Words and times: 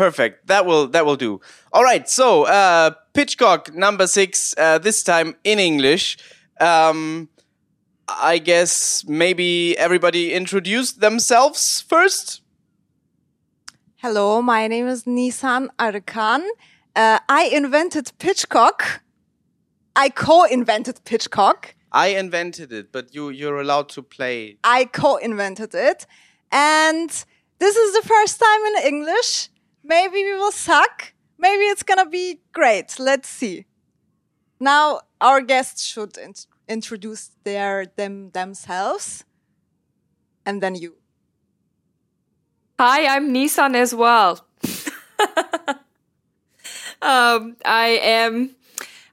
Perfect. 0.00 0.46
That 0.46 0.64
will 0.64 0.86
that 0.88 1.04
will 1.04 1.16
do. 1.16 1.42
All 1.74 1.84
right. 1.84 2.08
So 2.08 2.44
uh, 2.44 2.92
Pitchcock 3.12 3.74
number 3.74 4.06
six. 4.06 4.54
Uh, 4.56 4.78
this 4.78 5.02
time 5.02 5.34
in 5.44 5.58
English. 5.58 6.16
Um, 6.58 7.28
I 8.08 8.38
guess 8.38 9.04
maybe 9.06 9.76
everybody 9.76 10.32
introduced 10.32 11.00
themselves 11.00 11.82
first. 11.82 12.40
Hello, 13.96 14.40
my 14.40 14.68
name 14.68 14.88
is 14.88 15.04
Nissan 15.04 15.68
Arkan. 15.78 16.48
Uh, 16.96 17.18
I 17.28 17.50
invented 17.52 18.12
Pitchcock. 18.18 19.02
I 19.94 20.08
co-invented 20.08 21.04
Pitchcock. 21.04 21.74
I 21.92 22.06
invented 22.18 22.72
it, 22.72 22.90
but 22.90 23.14
you 23.14 23.28
you're 23.28 23.60
allowed 23.60 23.90
to 23.90 24.02
play. 24.02 24.56
I 24.64 24.86
co-invented 24.86 25.74
it, 25.74 26.06
and 26.50 27.10
this 27.58 27.76
is 27.76 27.92
the 27.92 28.08
first 28.08 28.40
time 28.40 28.62
in 28.70 28.94
English. 28.94 29.50
Maybe 29.82 30.24
we 30.24 30.34
will 30.34 30.52
suck. 30.52 31.12
Maybe 31.38 31.64
it's 31.64 31.82
gonna 31.82 32.08
be 32.08 32.40
great. 32.52 32.98
Let's 32.98 33.28
see. 33.28 33.66
Now 34.58 35.00
our 35.20 35.40
guests 35.40 35.82
should 35.84 36.16
in 36.18 36.34
introduce 36.68 37.30
their 37.44 37.86
them 37.96 38.30
themselves, 38.30 39.24
and 40.46 40.62
then 40.62 40.74
you. 40.74 40.96
Hi, 42.78 43.16
I'm 43.16 43.34
Nissan 43.34 43.74
as 43.74 43.94
well. 43.94 44.46
um, 47.02 47.56
I 47.64 48.00
am 48.02 48.56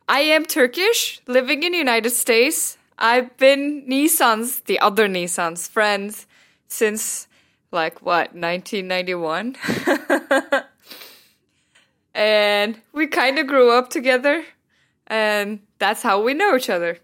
I 0.07 0.21
am 0.21 0.45
Turkish, 0.45 1.21
living 1.27 1.63
in 1.63 1.73
United 1.73 2.11
States. 2.11 2.77
I've 2.97 3.35
been 3.37 3.85
Nissan's, 3.87 4.61
the 4.61 4.79
other 4.79 5.07
Nissan's 5.07 5.67
friend 5.67 6.15
since 6.67 7.26
like 7.71 8.01
what, 8.01 8.33
1991? 8.33 9.55
and 12.13 12.81
we 12.93 13.07
kind 13.07 13.39
of 13.39 13.47
grew 13.47 13.71
up 13.71 13.89
together 13.89 14.43
and 15.07 15.59
that's 15.79 16.01
how 16.01 16.21
we 16.21 16.33
know 16.33 16.55
each 16.55 16.69
other. 16.69 16.97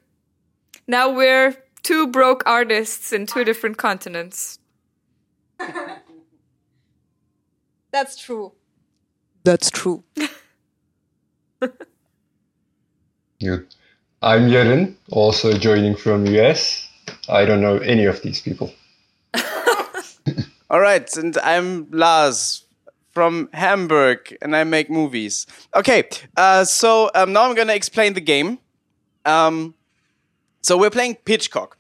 Now 0.88 1.10
we're 1.10 1.56
two 1.84 2.08
broke 2.08 2.44
artists 2.46 3.14
in 3.14 3.26
two 3.26 3.44
different 3.44 3.78
continents. 3.78 4.60
That's 7.92 8.16
true. 8.18 8.54
That's 9.44 9.70
true. 9.70 10.04
Good. 13.40 13.68
I'm 14.22 14.50
Yaren, 14.50 14.96
also 15.12 15.58
joining 15.58 15.96
from 15.96 16.26
US. 16.26 16.90
I 17.30 17.46
don't 17.46 17.62
know 17.62 17.78
any 17.78 18.06
of 18.06 18.22
these 18.22 18.42
people. 18.42 18.74
All 20.74 20.80
right, 20.80 21.08
and 21.18 21.38
I'm 21.38 21.88
Lars 21.92 22.66
from 23.12 23.48
Hamburg, 23.54 24.36
and 24.42 24.56
I 24.56 24.64
make 24.64 24.90
movies. 24.90 25.46
Okay, 25.76 26.10
uh, 26.36 26.64
so 26.64 27.12
um, 27.14 27.32
now 27.32 27.48
I'm 27.48 27.54
gonna 27.54 27.76
explain 27.76 28.16
the 28.16 28.22
game. 28.22 28.58
Um, 29.24 29.76
so 30.64 30.76
we're 30.76 30.90
playing 30.90 31.18
Pitchcock. 31.26 31.74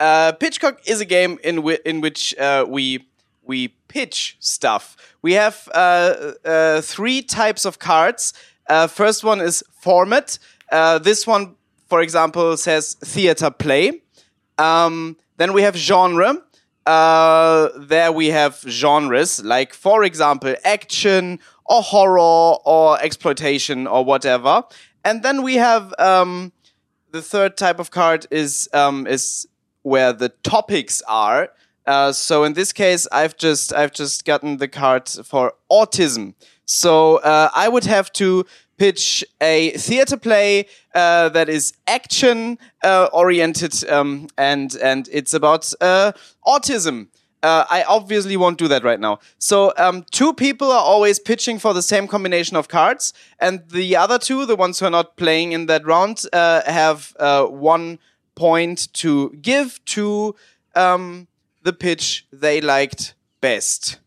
Uh, 0.00 0.32
Pitchcock 0.32 0.80
is 0.84 1.00
a 1.00 1.04
game 1.04 1.38
in, 1.44 1.56
wi- 1.62 1.78
in 1.84 2.00
which 2.00 2.36
uh, 2.38 2.66
we 2.68 3.06
we 3.44 3.68
pitch 3.86 4.36
stuff. 4.40 4.96
We 5.22 5.34
have 5.34 5.68
uh, 5.72 6.32
uh, 6.44 6.80
three 6.80 7.22
types 7.22 7.64
of 7.64 7.78
cards. 7.78 8.34
Uh, 8.68 8.88
first 8.88 9.22
one 9.22 9.40
is 9.40 9.62
format. 9.80 10.40
This 11.04 11.24
one, 11.24 11.54
for 11.88 12.00
example, 12.00 12.56
says 12.56 12.94
theater 12.94 13.52
play. 13.52 14.02
Um, 14.58 15.18
then 15.36 15.52
we 15.52 15.62
have 15.62 15.76
genre. 15.76 16.42
Uh, 16.86 17.68
there 17.78 18.10
we 18.10 18.28
have 18.28 18.60
genres, 18.66 19.44
like, 19.44 19.74
for 19.74 20.02
example, 20.02 20.54
action 20.64 21.38
or 21.66 21.82
horror 21.82 22.56
or 22.64 23.00
exploitation 23.00 23.86
or 23.86 24.04
whatever. 24.04 24.64
And 25.04 25.22
then 25.22 25.42
we 25.42 25.54
have 25.54 25.94
um, 25.98 26.52
the 27.12 27.22
third 27.22 27.56
type 27.56 27.78
of 27.78 27.90
card 27.90 28.26
is 28.30 28.68
um, 28.72 29.06
is 29.06 29.46
where 29.82 30.12
the 30.12 30.30
topics 30.42 31.02
are. 31.08 31.50
Uh, 31.86 32.12
so 32.12 32.44
in 32.44 32.52
this 32.52 32.72
case, 32.72 33.06
I've 33.12 33.36
just 33.36 33.72
I've 33.72 33.92
just 33.92 34.24
gotten 34.24 34.58
the 34.58 34.68
card 34.68 35.08
for 35.08 35.54
autism. 35.70 36.34
So 36.66 37.16
uh, 37.16 37.50
I 37.54 37.68
would 37.68 37.84
have 37.84 38.12
to 38.12 38.44
pitch 38.80 39.22
a 39.42 39.72
theater 39.72 40.16
play 40.16 40.64
uh, 40.94 41.28
that 41.28 41.50
is 41.50 41.74
action 41.86 42.58
uh, 42.82 43.10
oriented 43.12 43.74
um, 43.90 44.26
and 44.38 44.74
and 44.76 45.06
it's 45.12 45.34
about 45.34 45.70
uh, 45.82 46.12
autism. 46.46 47.08
Uh, 47.42 47.64
I 47.70 47.82
obviously 47.82 48.38
won't 48.38 48.56
do 48.56 48.68
that 48.68 48.82
right 48.82 49.00
now. 49.00 49.18
So 49.38 49.74
um, 49.76 50.04
two 50.10 50.32
people 50.32 50.72
are 50.72 50.82
always 50.82 51.18
pitching 51.18 51.58
for 51.58 51.74
the 51.74 51.82
same 51.82 52.08
combination 52.08 52.56
of 52.56 52.68
cards, 52.68 53.12
and 53.38 53.60
the 53.68 53.96
other 53.96 54.18
two, 54.18 54.46
the 54.46 54.56
ones 54.56 54.80
who 54.80 54.86
are 54.86 54.96
not 55.00 55.16
playing 55.16 55.52
in 55.52 55.66
that 55.66 55.84
round, 55.84 56.24
uh, 56.32 56.62
have 56.64 57.14
uh, 57.18 57.44
one 57.44 57.98
point 58.34 58.92
to 58.94 59.30
give 59.42 59.84
to 59.96 60.34
um, 60.74 61.28
the 61.62 61.74
pitch 61.74 62.26
they 62.32 62.62
liked 62.62 63.14
best. 63.42 63.98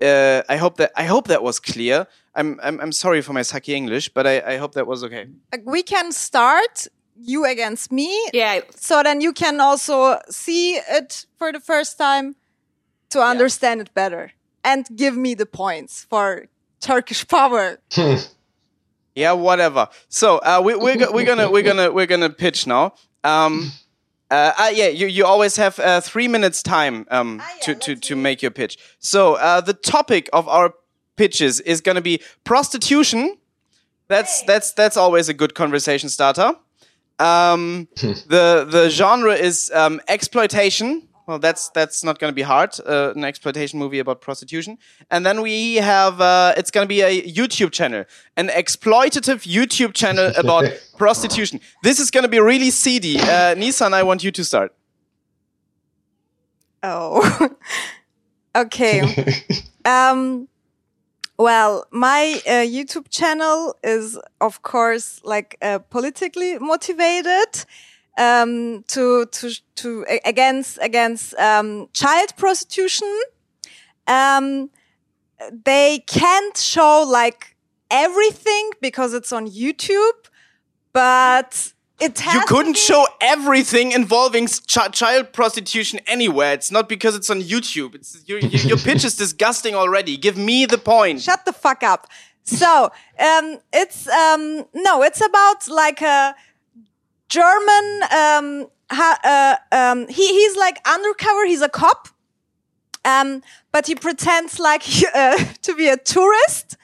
I 0.00 0.56
hope 0.58 0.76
that 0.78 0.90
I 0.96 1.04
hope 1.04 1.28
that 1.28 1.42
was 1.44 1.60
clear. 1.60 2.06
I'm 2.36 2.60
I'm, 2.62 2.80
I'm 2.80 2.92
sorry 2.92 3.22
for 3.22 3.32
my 3.32 3.42
sucky 3.42 3.74
English, 3.74 4.10
but 4.14 4.26
I, 4.26 4.54
I 4.54 4.56
hope 4.58 4.74
that 4.74 4.86
was 4.86 5.02
okay. 5.04 5.26
We 5.64 5.82
can 5.82 6.12
start 6.12 6.86
you 7.18 7.44
against 7.44 7.90
me. 7.90 8.10
Yeah. 8.32 8.60
So 8.76 9.02
then 9.02 9.20
you 9.20 9.32
can 9.32 9.60
also 9.60 10.18
see 10.28 10.76
it 10.76 11.26
for 11.38 11.50
the 11.52 11.60
first 11.60 11.96
time 11.98 12.36
to 13.10 13.20
understand 13.22 13.80
it 13.80 13.94
better 13.94 14.32
and 14.62 14.84
give 14.94 15.16
me 15.16 15.34
the 15.34 15.46
points 15.46 16.04
for 16.10 16.46
Turkish 16.80 17.26
power. 17.26 17.78
Yeah, 19.14 19.32
whatever. 19.32 19.88
So 20.10 20.36
uh, 20.38 20.60
we, 20.62 20.74
we're 20.76 20.96
go- 20.98 21.10
we're 21.10 21.24
gonna 21.24 21.50
we're 21.50 21.62
gonna 21.62 21.90
we're 21.90 22.06
gonna 22.06 22.28
pitch 22.28 22.66
now. 22.66 22.92
Um, 23.24 23.72
uh, 24.30 24.52
uh, 24.58 24.70
yeah, 24.74 24.88
you, 24.88 25.06
you 25.06 25.24
always 25.24 25.56
have 25.56 25.78
uh, 25.78 26.02
three 26.02 26.28
minutes 26.28 26.62
time 26.62 27.06
um, 27.10 27.40
Ah, 27.42 27.48
yeah, 27.56 27.62
to, 27.62 27.74
to, 27.76 27.96
to 27.96 28.16
make 28.16 28.42
your 28.42 28.50
pitch. 28.50 28.76
So 28.98 29.34
uh, 29.36 29.62
the 29.62 29.72
topic 29.72 30.28
of 30.34 30.48
our 30.48 30.74
pitches 31.16 31.60
is 31.60 31.80
gonna 31.80 32.02
be 32.02 32.20
prostitution. 32.44 33.36
That's 34.08 34.42
that's 34.42 34.72
that's 34.72 34.96
always 34.96 35.28
a 35.28 35.34
good 35.34 35.54
conversation 35.54 36.08
starter. 36.08 36.54
Um, 37.18 37.88
the 37.96 38.66
the 38.68 38.88
genre 38.90 39.34
is 39.34 39.70
um, 39.74 40.00
exploitation. 40.08 41.08
Well, 41.26 41.40
that's 41.40 41.70
that's 41.70 42.04
not 42.04 42.20
going 42.20 42.30
to 42.30 42.34
be 42.34 42.42
hard. 42.42 42.78
Uh, 42.86 43.12
an 43.16 43.24
exploitation 43.24 43.80
movie 43.80 43.98
about 43.98 44.20
prostitution, 44.20 44.78
and 45.10 45.26
then 45.26 45.42
we 45.42 45.76
have 45.76 46.20
uh, 46.20 46.54
it's 46.56 46.70
going 46.70 46.84
to 46.84 46.88
be 46.88 47.00
a 47.00 47.22
YouTube 47.22 47.72
channel, 47.72 48.04
an 48.36 48.46
exploitative 48.48 49.42
YouTube 49.42 49.92
channel 49.92 50.30
about 50.38 50.66
prostitution. 50.96 51.60
This 51.82 51.98
is 51.98 52.12
going 52.12 52.22
to 52.22 52.28
be 52.28 52.38
really 52.38 52.70
seedy. 52.70 53.18
Uh, 53.18 53.56
Nissan, 53.56 53.92
I 53.92 54.04
want 54.04 54.22
you 54.22 54.30
to 54.30 54.44
start. 54.44 54.72
Oh. 56.84 57.50
okay. 58.54 59.42
um 59.84 60.46
well, 61.38 61.86
my 61.90 62.40
uh, 62.46 62.64
YouTube 62.64 63.08
channel 63.10 63.76
is 63.82 64.18
of 64.40 64.62
course 64.62 65.20
like 65.24 65.56
uh, 65.62 65.78
politically 65.78 66.58
motivated 66.58 67.64
um 68.18 68.82
to 68.88 69.26
to 69.26 69.50
to 69.74 70.06
against 70.24 70.78
against 70.80 71.34
um 71.34 71.88
child 71.92 72.34
prostitution. 72.36 73.14
Um 74.06 74.70
they 75.64 76.02
can't 76.06 76.56
show 76.56 77.04
like 77.06 77.56
everything 77.90 78.70
because 78.80 79.12
it's 79.14 79.32
on 79.32 79.46
YouTube, 79.46 80.30
but 80.92 81.72
it 81.98 82.18
has 82.20 82.34
You 82.34 82.40
couldn't 82.46 82.76
show 82.76 83.06
everything 83.20 83.92
involving 83.92 84.46
ch- 84.48 84.92
child 84.92 85.32
prostitution 85.32 86.00
anywhere. 86.06 86.52
It's 86.52 86.70
not 86.70 86.88
because 86.88 87.16
it's 87.16 87.30
on 87.30 87.40
YouTube. 87.40 87.94
It's 87.94 88.22
your, 88.26 88.38
your, 88.38 88.60
your 88.62 88.76
pitch 88.78 89.04
is 89.04 89.16
disgusting 89.24 89.74
already. 89.74 90.16
Give 90.18 90.36
me 90.36 90.66
the 90.66 90.78
point. 90.78 91.22
Shut 91.22 91.44
the 91.46 91.52
fuck 91.52 91.82
up. 91.82 92.06
So, 92.44 92.92
um, 93.18 93.58
it's, 93.72 94.06
um, 94.08 94.66
no, 94.74 95.02
it's 95.02 95.24
about 95.24 95.68
like 95.68 96.02
a 96.02 96.34
German, 97.28 98.02
um, 98.12 98.66
ha, 98.90 99.58
uh, 99.72 99.74
um, 99.74 100.06
he, 100.08 100.28
he's 100.28 100.56
like 100.56 100.78
undercover. 100.86 101.46
He's 101.46 101.62
a 101.62 101.68
cop. 101.68 102.08
Um, 103.04 103.42
but 103.72 103.86
he 103.86 103.94
pretends 103.94 104.58
like, 104.58 104.82
uh, 105.14 105.42
to 105.62 105.74
be 105.74 105.88
a 105.88 105.96
tourist 105.96 106.76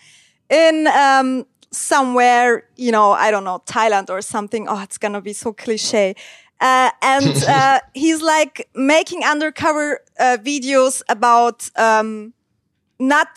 in, 0.48 0.86
um, 0.86 1.46
somewhere, 1.72 2.64
you 2.76 2.92
know, 2.92 3.12
I 3.12 3.30
don't 3.30 3.44
know, 3.44 3.62
Thailand 3.66 4.10
or 4.10 4.20
something. 4.22 4.68
Oh, 4.68 4.80
it's 4.82 4.98
gonna 4.98 5.20
be 5.20 5.32
so 5.32 5.52
cliche. 5.52 6.14
Uh, 6.60 6.90
and, 7.02 7.36
uh, 7.48 7.80
he's 7.94 8.22
like 8.22 8.68
making 8.74 9.24
undercover, 9.24 10.00
uh, 10.20 10.36
videos 10.40 11.02
about, 11.08 11.68
um, 11.76 12.34
not 12.98 13.28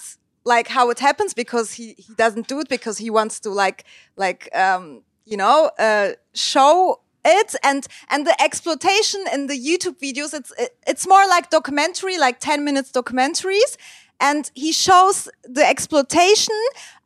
like 0.45 0.67
how 0.67 0.89
it 0.89 0.99
happens 0.99 1.33
because 1.33 1.73
he, 1.73 1.95
he 1.97 2.13
doesn't 2.13 2.47
do 2.47 2.59
it 2.59 2.69
because 2.69 2.97
he 2.99 3.09
wants 3.09 3.39
to 3.39 3.49
like 3.49 3.83
like 4.15 4.47
um 4.55 5.01
you 5.25 5.35
know 5.35 5.71
uh 5.79 6.11
show 6.33 6.99
it 7.25 7.55
and 7.63 7.87
and 8.09 8.27
the 8.27 8.41
exploitation 8.41 9.25
in 9.33 9.47
the 9.47 9.55
youtube 9.59 9.97
videos 9.99 10.33
it's 10.33 10.53
it, 10.57 10.77
it's 10.85 11.07
more 11.07 11.27
like 11.27 11.49
documentary 11.49 12.17
like 12.17 12.39
10 12.39 12.63
minutes 12.63 12.91
documentaries 12.91 13.75
and 14.19 14.51
he 14.53 14.71
shows 14.71 15.27
the 15.43 15.65
exploitation 15.65 16.55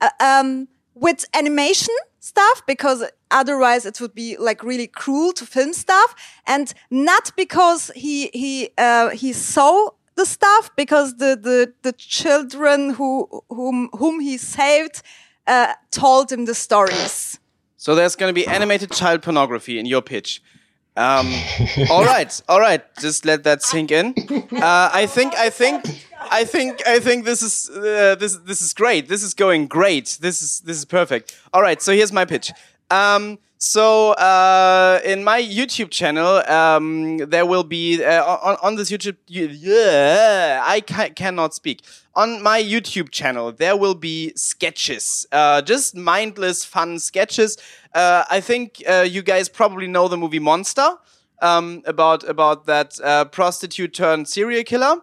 uh, 0.01 0.09
um, 0.19 0.67
with 0.99 1.25
animation 1.33 1.95
stuff 2.19 2.61
because 2.67 3.03
otherwise 3.31 3.85
it 3.85 4.01
would 4.01 4.13
be 4.13 4.37
like 4.37 4.63
really 4.63 4.87
cruel 4.87 5.31
to 5.33 5.45
film 5.45 5.73
stuff 5.73 6.15
and 6.45 6.73
not 6.89 7.31
because 7.35 7.91
he 7.95 8.29
he 8.33 8.69
uh, 8.77 9.09
he 9.09 9.33
saw 9.33 9.89
the 10.15 10.25
stuff 10.25 10.69
because 10.75 11.15
the 11.17 11.37
the 11.41 11.73
the 11.81 11.93
children 11.93 12.91
who 12.91 13.27
whom 13.49 13.89
whom 13.93 14.19
he 14.19 14.37
saved 14.37 15.01
uh, 15.47 15.73
told 15.91 16.31
him 16.31 16.45
the 16.45 16.55
stories 16.55 17.39
So 17.77 17.95
there's 17.95 18.17
going 18.17 18.29
to 18.29 18.33
be 18.33 18.45
animated 18.45 18.91
child 18.91 19.21
pornography 19.21 19.79
in 19.79 19.85
your 19.85 20.01
pitch. 20.01 20.41
Um, 20.99 21.33
all 21.89 22.03
right, 22.03 22.41
all 22.49 22.59
right. 22.59 22.83
Just 22.99 23.23
let 23.23 23.43
that 23.45 23.63
sink 23.63 23.89
in. 23.91 24.13
Uh, 24.51 24.89
I 24.93 25.05
think, 25.05 25.33
I 25.35 25.49
think, 25.49 25.85
I 26.29 26.43
think, 26.43 26.85
I 26.85 26.99
think 26.99 27.23
this 27.23 27.41
is 27.41 27.69
uh, 27.69 28.15
this 28.19 28.35
this 28.37 28.61
is 28.61 28.73
great. 28.73 29.07
This 29.07 29.23
is 29.23 29.33
going 29.33 29.67
great. 29.67 30.17
This 30.19 30.41
is 30.41 30.59
this 30.59 30.77
is 30.77 30.83
perfect. 30.83 31.37
All 31.53 31.61
right. 31.61 31.81
So 31.81 31.93
here's 31.93 32.11
my 32.11 32.25
pitch. 32.25 32.51
Um, 32.91 33.39
so 33.61 34.11
uh, 34.13 35.01
in 35.03 35.23
my 35.25 35.41
YouTube 35.41 35.91
channel, 35.91 36.41
um, 36.49 37.17
there 37.17 37.45
will 37.45 37.65
be 37.65 38.01
uh, 38.01 38.23
on, 38.23 38.57
on 38.63 38.75
this 38.75 38.89
YouTube. 38.89 39.17
Yeah, 39.27 40.61
I 40.63 40.79
ca- 40.79 41.09
cannot 41.09 41.53
speak. 41.53 41.81
On 42.15 42.41
my 42.41 42.61
YouTube 42.63 43.09
channel, 43.11 43.51
there 43.51 43.75
will 43.75 43.95
be 43.95 44.31
sketches, 44.37 45.27
uh, 45.33 45.61
just 45.61 45.93
mindless, 45.93 46.63
fun 46.63 46.99
sketches. 46.99 47.57
Uh, 47.93 48.23
I 48.29 48.39
think 48.39 48.81
uh, 48.87 49.05
you 49.07 49.21
guys 49.21 49.49
probably 49.49 49.87
know 49.87 50.07
the 50.07 50.17
movie 50.17 50.39
Monster 50.39 50.95
um, 51.41 51.81
about 51.85 52.23
about 52.29 52.65
that 52.65 52.97
uh, 53.03 53.25
prostitute 53.25 53.93
turned 53.93 54.29
serial 54.29 54.63
killer. 54.63 55.01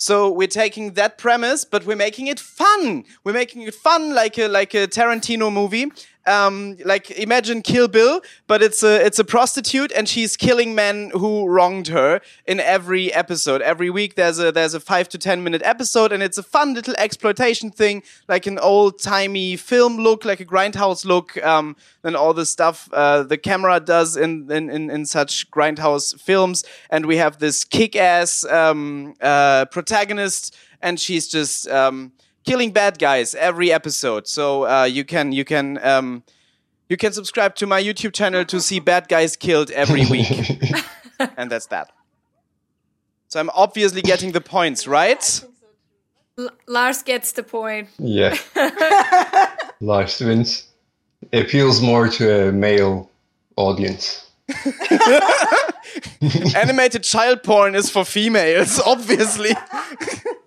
So 0.00 0.30
we're 0.30 0.46
taking 0.46 0.92
that 0.92 1.18
premise, 1.18 1.64
but 1.64 1.84
we're 1.84 1.96
making 1.96 2.28
it 2.28 2.38
fun. 2.38 3.04
We're 3.24 3.32
making 3.32 3.62
it 3.62 3.74
fun, 3.74 4.14
like 4.14 4.38
a 4.38 4.46
like 4.46 4.72
a 4.72 4.86
Tarantino 4.86 5.52
movie. 5.52 5.90
Um, 6.28 6.76
like 6.84 7.10
imagine 7.10 7.62
Kill 7.62 7.88
Bill, 7.88 8.20
but 8.46 8.62
it's 8.62 8.82
a 8.82 9.04
it's 9.04 9.18
a 9.18 9.24
prostitute 9.24 9.90
and 9.92 10.08
she's 10.08 10.36
killing 10.36 10.74
men 10.74 11.10
who 11.14 11.46
wronged 11.46 11.88
her 11.88 12.20
in 12.46 12.60
every 12.60 13.12
episode. 13.12 13.62
Every 13.62 13.90
week 13.90 14.14
there's 14.14 14.38
a 14.38 14.52
there's 14.52 14.74
a 14.74 14.80
five 14.80 15.08
to 15.10 15.18
ten 15.18 15.42
minute 15.42 15.62
episode, 15.64 16.12
and 16.12 16.22
it's 16.22 16.38
a 16.38 16.42
fun 16.42 16.74
little 16.74 16.94
exploitation 16.98 17.70
thing, 17.70 18.02
like 18.28 18.46
an 18.46 18.58
old 18.58 19.00
timey 19.00 19.56
film 19.56 19.96
look, 19.96 20.24
like 20.24 20.40
a 20.40 20.44
grindhouse 20.44 21.04
look. 21.04 21.42
Um, 21.44 21.76
and 22.04 22.16
all 22.16 22.34
the 22.34 22.46
stuff 22.46 22.88
uh, 22.92 23.22
the 23.22 23.38
camera 23.38 23.80
does 23.80 24.16
in, 24.16 24.50
in 24.50 24.70
in 24.70 24.90
in 24.90 25.06
such 25.06 25.50
grindhouse 25.50 26.18
films, 26.20 26.64
and 26.90 27.06
we 27.06 27.16
have 27.16 27.38
this 27.38 27.64
kick 27.64 27.96
ass 27.96 28.44
um, 28.44 29.14
uh, 29.20 29.64
protagonist, 29.66 30.56
and 30.82 31.00
she's 31.00 31.28
just. 31.28 31.68
Um, 31.68 32.12
killing 32.48 32.72
bad 32.72 32.98
guys 32.98 33.34
every 33.34 33.70
episode. 33.70 34.26
So 34.26 34.66
uh, 34.66 34.84
you 34.84 35.04
can 35.04 35.32
you 35.32 35.44
can 35.44 35.78
um, 35.84 36.22
you 36.88 36.96
can 36.96 37.12
subscribe 37.12 37.54
to 37.56 37.66
my 37.66 37.82
YouTube 37.82 38.14
channel 38.14 38.44
to 38.46 38.60
see 38.60 38.80
bad 38.80 39.08
guys 39.08 39.36
killed 39.36 39.70
every 39.70 40.06
week, 40.10 40.30
and 41.36 41.50
that's 41.50 41.66
that. 41.66 41.92
So 43.28 43.40
I'm 43.40 43.50
obviously 43.50 44.00
getting 44.00 44.32
the 44.32 44.40
points, 44.40 44.86
right? 44.86 45.44
L- 46.38 46.50
Lars 46.66 47.02
gets 47.02 47.32
the 47.32 47.42
point. 47.42 47.88
Yeah. 47.98 48.34
Lars 49.80 50.20
wins. 50.20 50.64
It 51.32 51.44
Appeals 51.46 51.82
more 51.82 52.08
to 52.08 52.48
a 52.48 52.52
male 52.52 53.10
audience. 53.56 54.24
Animated 56.54 57.02
child 57.02 57.42
porn 57.42 57.74
is 57.74 57.90
for 57.90 58.04
females, 58.04 58.80
obviously. 58.86 59.50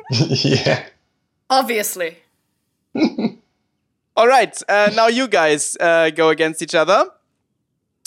yeah. 0.09 0.85
Obviously. 1.51 2.17
All 4.15 4.27
right, 4.27 4.61
uh, 4.69 4.89
now 4.95 5.07
you 5.07 5.27
guys 5.27 5.75
uh, 5.79 6.09
go 6.09 6.29
against 6.29 6.61
each 6.61 6.73
other. 6.75 7.05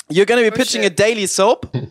You're 0.08 0.26
going 0.26 0.42
to 0.42 0.50
be 0.50 0.56
pitching 0.56 0.82
shit. 0.82 0.92
a 0.92 0.94
daily 0.94 1.26
soap. 1.26 1.66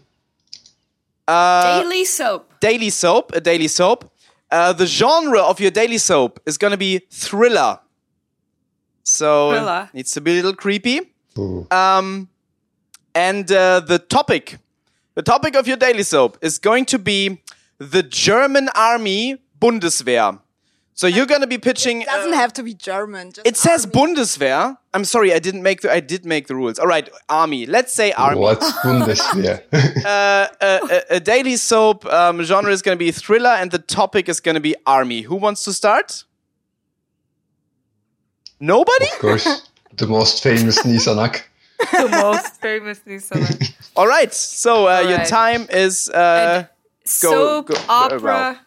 Daily 1.25 2.03
soap. 2.03 2.59
daily 2.59 2.89
soap, 2.89 3.31
a 3.33 3.39
daily 3.39 3.69
soap. 3.69 4.11
Uh, 4.51 4.73
the 4.73 4.85
genre 4.85 5.39
of 5.39 5.61
your 5.61 5.71
daily 5.71 5.97
soap 5.97 6.38
is 6.45 6.57
going 6.57 6.71
to 6.71 6.77
be 6.77 7.00
thriller. 7.09 7.79
So 9.03 9.51
Thriller. 9.51 9.89
needs 9.94 10.11
to 10.11 10.21
be 10.21 10.31
a 10.31 10.35
little 10.35 10.53
creepy. 10.53 11.00
Um, 11.71 12.27
and 13.15 13.50
uh, 13.50 13.79
the 13.79 14.00
topic, 14.00 14.57
the 15.15 15.21
topic 15.21 15.55
of 15.55 15.65
your 15.65 15.77
daily 15.77 16.03
soap 16.03 16.38
is 16.41 16.59
going 16.59 16.85
to 16.88 17.00
be 17.00 17.41
the 17.77 18.03
German 18.03 18.67
Army 18.75 19.41
Bundeswehr. 19.61 20.39
So 20.95 21.07
you're 21.07 21.25
going 21.25 21.41
to 21.41 21.47
be 21.47 21.57
pitching. 21.57 22.03
uh, 22.03 22.05
doesn't 22.05 22.33
have 22.33 22.53
to 22.53 22.63
be 22.63 22.73
German 22.75 23.31
just 23.31 23.47
it 23.47 23.57
says 23.57 23.85
army. 23.85 24.13
Bundeswehr. 24.15 24.77
I'm 24.93 25.05
sorry, 25.05 25.33
I 25.33 25.39
didn't 25.39 25.63
make 25.63 25.81
the. 25.81 25.91
I 25.91 25.99
did 25.99 26.23
make 26.25 26.45
the 26.47 26.55
rules. 26.55 26.77
All 26.77 26.85
right, 26.85 27.09
army. 27.29 27.65
Let's 27.65 27.93
say 27.93 28.11
army. 28.11 28.39
What's 28.39 28.71
Bundeswehr? 28.79 29.63
Uh, 30.05 30.47
a, 30.61 31.01
a 31.15 31.19
daily 31.19 31.55
soap 31.55 32.05
um, 32.05 32.43
genre 32.43 32.71
is 32.71 32.81
going 32.81 32.95
to 32.95 32.99
be 32.99 33.11
thriller, 33.11 33.49
and 33.49 33.71
the 33.71 33.79
topic 33.79 34.29
is 34.29 34.39
going 34.39 34.55
to 34.55 34.61
be 34.61 34.75
army. 34.85 35.21
Who 35.21 35.35
wants 35.35 35.63
to 35.63 35.73
start? 35.73 36.25
Nobody. 38.59 39.05
of 39.13 39.19
course, 39.19 39.69
the 39.97 40.07
most 40.07 40.43
famous 40.43 40.83
Nisanak. 40.85 41.41
the 41.79 42.09
most 42.09 42.61
famous 42.61 42.99
Nissan. 43.07 43.73
All 43.95 44.07
right. 44.07 44.33
So 44.33 44.87
uh, 44.87 44.99
your 45.01 45.25
time 45.25 45.67
is. 45.69 46.09
Uh, 46.09 46.65
Soap, 47.05 47.67
go- 47.67 47.75
opera, 47.89 48.61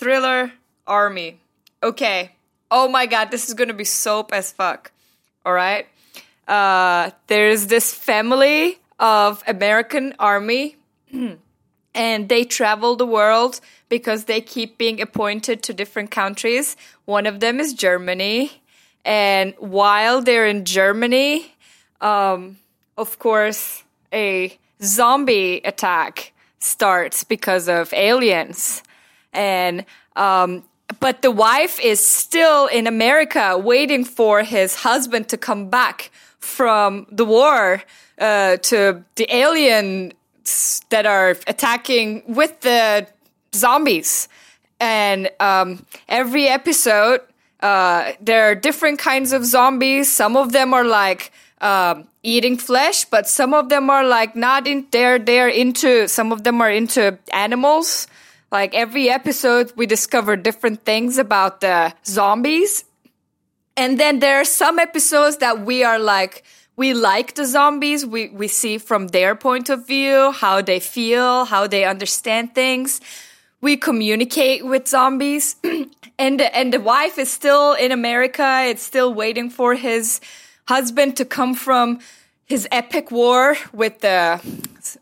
thriller, 0.00 0.52
army. 0.86 1.38
Okay. 1.82 2.32
Oh 2.70 2.88
my 2.88 3.04
god, 3.04 3.30
this 3.30 3.48
is 3.48 3.54
gonna 3.54 3.74
be 3.74 3.84
soap 3.84 4.32
as 4.32 4.50
fuck. 4.50 4.90
All 5.44 5.52
right. 5.52 5.86
Uh, 6.48 7.10
there's 7.26 7.66
this 7.66 7.92
family 7.94 8.78
of 8.98 9.44
American 9.46 10.14
army, 10.18 10.76
and 11.94 12.28
they 12.28 12.44
travel 12.44 12.96
the 12.96 13.06
world 13.06 13.60
because 13.88 14.24
they 14.24 14.40
keep 14.40 14.78
being 14.78 15.00
appointed 15.00 15.62
to 15.64 15.74
different 15.74 16.10
countries. 16.10 16.76
One 17.04 17.26
of 17.26 17.40
them 17.40 17.60
is 17.60 17.74
Germany, 17.74 18.62
and 19.04 19.54
while 19.58 20.22
they're 20.22 20.46
in 20.46 20.64
Germany, 20.64 21.54
um, 22.00 22.58
of 22.96 23.18
course, 23.18 23.84
a 24.12 24.58
zombie 24.82 25.60
attack 25.64 26.32
starts 26.58 27.22
because 27.22 27.68
of 27.68 27.92
aliens. 27.92 28.82
And, 29.32 29.84
um, 30.16 30.64
but 30.98 31.22
the 31.22 31.30
wife 31.30 31.78
is 31.80 32.04
still 32.04 32.66
in 32.66 32.86
America 32.86 33.56
waiting 33.56 34.04
for 34.04 34.42
his 34.42 34.74
husband 34.74 35.28
to 35.28 35.36
come 35.36 35.70
back 35.70 36.10
from 36.38 37.06
the 37.10 37.24
war, 37.24 37.82
uh, 38.18 38.56
to 38.56 39.04
the 39.16 39.34
aliens 39.34 40.12
that 40.90 41.06
are 41.06 41.36
attacking 41.46 42.22
with 42.26 42.60
the 42.60 43.06
zombies. 43.54 44.28
And, 44.80 45.30
um, 45.38 45.86
every 46.08 46.48
episode, 46.48 47.20
uh, 47.60 48.12
there 48.20 48.50
are 48.50 48.54
different 48.54 48.98
kinds 48.98 49.32
of 49.32 49.44
zombies. 49.44 50.10
Some 50.10 50.36
of 50.36 50.52
them 50.52 50.72
are 50.74 50.84
like 50.84 51.30
um, 51.60 52.08
eating 52.22 52.56
flesh, 52.56 53.04
but 53.04 53.28
some 53.28 53.54
of 53.54 53.68
them 53.68 53.90
are 53.90 54.04
like 54.04 54.34
not 54.34 54.66
in. 54.66 54.86
They're 54.90 55.18
they're 55.18 55.48
into. 55.48 56.08
Some 56.08 56.32
of 56.32 56.42
them 56.42 56.60
are 56.60 56.70
into 56.70 57.18
animals. 57.32 58.06
Like 58.50 58.74
every 58.74 59.08
episode, 59.08 59.72
we 59.76 59.86
discover 59.86 60.36
different 60.36 60.84
things 60.84 61.18
about 61.18 61.60
the 61.60 61.94
zombies, 62.04 62.84
and 63.76 63.98
then 63.98 64.18
there 64.18 64.40
are 64.40 64.44
some 64.44 64.78
episodes 64.78 65.36
that 65.38 65.64
we 65.64 65.84
are 65.84 65.98
like 65.98 66.44
we 66.76 66.94
like 66.94 67.34
the 67.34 67.44
zombies. 67.44 68.04
We 68.04 68.30
we 68.30 68.48
see 68.48 68.78
from 68.78 69.08
their 69.08 69.34
point 69.34 69.70
of 69.70 69.86
view 69.86 70.32
how 70.32 70.62
they 70.62 70.80
feel, 70.80 71.44
how 71.44 71.66
they 71.66 71.84
understand 71.84 72.54
things. 72.54 73.00
We 73.60 73.76
communicate 73.76 74.64
with 74.64 74.88
zombies. 74.88 75.56
And 76.18 76.38
the, 76.38 76.54
and 76.54 76.70
the 76.70 76.80
wife 76.80 77.18
is 77.18 77.30
still 77.30 77.72
in 77.72 77.92
america. 77.92 78.64
It's 78.68 78.82
still 78.82 79.14
waiting 79.14 79.48
for 79.48 79.74
his 79.74 80.20
husband 80.68 81.16
to 81.16 81.24
come 81.24 81.54
from 81.54 82.00
his 82.44 82.68
epic 82.70 83.10
war 83.10 83.56
with 83.72 84.00
the 84.00 84.38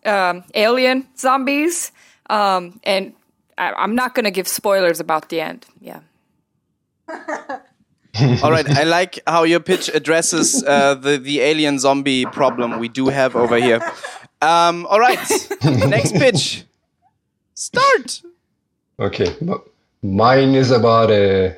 um, 0.04 0.44
alien 0.54 1.08
zombies. 1.16 1.90
Um, 2.30 2.78
and 2.84 3.14
I, 3.58 3.72
i'm 3.72 3.94
not 3.94 4.14
going 4.14 4.24
to 4.24 4.30
give 4.30 4.48
spoilers 4.48 5.00
about 5.00 5.28
the 5.28 5.40
end 5.40 5.66
yeah 5.80 6.00
all 8.42 8.50
right. 8.50 8.68
I 8.68 8.84
like 8.84 9.20
how 9.26 9.44
your 9.44 9.60
pitch 9.60 9.88
addresses 9.88 10.64
uh, 10.64 10.94
the 10.94 11.18
the 11.18 11.40
alien 11.40 11.78
zombie 11.78 12.24
problem 12.26 12.78
we 12.78 12.88
do 12.88 13.08
have 13.08 13.36
over 13.36 13.56
here. 13.56 13.80
Um, 14.42 14.86
all 14.86 15.00
right. 15.00 15.18
Next 15.64 16.12
pitch. 16.12 16.64
Start. 17.54 18.22
Okay, 19.00 19.36
mine 20.02 20.54
is 20.54 20.70
about 20.70 21.10
a 21.10 21.56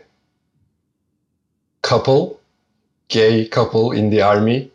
couple, 1.82 2.40
gay 3.08 3.46
couple 3.46 3.92
in 3.92 4.10
the 4.10 4.22
army 4.22 4.70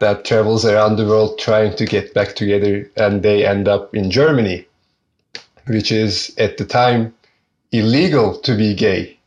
that 0.00 0.24
travels 0.24 0.64
around 0.64 0.96
the 0.96 1.06
world 1.06 1.38
trying 1.38 1.76
to 1.76 1.86
get 1.86 2.12
back 2.14 2.34
together, 2.34 2.90
and 2.96 3.22
they 3.22 3.46
end 3.46 3.68
up 3.68 3.94
in 3.94 4.10
Germany, 4.10 4.66
which 5.66 5.92
is 5.92 6.34
at 6.38 6.58
the 6.58 6.64
time 6.64 7.14
illegal 7.70 8.38
to 8.40 8.54
be 8.56 8.74
gay 8.74 9.18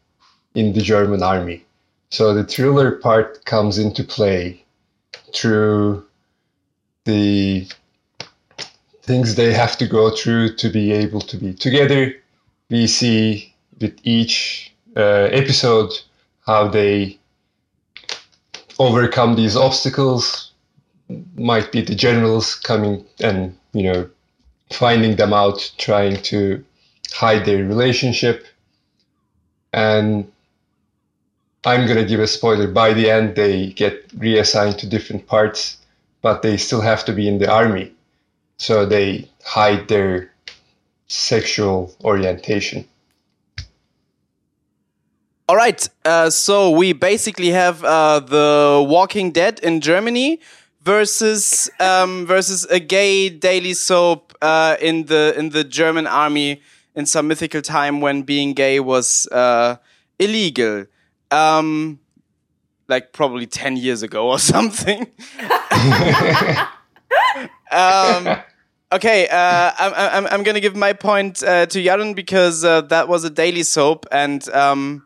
in 0.54 0.74
the 0.74 0.82
German 0.82 1.24
army. 1.24 1.64
So 2.10 2.34
the 2.34 2.44
thriller 2.44 2.92
part 2.92 3.46
comes 3.46 3.78
into 3.78 4.04
play 4.04 4.64
through 5.34 6.06
the 7.06 7.68
things 9.04 9.36
they 9.36 9.54
have 9.54 9.78
to 9.78 9.88
go 9.88 10.10
through 10.10 10.56
to 10.56 10.70
be 10.70 10.92
able 10.92 11.22
to 11.22 11.38
be 11.38 11.54
together. 11.54 12.14
We 12.70 12.88
see 12.88 13.54
with 13.80 13.98
each 14.04 14.74
uh, 14.96 15.30
episode 15.32 15.92
how 16.46 16.68
they 16.68 17.20
overcome 18.80 19.36
these 19.36 19.56
obstacles. 19.56 20.52
Might 21.36 21.72
be 21.72 21.82
the 21.82 21.94
generals 21.94 22.56
coming 22.56 23.06
and 23.20 23.56
you 23.74 23.84
know 23.84 24.10
finding 24.72 25.16
them 25.16 25.34
out, 25.34 25.72
trying 25.78 26.22
to 26.24 26.64
hide 27.12 27.46
their 27.46 27.64
relationship, 27.64 28.46
and 29.74 30.32
I'm 31.64 31.88
gonna 31.88 32.06
give 32.06 32.20
a 32.20 32.28
spoiler. 32.28 32.68
By 32.68 32.94
the 32.94 33.10
end, 33.10 33.36
they 33.36 33.68
get 33.68 34.06
reassigned 34.18 34.80
to 34.80 34.88
different 34.88 35.28
parts, 35.28 35.78
but 36.22 36.42
they 36.42 36.58
still 36.58 36.82
have 36.82 37.06
to 37.06 37.14
be 37.14 37.28
in 37.28 37.40
the 37.40 37.52
army, 37.52 37.92
so 38.58 38.86
they 38.86 39.30
hide 39.44 39.88
their 39.88 40.32
sexual 41.08 41.94
orientation. 42.04 42.86
All 45.48 45.56
right. 45.56 45.88
Uh, 46.04 46.32
so 46.32 46.72
we 46.72 46.94
basically 46.94 47.50
have 47.50 47.84
uh, 47.84 48.20
the 48.20 48.84
Walking 48.88 49.32
Dead 49.32 49.60
in 49.60 49.80
Germany 49.80 50.40
versus 50.82 51.70
um, 51.80 52.26
versus 52.26 52.66
a 52.66 52.80
gay 52.80 53.30
daily 53.30 53.74
soap 53.74 54.25
uh, 54.42 54.78
in 54.82 55.06
the 55.06 55.34
in 55.38 55.50
the 55.50 55.64
German 55.64 56.08
army 56.08 56.62
in 56.96 57.06
some 57.06 57.28
mythical 57.28 57.62
time 57.62 58.02
when 58.02 58.24
being 58.24 58.54
gay 58.54 58.80
was 58.80 59.28
uh, 59.32 59.78
illegal. 60.20 60.86
Um, 61.32 62.00
like 62.88 63.14
probably 63.14 63.48
10 63.48 63.78
years 63.78 64.04
ago 64.04 64.30
or 64.30 64.40
something. 64.54 65.08
um, 67.72 68.38
okay, 68.92 69.28
uh, 69.28 69.72
I'm, 69.78 69.94
I'm, 69.96 70.28
I'm 70.28 70.44
going 70.44 70.56
to 70.56 70.62
give 70.62 70.76
my 70.76 70.94
point 70.94 71.44
uh, 71.44 71.66
to 71.68 71.80
Yaron 71.84 72.16
because 72.16 72.64
uh, 72.64 72.82
that 72.82 73.08
was 73.08 73.24
a 73.24 73.30
daily 73.30 73.64
soap 73.64 74.06
and 74.12 74.48
um, 74.50 75.06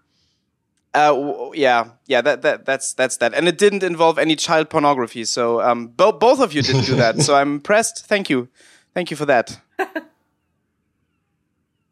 uh, 0.94 1.52
yeah, 1.54 1.90
yeah, 2.08 2.22
that, 2.22 2.42
that 2.42 2.66
that's 2.66 2.94
that's 2.94 3.18
that, 3.18 3.36
and 3.36 3.48
it 3.48 3.60
didn't 3.60 3.84
involve 3.84 4.18
any 4.18 4.36
child 4.36 4.72
pornography. 4.72 5.24
So 5.24 5.62
um, 5.62 5.88
bo- 5.88 6.12
both 6.12 6.40
of 6.40 6.52
you 6.52 6.64
didn't 6.64 6.86
do 6.86 6.96
that. 6.96 7.22
so 7.22 7.36
I'm 7.36 7.54
impressed. 7.54 8.08
Thank 8.08 8.28
you, 8.28 8.48
thank 8.94 9.12
you 9.12 9.18
for 9.18 9.26
that. 9.26 9.60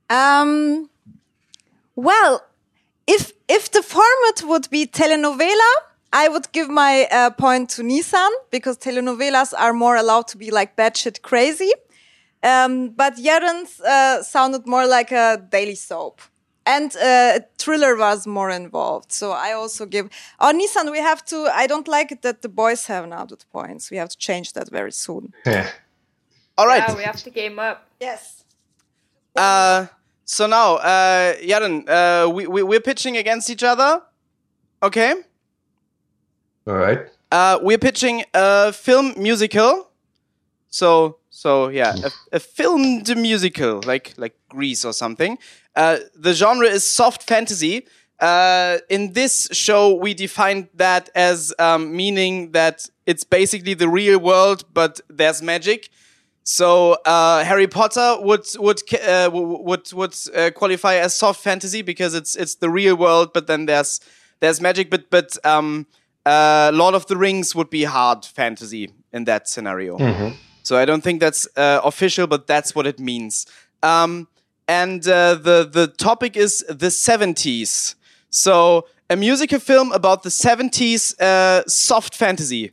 Um, 0.10 0.90
well, 1.96 2.42
if 3.08 3.34
if 3.48 3.72
the 3.72 3.82
format 3.84 4.44
would 4.44 4.70
be 4.70 4.86
telenovela, 4.88 5.72
I 6.14 6.30
would 6.30 6.52
give 6.52 6.70
my 6.70 7.08
uh, 7.12 7.32
point 7.32 7.70
to 7.72 7.84
Nissan 7.84 8.30
because 8.50 8.78
telenovelas 8.78 9.54
are 9.58 9.74
more 9.74 9.96
allowed 9.96 10.28
to 10.30 10.38
be 10.38 10.52
like 10.52 10.76
batshit 10.76 11.22
crazy. 11.22 11.72
Um, 12.44 12.90
but 12.90 13.18
Yaren's 13.18 13.82
uh, 13.82 14.24
sounded 14.24 14.66
more 14.68 14.88
like 14.88 15.12
a 15.12 15.42
daily 15.52 15.76
soap. 15.76 16.22
And 16.66 16.96
uh, 16.98 17.40
thriller 17.58 17.96
was 17.96 18.28
more 18.28 18.50
involved. 18.50 19.12
So 19.14 19.32
I 19.32 19.54
also 19.54 19.86
give. 19.86 20.10
Oh, 20.40 20.52
Nissan, 20.54 20.92
we 20.92 21.00
have 21.00 21.24
to. 21.26 21.50
I 21.54 21.66
don't 21.66 21.88
like 21.88 22.12
it 22.12 22.22
that 22.24 22.42
the 22.42 22.50
boys 22.50 22.88
have 22.88 23.08
now 23.08 23.26
the 23.26 23.38
points. 23.52 23.90
We 23.90 23.98
have 23.98 24.10
to 24.10 24.18
change 24.18 24.54
that 24.54 24.70
very 24.70 24.92
soon. 24.92 25.34
Yeah. 25.46 25.70
All 26.58 26.66
right. 26.66 26.84
Yeah, 26.88 26.96
we 26.96 27.04
have 27.04 27.22
to 27.24 27.30
game 27.30 27.60
up. 27.60 27.88
Yes. 28.00 28.44
Uh, 29.36 29.88
so 30.26 30.48
now, 30.48 30.76
uh, 30.76 31.36
Yaron, 31.36 31.88
uh, 31.88 32.30
we, 32.30 32.48
we 32.48 32.64
we're 32.64 32.80
pitching 32.82 33.18
against 33.18 33.50
each 33.50 33.64
other. 33.64 34.02
Okay. 34.82 35.14
All 36.66 36.76
right. 36.76 37.00
Uh, 37.32 37.60
we're 37.62 37.78
pitching 37.78 38.24
a 38.34 38.74
film 38.74 39.14
musical. 39.18 39.90
So 40.70 41.18
so 41.30 41.70
yeah, 41.70 41.96
a, 42.04 42.12
a 42.38 42.40
filmed 42.40 43.16
musical 43.16 43.82
like 43.86 44.14
like 44.18 44.36
Grease 44.50 44.84
or 44.84 44.94
something. 44.94 45.38
Uh, 45.76 45.98
the 46.16 46.34
genre 46.34 46.68
is 46.68 46.84
soft 46.84 47.24
fantasy. 47.24 47.86
Uh, 48.20 48.80
in 48.90 49.14
this 49.14 49.48
show, 49.52 49.94
we 49.94 50.16
defined 50.16 50.70
that 50.74 51.10
as 51.14 51.54
um, 51.60 51.96
meaning 51.96 52.52
that 52.52 52.90
it's 53.06 53.24
basically 53.24 53.76
the 53.76 53.88
real 53.88 54.18
world, 54.18 54.66
but 54.74 55.00
there's 55.08 55.42
magic. 55.44 55.90
So 56.50 56.94
uh, 57.04 57.44
Harry 57.44 57.68
Potter 57.68 58.16
would 58.22 58.48
would 58.58 58.82
uh, 59.06 59.30
would 59.34 59.92
would 59.92 60.16
uh, 60.34 60.50
qualify 60.56 60.96
as 60.96 61.14
soft 61.14 61.42
fantasy 61.44 61.82
because 61.82 62.16
it's 62.16 62.38
it's 62.38 62.56
the 62.56 62.70
real 62.70 62.96
world, 62.96 63.34
but 63.34 63.48
then 63.48 63.66
there's 63.66 64.00
there's 64.40 64.62
magic. 64.62 64.90
But 64.90 65.10
but 65.10 65.38
um, 65.46 65.88
uh, 66.26 66.72
Lord 66.74 66.96
of 66.96 67.06
the 67.08 67.18
Rings 67.18 67.54
would 67.54 67.70
be 67.70 67.84
hard 67.84 68.24
fantasy 68.24 68.90
in 69.12 69.26
that 69.26 69.50
scenario. 69.50 69.98
So 70.64 70.78
I 70.78 70.86
don't 70.86 71.04
think 71.04 71.20
that's 71.20 71.50
uh, 71.58 71.82
official, 71.84 72.28
but 72.28 72.48
that's 72.48 72.74
what 72.74 72.88
it 72.88 72.98
means. 72.98 73.46
Um, 73.84 74.30
and 74.70 75.06
uh, 75.06 75.36
the 75.36 75.70
the 75.70 75.88
topic 75.88 76.38
is 76.38 76.64
the 76.70 76.88
70s. 76.88 77.96
So 78.30 78.88
a 79.10 79.18
musical 79.18 79.60
film 79.60 79.92
about 79.92 80.24
the 80.24 80.30
70s 80.30 81.14
uh, 81.20 81.68
soft 81.68 82.16
fantasy. 82.16 82.72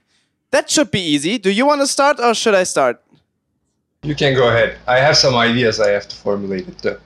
That 0.53 0.71
should 0.71 0.93
be 0.93 1.01
easy. 1.01 1.39
Do 1.39 1.51
you 1.51 1.67
want 1.67 1.81
to 1.81 1.89
start 1.89 2.21
or 2.21 2.35
should 2.35 2.55
I 2.55 2.63
start? 2.63 3.04
You 4.05 4.15
can 4.15 4.35
go 4.35 4.49
ahead. 4.49 4.77
I 4.87 4.99
have 4.99 5.17
some 5.17 5.35
ideas 5.35 5.81
I 5.81 5.89
have 5.89 6.07
to 6.09 6.17
formulate 6.17 6.69
it. 6.69 7.01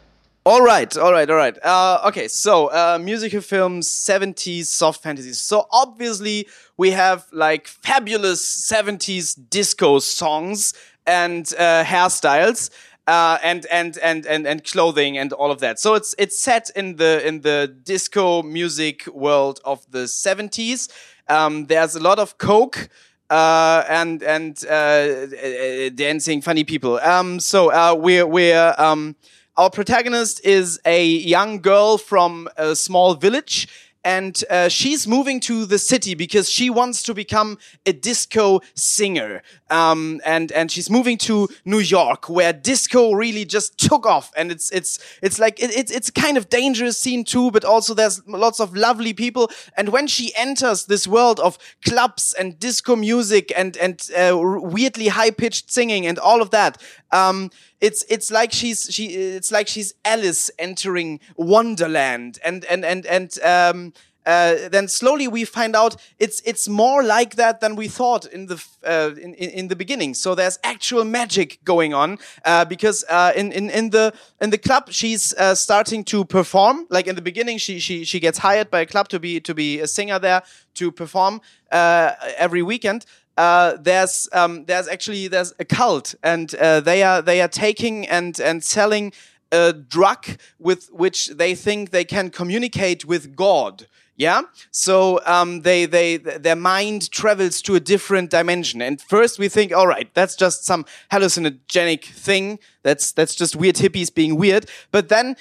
All 0.44 0.62
right, 0.62 0.96
all 0.96 1.12
right, 1.12 1.30
all 1.30 1.36
right. 1.36 1.56
Uh, 1.64 2.00
okay, 2.06 2.26
so 2.26 2.66
uh, 2.72 2.98
musical 3.00 3.40
films, 3.40 3.86
70s 3.86 4.64
soft 4.64 5.00
fantasies. 5.00 5.40
So 5.40 5.68
obviously 5.70 6.48
we 6.76 6.90
have 6.90 7.26
like 7.32 7.68
fabulous 7.68 8.42
70s 8.68 9.38
disco 9.48 10.00
songs 10.00 10.74
and 11.06 11.54
uh, 11.56 11.84
hairstyles. 11.84 12.70
Uh, 13.06 13.38
and, 13.42 13.64
and 13.70 13.96
and 14.02 14.26
and 14.26 14.46
and 14.46 14.64
clothing 14.64 15.16
and 15.16 15.32
all 15.32 15.50
of 15.50 15.60
that. 15.60 15.80
So 15.80 15.94
it's 15.94 16.14
it's 16.18 16.38
set 16.38 16.68
in 16.76 16.96
the 16.96 17.26
in 17.26 17.40
the 17.40 17.74
disco 17.82 18.42
music 18.42 19.06
world 19.06 19.60
of 19.64 19.90
the 19.90 20.04
70s. 20.04 20.90
Um, 21.26 21.68
there's 21.68 21.96
a 21.96 22.00
lot 22.00 22.18
of 22.18 22.36
coke 22.36 22.90
uh, 23.30 23.84
and 23.88 24.22
and 24.22 24.64
uh, 24.68 24.72
uh, 24.72 25.90
dancing 25.94 26.40
funny 26.40 26.64
people. 26.64 26.98
Um, 27.00 27.40
so 27.40 27.70
uh, 27.70 27.94
we're 27.94 28.26
we're 28.26 28.74
um, 28.78 29.16
our 29.56 29.70
protagonist 29.70 30.44
is 30.44 30.80
a 30.84 31.04
young 31.04 31.60
girl 31.60 31.98
from 31.98 32.48
a 32.56 32.76
small 32.76 33.14
village. 33.14 33.68
And 34.04 34.42
uh, 34.48 34.68
she's 34.68 35.06
moving 35.06 35.40
to 35.40 35.66
the 35.66 35.78
city 35.78 36.14
because 36.14 36.48
she 36.48 36.70
wants 36.70 37.02
to 37.02 37.14
become 37.14 37.58
a 37.84 37.92
disco 37.92 38.60
singer. 38.74 39.42
Um, 39.70 40.20
and 40.24 40.50
and 40.52 40.70
she's 40.70 40.88
moving 40.88 41.18
to 41.18 41.48
New 41.64 41.78
York, 41.78 42.28
where 42.28 42.52
disco 42.52 43.12
really 43.12 43.44
just 43.44 43.78
took 43.78 44.06
off. 44.06 44.32
And 44.36 44.50
it's 44.50 44.70
it's 44.70 44.98
it's 45.22 45.38
like 45.38 45.62
it, 45.62 45.76
it's 45.76 45.90
it's 45.92 46.10
kind 46.10 46.36
of 46.36 46.48
dangerous 46.48 46.98
scene 46.98 47.24
too, 47.24 47.50
but 47.50 47.64
also 47.64 47.94
there's 47.94 48.26
lots 48.26 48.60
of 48.60 48.74
lovely 48.74 49.12
people. 49.12 49.50
And 49.76 49.90
when 49.90 50.06
she 50.06 50.32
enters 50.36 50.86
this 50.86 51.06
world 51.06 51.40
of 51.40 51.58
clubs 51.84 52.34
and 52.38 52.58
disco 52.58 52.96
music 52.96 53.52
and 53.56 53.76
and 53.76 54.08
uh, 54.16 54.36
weirdly 54.38 55.08
high 55.08 55.30
pitched 55.30 55.70
singing 55.70 56.06
and 56.06 56.18
all 56.18 56.40
of 56.40 56.50
that, 56.50 56.80
um, 57.10 57.50
it's 57.80 58.04
it's 58.08 58.30
like 58.30 58.52
she's 58.52 58.88
she 58.90 59.06
it's 59.06 59.52
like 59.52 59.68
she's 59.68 59.94
Alice 60.04 60.50
entering 60.58 61.20
Wonderland 61.36 62.38
and 62.44 62.64
and 62.64 62.84
and 62.84 63.06
and 63.06 63.38
um 63.42 63.92
uh, 64.28 64.68
then 64.68 64.88
slowly 64.88 65.26
we 65.26 65.44
find 65.44 65.74
out 65.74 65.96
it's 66.18 66.42
it's 66.44 66.68
more 66.68 67.02
like 67.02 67.36
that 67.36 67.60
than 67.60 67.76
we 67.76 67.88
thought 67.88 68.26
in 68.26 68.46
the 68.46 68.64
uh, 68.86 69.10
in, 69.20 69.34
in 69.34 69.68
the 69.68 69.76
beginning. 69.76 70.14
So 70.14 70.34
there's 70.34 70.58
actual 70.62 71.04
magic 71.04 71.58
going 71.64 71.94
on 71.94 72.18
uh, 72.44 72.64
because 72.64 73.04
uh, 73.08 73.32
in 73.34 73.52
in 73.52 73.70
in 73.70 73.90
the 73.90 74.12
in 74.40 74.50
the 74.50 74.58
club 74.58 74.90
she's 74.90 75.34
uh, 75.34 75.54
starting 75.54 76.04
to 76.04 76.24
perform. 76.24 76.86
Like 76.90 77.06
in 77.06 77.16
the 77.16 77.22
beginning, 77.22 77.58
she 77.58 77.80
she 77.80 78.04
she 78.04 78.20
gets 78.20 78.38
hired 78.38 78.70
by 78.70 78.80
a 78.80 78.86
club 78.86 79.08
to 79.08 79.18
be 79.18 79.40
to 79.40 79.54
be 79.54 79.80
a 79.80 79.86
singer 79.86 80.18
there 80.18 80.42
to 80.74 80.92
perform 80.92 81.40
every 81.70 82.62
weekend 82.62 83.04
uh, 83.38 83.76
there's 83.80 84.28
um, 84.32 84.64
there's 84.64 84.88
actually 84.88 85.28
there's 85.28 85.54
a 85.60 85.64
cult 85.64 86.14
and 86.22 86.54
uh, 86.56 86.80
they 86.80 87.02
are 87.02 87.22
they 87.22 87.40
are 87.40 87.48
taking 87.48 88.06
and 88.08 88.40
and 88.40 88.64
selling 88.64 89.12
a 89.52 89.72
drug 89.72 90.26
with 90.58 90.88
which 90.92 91.28
they 91.28 91.54
think 91.54 91.90
they 91.90 92.04
can 92.04 92.30
communicate 92.30 93.04
with 93.04 93.36
God. 93.36 93.86
Yeah, 94.18 94.42
so 94.72 95.20
um, 95.26 95.62
they 95.62 95.86
they 95.86 96.16
their 96.16 96.56
mind 96.56 97.08
travels 97.12 97.62
to 97.62 97.76
a 97.76 97.80
different 97.80 98.30
dimension, 98.30 98.82
and 98.82 99.00
first 99.00 99.38
we 99.38 99.48
think, 99.48 99.72
all 99.72 99.86
right, 99.86 100.12
that's 100.12 100.34
just 100.34 100.64
some 100.64 100.84
hallucinogenic 101.12 102.04
thing. 102.04 102.58
That's 102.82 103.12
that's 103.12 103.36
just 103.36 103.54
weird 103.54 103.76
hippies 103.76 104.12
being 104.12 104.36
weird. 104.36 104.68
But 104.90 105.08
then 105.08 105.36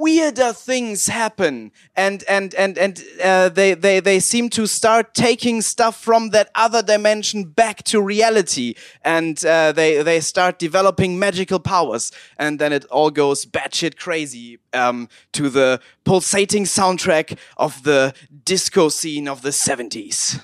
weirder 0.00 0.52
things 0.52 1.06
happen 1.06 1.70
and 1.94 2.24
and 2.28 2.54
and 2.54 2.78
and 2.78 3.04
uh, 3.22 3.48
they 3.48 3.74
they 3.74 4.00
they 4.00 4.18
seem 4.18 4.48
to 4.48 4.66
start 4.66 5.14
taking 5.14 5.60
stuff 5.62 6.00
from 6.00 6.30
that 6.30 6.50
other 6.54 6.82
dimension 6.82 7.44
back 7.44 7.82
to 7.84 8.00
reality 8.00 8.74
and 9.04 9.44
uh, 9.44 9.70
they 9.72 10.02
they 10.02 10.20
start 10.20 10.58
developing 10.58 11.18
magical 11.18 11.60
powers 11.60 12.10
and 12.38 12.58
then 12.58 12.72
it 12.72 12.84
all 12.86 13.10
goes 13.10 13.44
batshit 13.44 13.96
crazy 13.96 14.58
um, 14.72 15.08
to 15.32 15.48
the 15.48 15.80
pulsating 16.04 16.64
soundtrack 16.64 17.38
of 17.56 17.82
the 17.82 18.14
disco 18.44 18.88
scene 18.88 19.28
of 19.28 19.42
the 19.42 19.50
70s 19.50 20.40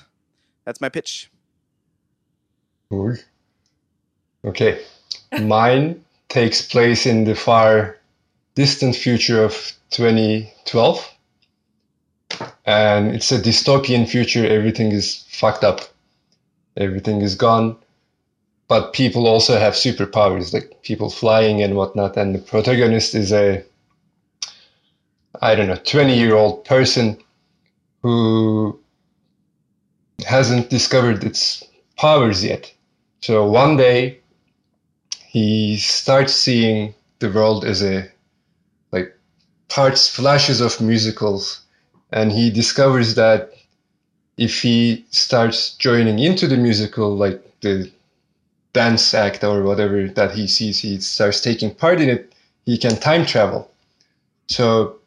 that's 0.67 0.81
my 0.81 0.89
pitch. 0.89 1.31
Okay. 4.43 4.81
Mine 5.41 6.03
takes 6.27 6.61
place 6.61 7.05
in 7.05 7.23
the 7.23 7.35
far 7.35 7.97
distant 8.57 8.95
future 8.95 9.43
of 9.43 9.71
2012. 9.91 11.13
And 12.65 13.15
it's 13.15 13.31
a 13.31 13.37
dystopian 13.37 14.09
future. 14.09 14.47
Everything 14.47 14.91
is 14.91 15.25
fucked 15.29 15.63
up. 15.63 15.81
Everything 16.75 17.21
is 17.21 17.35
gone. 17.35 17.77
But 18.67 18.93
people 18.93 19.27
also 19.27 19.59
have 19.59 19.75
superpowers, 19.75 20.53
like 20.53 20.81
people 20.81 21.11
flying 21.11 21.61
and 21.61 21.75
whatnot. 21.75 22.17
And 22.17 22.33
the 22.33 22.39
protagonist 22.39 23.13
is 23.13 23.31
a, 23.31 23.63
I 25.39 25.53
don't 25.53 25.67
know, 25.67 25.75
20 25.75 26.17
year 26.17 26.35
old 26.35 26.65
person 26.65 27.15
who 28.01 28.79
hasn't 30.25 30.71
discovered 30.71 31.23
its 31.23 31.63
powers 31.95 32.43
yet. 32.43 32.73
So 33.21 33.47
one 33.47 33.77
day 33.77 34.19
he 35.27 35.77
starts 35.77 36.33
seeing 36.33 36.95
the 37.19 37.29
world 37.29 37.63
as 37.63 37.83
a 37.83 38.11
parts 39.69 40.07
flashes 40.07 40.61
of 40.61 40.79
musicals 40.79 41.61
and 42.11 42.31
he 42.31 42.49
discovers 42.49 43.15
that 43.15 43.53
if 44.37 44.61
he 44.61 45.05
starts 45.11 45.75
joining 45.75 46.19
into 46.19 46.47
the 46.47 46.57
musical 46.57 47.15
like 47.15 47.41
the 47.61 47.91
dance 48.73 49.13
act 49.13 49.43
or 49.43 49.63
whatever 49.63 50.07
that 50.07 50.31
he 50.31 50.47
sees 50.47 50.79
he 50.79 50.99
starts 50.99 51.41
taking 51.41 51.73
part 51.73 51.99
in 51.99 52.09
it 52.09 52.33
he 52.67 52.77
can 52.77 52.97
time 52.97 53.25
travel. 53.25 53.71
So 54.49 54.97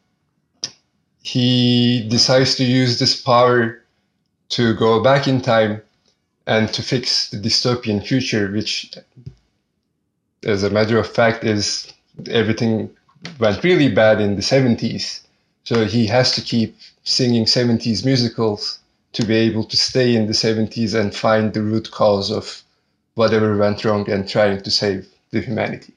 he 1.21 2.07
decides 2.09 2.55
to 2.55 2.63
use 2.63 2.97
this 2.97 3.21
power 3.21 3.83
to 4.49 4.73
go 4.75 5.01
back 5.01 5.27
in 5.27 5.41
time 5.41 5.81
and 6.47 6.67
to 6.73 6.81
fix 6.81 7.29
the 7.29 7.37
dystopian 7.37 8.05
future, 8.05 8.51
which, 8.51 8.91
as 10.43 10.63
a 10.63 10.71
matter 10.71 10.97
of 10.97 11.07
fact, 11.07 11.43
is 11.43 11.93
everything 12.27 12.89
went 13.39 13.63
really 13.63 13.89
bad 13.89 14.19
in 14.21 14.35
the 14.35 14.41
70s. 14.41 15.21
So 15.63 15.85
he 15.85 16.07
has 16.07 16.31
to 16.35 16.41
keep 16.41 16.75
singing 17.03 17.45
70s 17.45 18.05
musicals 18.05 18.79
to 19.13 19.25
be 19.25 19.35
able 19.35 19.63
to 19.65 19.77
stay 19.77 20.15
in 20.15 20.27
the 20.27 20.33
70s 20.33 20.99
and 20.99 21.13
find 21.13 21.53
the 21.53 21.61
root 21.61 21.91
cause 21.91 22.31
of 22.31 22.63
whatever 23.15 23.57
went 23.57 23.83
wrong 23.83 24.09
and 24.09 24.27
trying 24.27 24.61
to 24.61 24.71
save 24.71 25.07
the 25.31 25.41
humanity. 25.41 25.93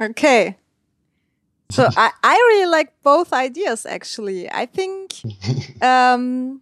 Okay. 0.00 0.56
So 1.70 1.88
I, 1.96 2.10
I 2.22 2.34
really 2.34 2.70
like 2.70 2.92
both 3.02 3.32
ideas 3.32 3.86
actually. 3.86 4.50
I 4.50 4.66
think 4.66 5.14
um, 5.82 6.60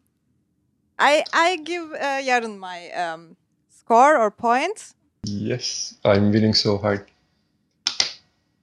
I 0.98 1.24
I 1.32 1.56
give 1.56 1.92
uh, 1.92 2.20
Yaren 2.20 2.58
my 2.58 2.90
um, 2.90 3.36
score 3.68 4.18
or 4.18 4.30
point. 4.30 4.92
Yes, 5.24 5.94
I'm 6.04 6.30
winning 6.30 6.54
so 6.54 6.78
hard. 6.78 7.06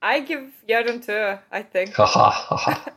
I 0.02 0.20
give 0.20 0.50
Yaren 0.68 1.04
too, 1.04 1.38
I 1.50 1.62
think. 1.62 1.94
Haha, 1.94 2.30
haha. 2.30 2.90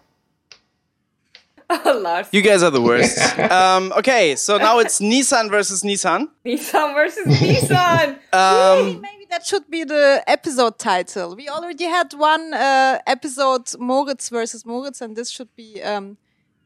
Oh, 1.72 2.00
Lars. 2.04 2.28
you 2.32 2.42
guys 2.42 2.64
are 2.64 2.72
the 2.72 2.82
worst 2.82 3.20
um, 3.52 3.94
okay 3.96 4.36
so 4.36 4.58
now 4.58 4.80
it's 4.80 5.00
nissan 5.00 5.52
versus 5.52 5.84
nissan 5.84 6.28
Nissan 6.44 6.96
versus 6.96 7.28
Nissan. 7.28 8.18
um, 8.34 9.02
Maybe 9.02 9.28
that 9.30 9.46
should 9.46 9.70
be 9.70 9.84
the 9.84 10.24
episode 10.26 10.80
title. 10.80 11.36
We 11.36 11.48
already 11.48 11.84
had 11.86 12.12
one 12.16 12.56
uh, 12.56 12.98
episode 13.06 13.66
Moritz 13.78 14.30
versus 14.30 14.66
Moritz, 14.66 15.00
and 15.02 15.16
this 15.16 15.30
should 15.30 15.56
be 15.56 15.80
um, 15.84 16.18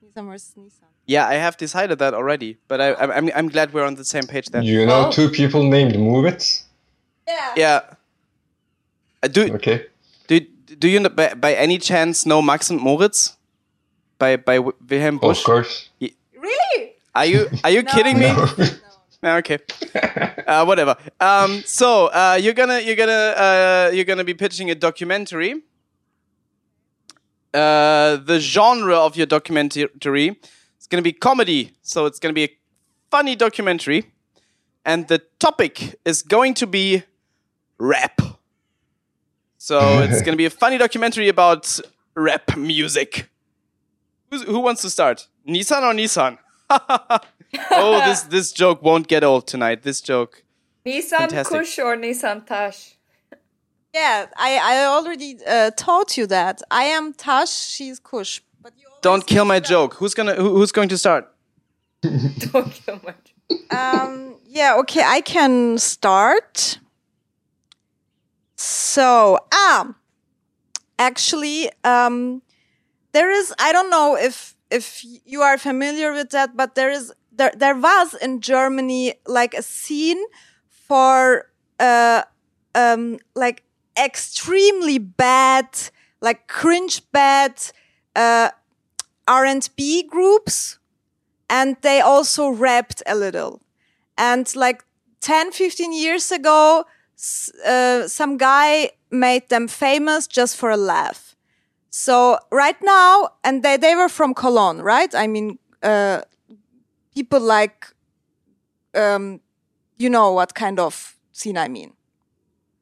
Nissan 0.02 0.26
versus 0.32 0.54
Nissan. 0.58 0.88
Yeah, 1.06 1.28
I 1.28 1.34
have 1.34 1.58
decided 1.58 2.00
that 2.00 2.14
already, 2.14 2.58
but 2.70 2.80
I, 2.80 2.94
I'm, 2.96 3.12
I'm 3.12 3.30
I'm 3.36 3.50
glad 3.50 3.74
we're 3.74 3.84
on 3.84 3.96
the 3.96 4.06
same 4.06 4.24
page 4.24 4.48
then. 4.52 4.64
You 4.64 4.86
know 4.86 5.08
Oh. 5.08 5.12
two 5.12 5.28
people 5.28 5.64
named 5.70 6.00
Moritz? 6.00 6.64
Yeah. 7.28 7.54
Yeah. 7.58 7.80
Uh, 9.22 9.28
do 9.28 9.54
Okay. 9.56 9.88
Do 10.28 10.40
do 10.80 10.88
you 10.88 11.10
by, 11.10 11.34
by 11.34 11.54
any 11.54 11.78
chance 11.78 12.26
know 12.26 12.42
Max 12.42 12.70
and 12.70 12.80
Moritz? 12.80 13.38
By 14.18 14.38
by 14.38 14.56
Wi- 14.56 14.78
Wilhelm 14.90 15.18
Busch? 15.18 15.40
Of 15.40 15.46
course. 15.46 15.90
Really? 16.00 16.94
Are 17.16 17.26
you 17.26 17.48
are 17.64 17.70
you 17.72 17.84
kidding 17.96 18.20
me? 18.20 18.34
No, 19.24 19.38
okay. 19.38 19.58
Uh, 20.46 20.66
whatever. 20.66 20.98
Um, 21.20 21.64
so 21.66 22.08
uh, 22.08 22.38
you're 22.40 22.54
gonna 22.54 22.80
you're 22.82 22.98
gonna 22.98 23.12
uh, 23.14 23.92
you're 23.94 24.04
gonna 24.04 24.26
be 24.26 24.34
pitching 24.34 24.70
a 24.70 24.76
documentary. 24.76 25.64
Uh, 27.54 28.18
the 28.18 28.40
genre 28.40 28.98
of 28.98 29.16
your 29.16 29.26
documentary 29.26 30.36
is 30.80 30.88
gonna 30.90 31.02
be 31.02 31.14
comedy, 31.14 31.72
so 31.82 32.06
it's 32.06 32.20
gonna 32.20 32.34
be 32.34 32.44
a 32.44 32.50
funny 33.10 33.36
documentary, 33.38 34.12
and 34.84 35.08
the 35.08 35.20
topic 35.40 35.98
is 36.04 36.22
going 36.22 36.54
to 36.56 36.68
be 36.68 37.04
rap. 37.78 38.20
So 39.64 40.00
it's 40.00 40.22
gonna 40.22 40.36
be 40.36 40.44
a 40.44 40.50
funny 40.50 40.78
documentary 40.78 41.30
about 41.30 41.80
rap 42.16 42.58
music. 42.58 43.30
Who's, 44.30 44.44
who 44.44 44.60
wants 44.60 44.82
to 44.82 44.90
start? 44.90 45.30
Nissan 45.48 45.84
or 45.84 45.94
Nissan? 45.94 46.38
oh, 47.72 48.02
this 48.06 48.24
this 48.24 48.52
joke 48.52 48.82
won't 48.82 49.08
get 49.08 49.24
old 49.24 49.48
tonight. 49.48 49.84
This 49.84 50.02
joke. 50.02 50.44
Nissan 50.86 51.30
Fantastic. 51.30 51.60
Kush 51.60 51.80
or 51.80 51.96
Nissan 51.96 52.46
Tash? 52.46 52.98
Yeah, 53.94 54.26
I, 54.36 54.60
I 54.62 54.84
already 54.84 55.38
uh, 55.48 55.72
told 55.78 56.18
you 56.18 56.28
that. 56.28 56.62
I 56.70 56.84
am 56.84 57.14
Tash, 57.14 57.52
she's 57.52 58.00
Kush. 58.00 58.42
But 58.62 58.74
you 58.78 58.88
Don't 59.02 59.26
kill 59.26 59.46
my 59.46 59.62
joke. 59.62 59.94
Who's 59.94 60.14
gonna 60.14 60.36
who, 60.36 60.58
who's 60.58 60.74
going 60.74 60.90
to 60.90 60.98
start? 60.98 61.34
Don't 62.02 62.70
kill 62.70 63.00
my 63.02 63.16
Um, 63.72 64.36
yeah, 64.46 64.76
okay, 64.80 65.04
I 65.06 65.22
can 65.22 65.78
start. 65.78 66.80
So, 68.66 69.40
ah, 69.54 69.94
actually, 70.98 71.70
um, 71.84 72.42
there 73.12 73.30
is, 73.30 73.54
I 73.60 73.74
don't 73.74 73.90
know 73.90 74.16
if, 74.16 74.56
if 74.72 75.04
you 75.26 75.42
are 75.42 75.58
familiar 75.58 76.14
with 76.14 76.30
that, 76.30 76.56
but 76.56 76.76
there 76.76 76.90
is, 76.90 77.12
there, 77.30 77.52
there 77.58 77.76
was 77.76 78.14
in 78.14 78.40
Germany 78.40 79.16
like 79.28 79.54
a 79.54 79.62
scene 79.62 80.24
for, 80.70 81.52
uh, 81.78 82.24
um, 82.74 83.20
like 83.36 83.64
extremely 84.02 84.98
bad, 84.98 85.68
like 86.22 86.48
cringe 86.48 87.02
bad, 87.12 87.62
uh, 88.16 88.50
R&B 89.28 90.04
groups 90.04 90.80
and 91.50 91.76
they 91.82 92.00
also 92.00 92.48
rapped 92.48 93.04
a 93.06 93.16
little. 93.16 93.62
And 94.18 94.56
like 94.56 94.86
10, 95.20 95.52
15 95.52 95.92
years 95.92 96.32
ago, 96.32 96.86
uh, 97.66 98.08
some 98.08 98.38
guy 98.38 98.92
made 99.12 99.50
them 99.50 99.68
famous 99.68 100.28
just 100.28 100.58
for 100.58 100.70
a 100.72 100.78
laugh. 100.78 101.36
So 101.90 102.40
right 102.52 102.78
now, 102.82 103.30
and 103.44 103.64
they, 103.64 103.78
they 103.78 103.96
were 103.96 104.10
from 104.10 104.34
Cologne, 104.34 104.82
right? 104.82 105.14
I 105.14 105.28
mean, 105.28 105.60
uh, 105.84 106.22
people 107.14 107.40
like, 107.40 107.88
um, 108.96 109.42
you 109.98 110.10
know 110.10 110.32
what 110.32 110.56
kind 110.56 110.80
of 110.80 111.16
scene 111.32 111.58
I 111.58 111.68
mean. 111.68 111.94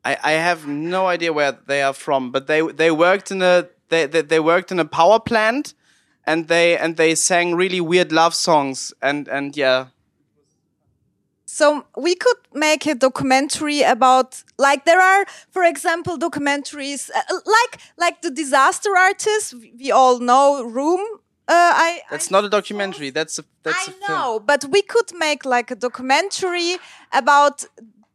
I, 0.04 0.18
I 0.24 0.32
have 0.32 0.66
no 0.66 1.08
idea 1.08 1.34
where 1.34 1.52
they 1.52 1.82
are 1.84 1.94
from, 1.94 2.32
but 2.32 2.48
they 2.48 2.62
they 2.62 2.90
worked 2.90 3.32
in 3.32 3.42
a 3.42 3.68
they, 3.90 4.08
they 4.08 4.22
they 4.22 4.40
worked 4.40 4.72
in 4.72 4.80
a 4.80 4.86
power 4.86 5.20
plant, 5.20 5.74
and 6.26 6.48
they 6.48 6.78
and 6.78 6.98
they 6.98 7.14
sang 7.14 7.54
really 7.56 7.82
weird 7.82 8.12
love 8.12 8.34
songs 8.34 8.94
and 9.02 9.28
and 9.28 9.56
yeah. 9.56 9.88
So 11.54 11.86
we 11.98 12.16
could 12.16 12.38
make 12.54 12.86
a 12.86 12.96
documentary 12.96 13.82
about 13.82 14.42
like 14.58 14.86
there 14.86 15.02
are, 15.02 15.26
for 15.50 15.66
example, 15.66 16.18
documentaries 16.18 17.10
uh, 17.14 17.22
like 17.30 17.82
like 17.98 18.22
the 18.22 18.32
disaster 18.32 18.96
artist. 18.96 19.56
We 19.78 19.92
all 19.92 20.20
know 20.20 20.64
Room. 20.64 21.02
Uh, 21.50 21.74
I 21.88 22.02
That's 22.10 22.32
I 22.32 22.36
not 22.36 22.46
a 22.46 22.50
documentary. 22.50 23.10
That's 23.10 23.38
a 23.38 23.44
that's 23.64 23.90
I 23.90 23.92
a 23.92 23.94
film. 23.94 24.00
know, 24.08 24.40
but 24.40 24.64
we 24.72 24.82
could 24.82 25.12
make 25.20 25.44
like 25.44 25.72
a 25.72 25.76
documentary 25.76 26.78
about 27.12 27.66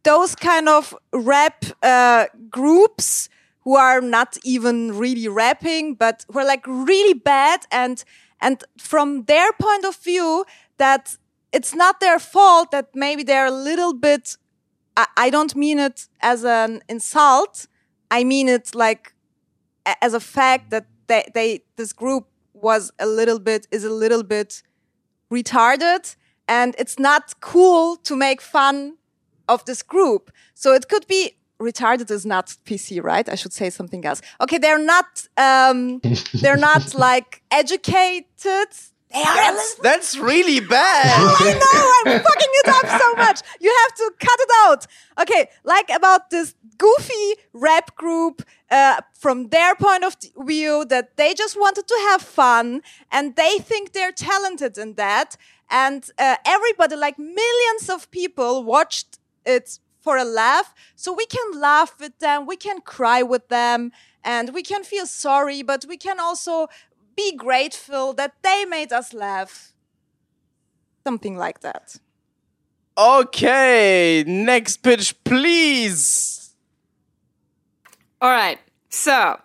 those 0.01 0.33
kind 0.33 0.67
of 0.67 0.95
rap 1.13 1.63
uh, 1.83 2.25
groups 2.49 3.29
who 3.65 3.75
are 3.75 4.01
not 4.01 4.37
even 4.43 4.97
really 4.97 5.27
rapping, 5.27 5.93
but 5.93 6.25
who 6.31 6.39
are 6.39 6.45
like 6.45 6.65
really 6.65 7.13
bad, 7.13 7.67
and 7.71 8.03
and 8.41 8.63
from 8.79 9.25
their 9.25 9.53
point 9.53 9.85
of 9.85 9.95
view, 9.95 10.43
that 10.77 11.17
it's 11.51 11.73
not 11.75 11.99
their 11.99 12.19
fault 12.19 12.71
that 12.71 12.89
maybe 12.93 13.23
they're 13.23 13.45
a 13.47 13.51
little 13.51 13.93
bit. 13.93 14.37
I, 14.95 15.05
I 15.17 15.29
don't 15.29 15.55
mean 15.55 15.79
it 15.79 16.07
as 16.21 16.43
an 16.43 16.81
insult. 16.89 17.67
I 18.11 18.23
mean 18.23 18.47
it 18.49 18.73
like 18.75 19.13
a- 19.85 20.03
as 20.03 20.13
a 20.13 20.19
fact 20.19 20.69
that 20.71 20.85
they, 21.07 21.23
they 21.33 21.61
this 21.75 21.93
group 21.93 22.27
was 22.53 22.91
a 22.99 23.05
little 23.05 23.39
bit 23.39 23.67
is 23.71 23.83
a 23.83 23.89
little 23.89 24.23
bit 24.23 24.63
retarded 25.31 26.15
and 26.47 26.75
it's 26.77 26.97
not 26.97 27.39
cool 27.41 27.97
to 27.97 28.15
make 28.15 28.41
fun 28.41 28.97
of 29.47 29.63
this 29.65 29.81
group. 29.83 30.31
So 30.53 30.73
it 30.73 30.87
could 30.87 31.05
be 31.07 31.33
retarded 31.59 32.09
is 32.11 32.25
not 32.25 32.47
PC, 32.65 33.03
right? 33.03 33.27
I 33.27 33.35
should 33.35 33.53
say 33.53 33.69
something 33.69 34.05
else. 34.05 34.21
Okay, 34.41 34.57
they're 34.57 34.83
not 34.83 35.27
um 35.37 35.99
they're 36.33 36.57
not 36.57 36.93
like 37.07 37.41
educated. 37.51 38.67
They 39.13 39.21
are 39.21 39.35
That's, 39.35 39.75
that's 39.75 40.17
really 40.17 40.59
bad. 40.59 41.05
I 41.39 41.53
know, 41.53 42.11
I'm 42.11 42.19
fucking 42.23 42.53
it 42.53 42.67
up 42.67 43.01
so 43.01 43.13
much. 43.15 43.41
You 43.61 43.73
have 43.83 43.95
to 43.97 44.11
cut 44.19 44.39
it 44.39 44.49
out. 44.63 44.87
Okay, 45.21 45.49
like 45.63 45.89
about 45.89 46.29
this 46.29 46.55
goofy 46.77 47.41
rap 47.53 47.95
group 47.95 48.43
uh, 48.69 49.01
from 49.13 49.49
their 49.49 49.75
point 49.75 50.03
of 50.03 50.15
view 50.45 50.85
that 50.85 51.15
they 51.17 51.33
just 51.33 51.57
wanted 51.57 51.87
to 51.87 51.97
have 52.09 52.21
fun 52.21 52.81
and 53.11 53.35
they 53.35 53.57
think 53.59 53.93
they're 53.93 54.11
talented 54.11 54.77
in 54.77 54.95
that. 54.95 55.37
And 55.69 56.09
uh, 56.17 56.35
everybody, 56.45 56.95
like 56.95 57.17
millions 57.17 57.89
of 57.89 58.11
people, 58.11 58.63
watched 58.63 59.19
it 59.45 59.79
for 60.01 60.17
a 60.17 60.25
laugh. 60.25 60.73
So 60.95 61.13
we 61.13 61.25
can 61.25 61.59
laugh 61.59 61.95
with 61.99 62.17
them, 62.19 62.45
we 62.45 62.55
can 62.55 62.81
cry 62.81 63.23
with 63.23 63.49
them, 63.49 63.91
and 64.23 64.53
we 64.53 64.63
can 64.63 64.83
feel 64.83 65.05
sorry, 65.05 65.61
but 65.63 65.85
we 65.87 65.97
can 65.97 66.19
also 66.19 66.67
be 67.17 67.35
grateful 67.35 68.13
that 68.13 68.35
they 68.43 68.63
made 68.63 68.93
us 68.93 69.13
laugh. 69.13 69.73
Something 71.03 71.35
like 71.37 71.59
that. 71.61 71.97
Okay, 72.97 74.23
next 74.25 74.77
pitch, 74.77 75.13
please. 75.23 76.55
All 78.21 78.29
right. 78.29 78.59
So, 78.89 79.39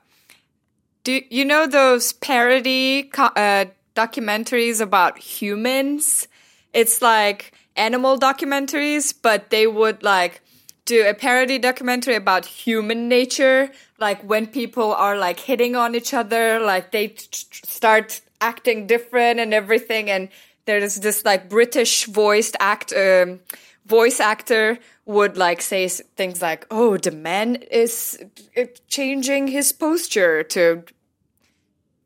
do 1.04 1.20
you 1.28 1.44
know 1.44 1.66
those 1.66 2.12
parody 2.12 3.04
co- 3.04 3.34
uh, 3.36 3.66
documentaries 3.94 4.80
about 4.80 5.18
humans? 5.18 6.28
It's 6.72 7.02
like 7.02 7.52
animal 7.76 8.18
documentaries, 8.18 9.12
but 9.20 9.50
they 9.50 9.66
would 9.66 10.02
like 10.02 10.40
do 10.84 11.06
a 11.06 11.14
parody 11.14 11.58
documentary 11.58 12.16
about 12.16 12.44
human 12.44 13.08
nature, 13.08 13.70
like 13.98 14.22
when 14.22 14.46
people 14.46 14.92
are 14.92 15.16
like 15.16 15.40
hitting 15.40 15.76
on 15.76 15.94
each 15.94 16.12
other, 16.12 16.58
like 16.58 16.90
they 16.90 17.08
t- 17.08 17.26
t- 17.30 17.46
start 17.64 18.20
acting 18.40 18.86
different 18.86 19.38
and 19.38 19.54
everything, 19.54 20.10
and 20.10 20.28
there's 20.64 20.96
this 20.96 21.24
like 21.24 21.48
British 21.48 22.06
voiced 22.06 22.56
act 22.60 22.92
um, 22.92 23.40
voice 23.86 24.20
actor 24.20 24.78
would 25.06 25.36
like 25.36 25.62
say 25.62 25.88
things 25.88 26.42
like, 26.42 26.66
"Oh, 26.70 26.96
the 26.96 27.10
man 27.10 27.56
is 27.70 28.18
uh, 28.56 28.64
changing 28.88 29.48
his 29.48 29.72
posture 29.72 30.42
to 30.44 30.84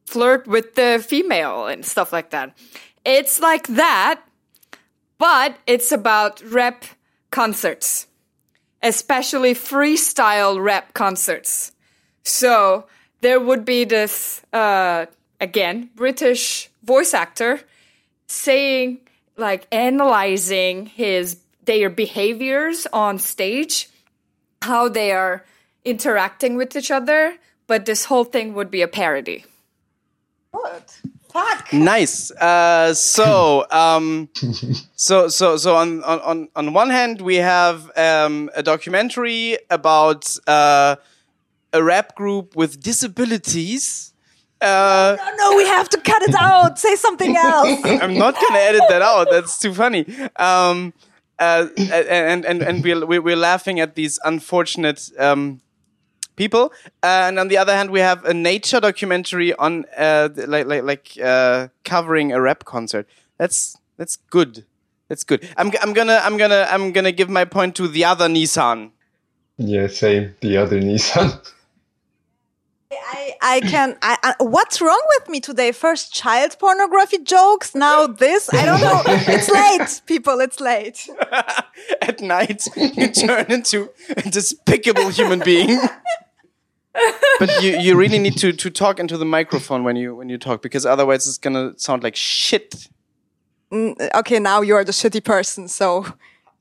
flirt 0.06 0.46
with 0.46 0.74
the 0.74 1.04
female 1.06 1.66
and 1.66 1.84
stuff 1.84 2.12
like 2.12 2.30
that." 2.30 2.56
It's 3.04 3.40
like 3.40 3.66
that, 3.68 4.20
but 5.18 5.56
it's 5.66 5.92
about 5.92 6.42
rap 6.42 6.84
concerts, 7.30 8.06
especially 8.82 9.54
freestyle 9.54 10.62
rap 10.62 10.94
concerts. 10.94 11.72
So 12.22 12.86
there 13.20 13.40
would 13.40 13.64
be 13.64 13.84
this 13.84 14.42
uh, 14.52 15.06
again 15.40 15.90
British 15.94 16.70
voice 16.82 17.14
actor 17.14 17.60
saying 18.26 18.98
like 19.36 19.66
analyzing 19.72 20.86
his 20.86 21.38
their 21.64 21.90
behaviors 21.90 22.86
on 22.92 23.18
stage 23.18 23.88
how 24.62 24.88
they 24.88 25.12
are 25.12 25.44
interacting 25.84 26.56
with 26.56 26.76
each 26.76 26.90
other 26.90 27.36
but 27.66 27.84
this 27.86 28.06
whole 28.06 28.24
thing 28.24 28.54
would 28.54 28.70
be 28.70 28.82
a 28.82 28.88
parody 28.88 29.44
Good. 30.52 30.84
Fuck. 31.36 31.72
Nice. 31.72 32.30
Uh, 32.30 32.94
so, 32.94 33.66
um, 33.82 34.28
so, 34.94 35.28
so, 35.28 35.56
so 35.58 35.76
on, 35.76 36.02
on, 36.04 36.20
on, 36.20 36.48
on 36.56 36.72
one 36.72 36.90
hand, 36.90 37.20
we 37.20 37.36
have 37.36 37.90
um, 37.96 38.48
a 38.54 38.62
documentary 38.62 39.58
about 39.68 40.34
uh, 40.46 40.96
a 41.74 41.82
rap 41.82 42.14
group 42.14 42.56
with 42.56 42.80
disabilities. 42.82 44.14
Uh, 44.62 45.16
Oh, 45.20 45.34
no, 45.38 45.56
we 45.56 45.66
have 45.66 45.88
to 45.90 46.00
cut 46.00 46.22
it 46.22 46.34
out. 46.34 46.78
Say 46.78 46.96
something 46.96 47.36
else. 47.36 47.80
I'm 47.84 48.16
not 48.16 48.34
gonna 48.34 48.58
edit 48.58 48.84
that 48.88 49.02
out. 49.02 49.28
That's 49.30 49.58
too 49.58 49.74
funny. 49.74 50.06
Um, 50.36 50.94
uh, 51.38 51.66
and 51.76 52.46
and 52.46 52.62
and 52.62 52.82
we're 52.82 53.20
we're 53.20 53.36
laughing 53.36 53.80
at 53.80 53.94
these 53.94 54.18
unfortunate 54.24 55.10
um, 55.18 55.60
people. 56.36 56.72
Uh, 57.02 57.26
and 57.28 57.38
on 57.38 57.48
the 57.48 57.56
other 57.56 57.74
hand, 57.74 57.90
we 57.90 58.00
have 58.00 58.24
a 58.24 58.34
nature 58.34 58.80
documentary 58.80 59.54
on 59.54 59.84
uh, 59.96 60.28
like 60.46 60.66
like 60.66 60.82
like 60.84 61.12
uh, 61.22 61.68
covering 61.84 62.32
a 62.32 62.40
rap 62.40 62.64
concert. 62.64 63.08
That's 63.38 63.76
that's 63.96 64.16
good. 64.30 64.64
That's 65.08 65.24
good. 65.24 65.48
I'm 65.56 65.70
g- 65.70 65.78
I'm 65.80 65.92
gonna 65.92 66.20
I'm 66.22 66.36
gonna 66.36 66.66
I'm 66.70 66.92
gonna 66.92 67.12
give 67.12 67.28
my 67.28 67.44
point 67.44 67.74
to 67.76 67.88
the 67.88 68.04
other 68.04 68.28
Nissan. 68.28 68.90
Yeah, 69.58 69.86
same. 69.86 70.34
The 70.40 70.56
other 70.58 70.80
Nissan. 70.80 71.40
I, 72.92 73.34
I 73.42 73.60
can. 73.60 73.96
I, 74.02 74.16
I, 74.22 74.34
what's 74.42 74.80
wrong 74.80 75.02
with 75.18 75.28
me 75.28 75.40
today? 75.40 75.72
First 75.72 76.12
child 76.12 76.56
pornography 76.58 77.18
jokes, 77.18 77.74
now 77.74 78.06
this. 78.06 78.52
I 78.52 78.64
don't 78.64 78.80
know. 78.80 79.02
It's 79.06 79.48
late, 79.50 80.02
people. 80.06 80.40
It's 80.40 80.60
late. 80.60 81.08
At 82.02 82.20
night, 82.20 82.64
you 82.76 83.08
turn 83.08 83.46
into 83.50 83.90
a 84.16 84.22
despicable 84.22 85.08
human 85.08 85.40
being. 85.40 85.78
but 87.38 87.62
you, 87.62 87.78
you 87.78 87.96
really 87.96 88.18
need 88.18 88.36
to, 88.38 88.52
to 88.52 88.70
talk 88.70 88.98
into 88.98 89.16
the 89.18 89.24
microphone 89.24 89.84
when 89.84 89.96
you 89.96 90.14
when 90.14 90.28
you 90.28 90.38
talk 90.38 90.62
because 90.62 90.84
otherwise 90.86 91.26
it's 91.26 91.38
gonna 91.38 91.72
sound 91.78 92.02
like 92.02 92.16
shit. 92.16 92.88
Mm, 93.72 93.94
okay, 94.14 94.38
now 94.38 94.60
you're 94.62 94.84
the 94.84 94.92
shitty 94.92 95.22
person. 95.24 95.68
So 95.68 96.06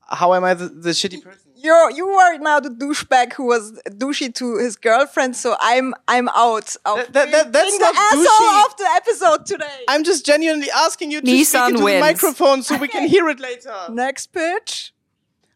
How 0.08 0.34
am 0.34 0.44
I 0.44 0.54
the, 0.54 0.68
the 0.68 0.90
shitty 0.90 1.22
person? 1.22 1.40
you're 1.58 1.90
you 1.90 2.06
are 2.08 2.38
now 2.38 2.60
the 2.60 2.68
douchebag 2.68 3.32
who 3.32 3.44
was 3.46 3.72
douchey 3.88 4.32
to 4.34 4.58
his 4.58 4.76
girlfriend. 4.76 5.36
So 5.36 5.56
I'm 5.60 5.94
I'm 6.08 6.28
out. 6.30 6.76
Of 6.84 6.96
That- 6.98 7.12
that- 7.12 7.30
that- 7.32 7.52
that's 7.52 7.70
being 7.70 7.80
not 7.80 7.94
the 7.94 8.00
asshole 8.00 8.24
douchey. 8.24 8.64
of 8.66 8.76
the 8.76 8.88
episode 9.00 9.46
today. 9.46 9.84
I'm 9.88 10.04
just 10.04 10.26
genuinely 10.26 10.70
asking 10.70 11.10
you 11.12 11.20
to 11.22 11.26
Nissan 11.26 11.44
speak 11.46 11.68
into 11.70 11.84
wins. 11.84 11.96
the 11.96 12.00
microphone 12.00 12.62
so 12.62 12.76
we 12.76 12.88
can 12.88 13.08
hear 13.08 13.28
it 13.28 13.40
later. 13.40 13.74
Next 13.90 14.26
pitch. 14.32 14.92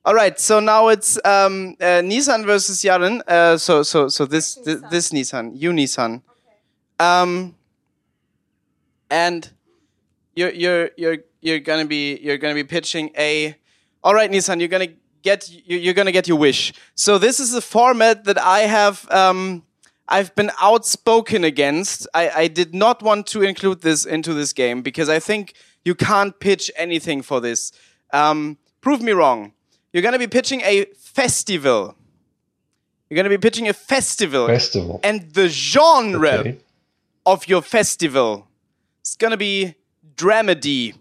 All 0.04 0.14
right, 0.14 0.38
so 0.40 0.60
now 0.60 0.88
it's 0.88 1.16
um, 1.26 1.76
uh, 1.80 2.00
Nissan 2.00 2.46
versus 2.46 2.80
Yaren. 2.82 3.20
Uh, 3.28 3.58
so 3.58 3.82
so 3.82 4.08
so 4.08 4.24
this 4.24 4.54
this, 4.54 4.80
this 4.90 5.10
Nissan, 5.12 5.52
you 5.54 5.72
Nissan. 5.72 6.22
Um, 6.98 7.54
and 9.10 9.50
you're 10.34 10.50
you're 10.52 10.90
you're 10.96 11.18
you're 11.42 11.58
gonna 11.60 11.84
be 11.84 12.16
you're 12.22 12.38
gonna 12.38 12.54
be 12.54 12.64
pitching 12.64 13.10
a. 13.16 13.54
All 14.02 14.14
right, 14.14 14.30
Nissan, 14.30 14.58
you're 14.60 14.68
gonna 14.68 14.88
get 15.22 15.50
you- 15.50 15.76
you're 15.78 15.94
gonna 15.94 16.12
get 16.12 16.26
your 16.26 16.38
wish. 16.38 16.72
So 16.94 17.18
this 17.18 17.38
is 17.38 17.52
a 17.52 17.60
format 17.60 18.24
that 18.24 18.38
I 18.40 18.60
have 18.60 19.06
um, 19.10 19.64
I've 20.08 20.34
been 20.34 20.50
outspoken 20.62 21.44
against. 21.44 22.08
I, 22.14 22.30
I 22.30 22.48
did 22.48 22.74
not 22.74 23.02
want 23.02 23.26
to 23.28 23.42
include 23.42 23.82
this 23.82 24.06
into 24.06 24.32
this 24.32 24.54
game 24.54 24.80
because 24.80 25.10
I 25.10 25.18
think 25.20 25.52
you 25.84 25.94
can't 25.94 26.38
pitch 26.40 26.70
anything 26.76 27.20
for 27.20 27.38
this. 27.40 27.70
Um, 28.14 28.56
prove 28.80 29.02
me 29.02 29.12
wrong. 29.12 29.52
You're 29.92 30.02
gonna 30.02 30.18
be 30.18 30.26
pitching 30.28 30.60
a 30.62 30.84
festival. 30.96 31.94
You're 33.08 33.16
gonna 33.16 33.28
be 33.28 33.38
pitching 33.38 33.68
a 33.68 33.72
festival, 33.72 34.46
Festival. 34.46 35.00
and 35.02 35.32
the 35.34 35.48
genre 35.48 36.30
Okay. 36.38 36.58
of 37.26 37.48
your 37.48 37.62
festival 37.62 38.46
is 39.04 39.16
gonna 39.16 39.36
be 39.36 39.74
dramedy, 40.16 40.94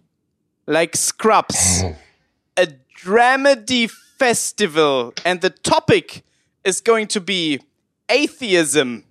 like 0.65 0.95
Scrubs. 0.95 1.83
a 2.57 2.67
dramedy 3.03 3.89
festival, 4.17 5.13
and 5.23 5.41
the 5.41 5.49
topic 5.51 6.23
is 6.63 6.81
going 6.81 7.07
to 7.07 7.21
be 7.21 7.59
atheism. 8.09 9.03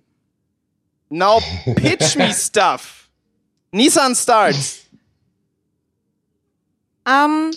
Now 1.09 1.39
pitch 1.77 2.15
me 2.17 2.31
stuff. 2.47 3.09
Nissan 3.73 4.15
starts. 4.15 4.85
Um, 7.05 7.51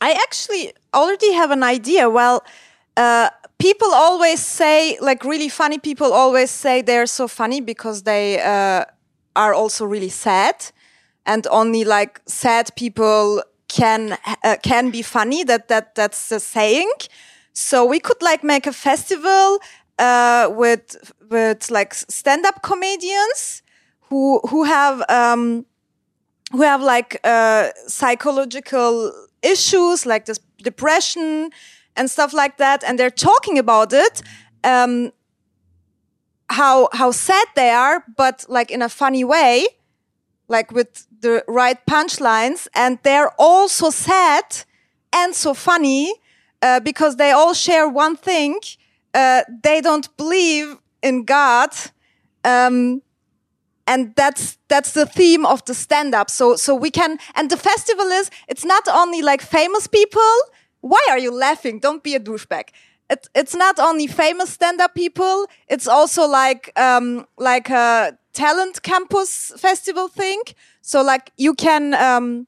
I 0.00 0.12
actually 0.12 0.72
already 0.94 1.32
have 1.32 1.50
an 1.50 1.62
idea. 1.62 2.08
Well, 2.08 2.44
uh, 2.96 3.30
people 3.58 3.88
always 3.92 4.40
say, 4.40 4.98
like, 5.00 5.24
really 5.24 5.48
funny 5.48 5.78
people 5.78 6.12
always 6.12 6.50
say 6.50 6.82
they're 6.82 7.06
so 7.06 7.28
funny 7.28 7.60
because 7.60 8.02
they 8.02 8.40
uh, 8.40 8.84
are 9.36 9.54
also 9.54 9.84
really 9.84 10.08
sad, 10.08 10.56
and 11.26 11.46
only 11.50 11.84
like 11.84 12.20
sad 12.26 12.70
people 12.76 13.42
can 13.68 14.16
uh, 14.44 14.56
can 14.62 14.90
be 14.90 15.02
funny. 15.02 15.44
That 15.44 15.68
that 15.68 15.94
that's 15.94 16.28
the 16.28 16.40
saying. 16.40 16.90
So 17.52 17.84
we 17.84 18.00
could 18.00 18.22
like 18.22 18.42
make 18.44 18.66
a 18.66 18.72
festival 18.72 19.58
uh, 19.98 20.48
with 20.50 21.12
with 21.30 21.70
like 21.70 21.94
stand 21.94 22.46
up 22.46 22.62
comedians 22.62 23.62
who 24.08 24.40
who 24.48 24.64
have. 24.64 25.02
Um, 25.08 25.66
who 26.52 26.62
have 26.62 26.82
like 26.82 27.20
uh, 27.24 27.68
psychological 27.86 29.12
issues 29.42 30.06
like 30.06 30.26
this 30.26 30.40
depression 30.62 31.50
and 31.96 32.10
stuff 32.10 32.32
like 32.32 32.56
that 32.58 32.82
and 32.84 32.98
they're 32.98 33.10
talking 33.10 33.58
about 33.58 33.92
it 33.92 34.22
um, 34.64 35.12
how 36.50 36.88
how 36.92 37.10
sad 37.10 37.46
they 37.54 37.70
are, 37.70 38.04
but 38.16 38.44
like 38.48 38.70
in 38.70 38.82
a 38.82 38.88
funny 38.88 39.24
way, 39.24 39.66
like 40.48 40.72
with 40.72 41.06
the 41.20 41.44
right 41.46 41.78
punchlines, 41.86 42.68
and 42.74 42.98
they're 43.02 43.30
all 43.38 43.68
so 43.68 43.90
sad 43.90 44.44
and 45.12 45.34
so 45.34 45.54
funny 45.54 46.12
uh, 46.62 46.80
because 46.80 47.16
they 47.16 47.30
all 47.30 47.54
share 47.54 47.88
one 47.88 48.16
thing: 48.16 48.58
uh, 49.14 49.42
they 49.62 49.80
don't 49.80 50.14
believe 50.16 50.76
in 51.02 51.24
God. 51.24 51.70
Um, 52.44 53.02
and 53.88 54.14
that's 54.14 54.58
that's 54.68 54.92
the 54.92 55.06
theme 55.06 55.46
of 55.46 55.64
the 55.64 55.74
stand 55.74 56.14
up 56.14 56.30
so 56.30 56.54
so 56.56 56.74
we 56.74 56.90
can 56.90 57.18
and 57.34 57.50
the 57.50 57.56
festival 57.56 58.06
is 58.06 58.30
it's 58.46 58.64
not 58.64 58.86
only 58.86 59.22
like 59.22 59.42
famous 59.42 59.86
people. 59.88 60.34
Why 60.80 61.04
are 61.10 61.18
you 61.18 61.32
laughing? 61.32 61.80
Don't 61.80 62.04
be 62.04 62.14
a 62.14 62.20
douchebag. 62.20 62.68
It, 63.10 63.26
it's 63.34 63.54
not 63.54 63.80
only 63.80 64.06
famous 64.06 64.50
stand 64.50 64.80
up 64.80 64.94
people. 64.94 65.46
It's 65.66 65.88
also 65.88 66.28
like 66.28 66.70
um 66.76 67.26
like 67.38 67.70
a 67.70 68.16
talent 68.34 68.82
campus 68.82 69.52
festival 69.56 70.06
thing. 70.08 70.42
So 70.82 71.02
like 71.02 71.32
you 71.36 71.54
can 71.54 71.94
um 71.94 72.46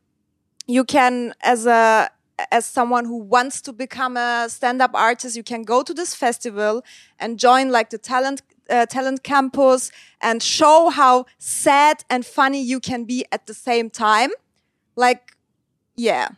you 0.67 0.85
can 0.85 1.35
as 1.43 1.67
a 1.67 2.11
as 2.53 2.65
someone 2.67 3.05
who 3.05 3.17
wants 3.17 3.61
to 3.63 3.73
become 3.73 4.17
a 4.17 4.47
stand-up 4.49 4.93
artist 4.95 5.37
you 5.37 5.43
can 5.43 5.63
go 5.63 5.83
to 5.83 5.93
this 5.93 6.15
festival 6.15 6.83
and 7.19 7.39
join 7.39 7.71
like 7.71 7.91
the 7.91 7.99
talent 7.99 8.41
uh, 8.71 8.87
talent 8.87 9.23
campus 9.23 9.91
and 10.21 10.43
show 10.43 10.91
how 10.91 11.27
sad 11.39 12.05
and 12.09 12.25
funny 12.25 12.63
you 12.63 12.81
can 12.81 13.05
be 13.05 13.25
at 13.33 13.47
the 13.47 13.55
same 13.55 13.91
time 13.91 14.31
like 14.97 15.37
yeah 15.97 16.29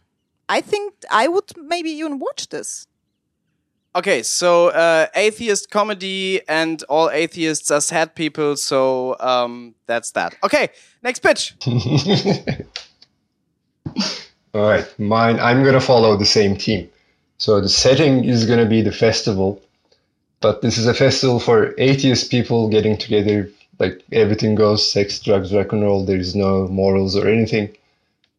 i 0.48 0.60
think 0.60 0.94
i 1.10 1.28
would 1.28 1.50
maybe 1.56 1.90
even 1.90 2.18
watch 2.18 2.48
this 2.48 2.86
Okay, 3.94 4.22
so 4.22 4.68
uh, 4.68 5.06
atheist 5.14 5.70
comedy 5.70 6.40
and 6.48 6.82
all 6.84 7.10
atheists 7.10 7.70
are 7.70 7.80
sad 7.80 8.14
people, 8.14 8.56
so 8.56 9.16
um, 9.20 9.74
that's 9.84 10.12
that. 10.12 10.34
Okay, 10.42 10.70
next 11.02 11.18
pitch. 11.18 11.54
All 14.54 14.62
right, 14.62 14.86
mine. 14.98 15.38
I'm 15.40 15.62
gonna 15.62 15.80
follow 15.80 16.16
the 16.16 16.24
same 16.24 16.56
team. 16.56 16.88
So 17.36 17.60
the 17.60 17.68
setting 17.68 18.24
is 18.24 18.46
gonna 18.46 18.64
be 18.64 18.80
the 18.80 18.92
festival, 18.92 19.60
but 20.42 20.60
this 20.60 20.76
is 20.76 20.86
a 20.86 20.94
festival 20.94 21.40
for 21.40 21.74
atheist 21.78 22.30
people 22.30 22.68
getting 22.68 22.98
together. 22.98 23.50
Like 23.78 24.02
everything 24.12 24.54
goes, 24.54 24.90
sex, 24.90 25.18
drugs, 25.20 25.54
rock 25.54 25.72
and 25.72 25.82
roll. 25.82 26.04
There 26.04 26.18
is 26.18 26.34
no 26.34 26.68
morals 26.68 27.16
or 27.16 27.28
anything. 27.28 27.74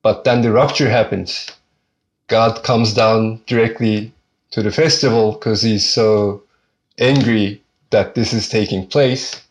But 0.04 0.26
then 0.26 0.42
the 0.42 0.52
rupture 0.52 0.90
happens. 0.90 1.50
God 2.28 2.64
comes 2.64 2.94
down 2.94 3.42
directly 3.48 4.12
to 4.52 4.62
the 4.62 4.72
festival 4.72 5.32
because 5.32 5.62
he's 5.62 5.90
so 5.90 6.44
angry 7.00 7.62
that 7.90 8.16
this 8.16 8.34
is 8.34 8.50
taking 8.50 8.86
place. 8.86 9.42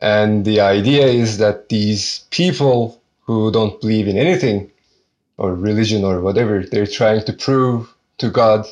And 0.00 0.44
the 0.44 0.60
idea 0.60 1.06
is 1.06 1.38
that 1.38 1.68
these 1.68 2.20
people 2.30 3.00
who 3.24 3.50
don't 3.50 3.80
believe 3.80 4.08
in 4.08 4.16
anything 4.16 4.70
or 5.36 5.54
religion 5.54 6.04
or 6.04 6.20
whatever, 6.20 6.62
they're 6.62 6.86
trying 6.86 7.24
to 7.24 7.32
prove 7.32 7.92
to 8.18 8.30
God 8.30 8.66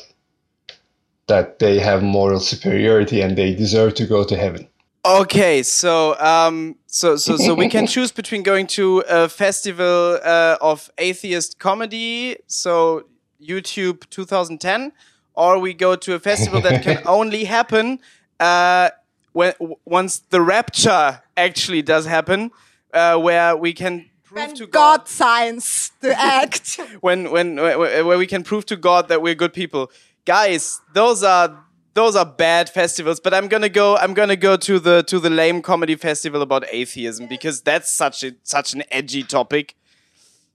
that 1.27 1.59
they 1.59 1.79
have 1.79 2.03
moral 2.03 2.39
superiority 2.39 3.21
and 3.21 3.37
they 3.37 3.53
deserve 3.53 3.95
to 3.95 4.05
go 4.05 4.23
to 4.23 4.35
heaven. 4.35 4.67
Okay, 5.05 5.61
so 5.61 6.19
um, 6.19 6.77
so 6.87 7.15
so 7.15 7.37
so 7.37 7.53
we 7.53 7.69
can 7.69 7.85
choose 7.95 8.11
between 8.11 8.41
going 8.41 8.65
to 8.67 9.03
a 9.07 9.29
festival 9.29 10.19
uh, 10.23 10.57
of 10.61 10.89
atheist 10.97 11.59
comedy, 11.59 12.37
so 12.47 13.05
YouTube 13.39 14.09
2010, 14.09 14.91
or 15.35 15.59
we 15.59 15.75
go 15.75 15.95
to 15.95 16.15
a 16.15 16.19
festival 16.19 16.59
that 16.61 16.81
can 16.81 16.97
only 17.05 17.43
happen 17.43 17.99
uh, 18.39 18.89
when 19.33 19.53
w- 19.59 19.75
once 19.85 20.19
the 20.29 20.41
rapture 20.41 21.21
actually 21.37 21.83
does 21.83 22.07
happen, 22.07 22.49
uh, 22.91 23.15
where 23.17 23.55
we 23.55 23.73
can 23.73 24.09
prove 24.23 24.47
when 24.47 24.55
to 24.55 24.65
god 24.65 24.99
God 25.01 25.07
signs 25.07 25.91
the 26.01 26.19
act 26.19 26.79
when 27.01 27.29
when 27.29 27.57
where 27.57 28.03
where 28.03 28.17
we 28.17 28.25
can 28.25 28.43
prove 28.43 28.65
to 28.65 28.75
God 28.75 29.07
that 29.09 29.21
we're 29.21 29.35
good 29.35 29.53
people. 29.53 29.91
Guys, 30.25 30.81
those 30.93 31.23
are 31.23 31.63
those 31.93 32.15
are 32.15 32.25
bad 32.25 32.69
festivals, 32.69 33.19
but 33.19 33.33
I'm 33.33 33.47
gonna 33.47 33.69
go. 33.69 33.95
I'm 33.97 34.13
gonna 34.13 34.35
go 34.35 34.57
to 34.57 34.79
the 34.79 35.03
to 35.03 35.19
the 35.19 35.29
lame 35.29 35.61
comedy 35.61 35.95
festival 35.95 36.41
about 36.41 36.65
atheism 36.71 37.27
because 37.27 37.61
that's 37.61 37.91
such 37.93 38.23
a 38.23 38.31
such 38.43 38.73
an 38.73 38.83
edgy 38.91 39.23
topic. 39.23 39.75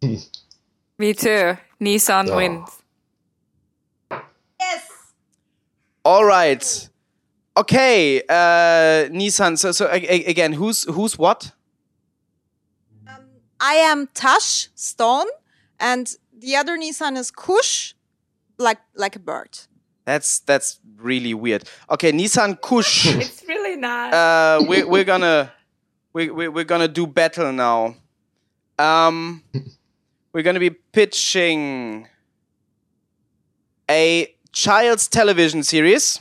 Me 0.02 1.14
too. 1.14 1.56
Nissan 1.80 2.28
Oh. 2.30 2.36
wins. 2.36 2.68
yes 4.60 4.86
All 6.04 6.24
right, 6.24 6.88
okay, 7.56 8.20
uh, 8.28 9.08
Nissan. 9.12 9.56
So 9.58 9.72
so 9.72 9.86
a- 9.86 9.96
a- 10.14 10.24
again, 10.26 10.52
who's 10.54 10.84
who's 10.84 11.16
what? 11.18 11.52
um, 13.06 13.24
i 13.60 13.74
am 13.74 14.08
tash 14.14 14.68
stone 14.74 15.26
and 15.78 16.16
the 16.38 16.56
other 16.56 16.76
nissan 16.78 17.16
is 17.18 17.30
kush 17.30 17.94
like 18.60 18.78
like 18.94 19.16
a 19.16 19.18
bird 19.20 19.58
That's 20.04 20.40
that's 20.40 20.80
really 20.96 21.34
weird. 21.34 21.62
Okay, 21.88 22.12
Nissan 22.12 22.60
Kush. 22.60 23.06
It's 23.20 23.42
really 23.46 23.76
not. 23.76 24.12
uh, 24.14 24.64
we, 24.68 24.82
we're 24.84 25.04
gonna 25.04 25.52
we, 26.12 26.30
we, 26.30 26.48
we're 26.48 26.64
gonna 26.66 26.88
do 26.88 27.06
battle 27.06 27.52
now. 27.52 27.94
Um, 28.78 29.42
we're 30.32 30.42
gonna 30.42 30.58
be 30.60 30.70
pitching 30.70 32.08
a 33.88 34.34
child's 34.52 35.06
television 35.08 35.62
series, 35.62 36.18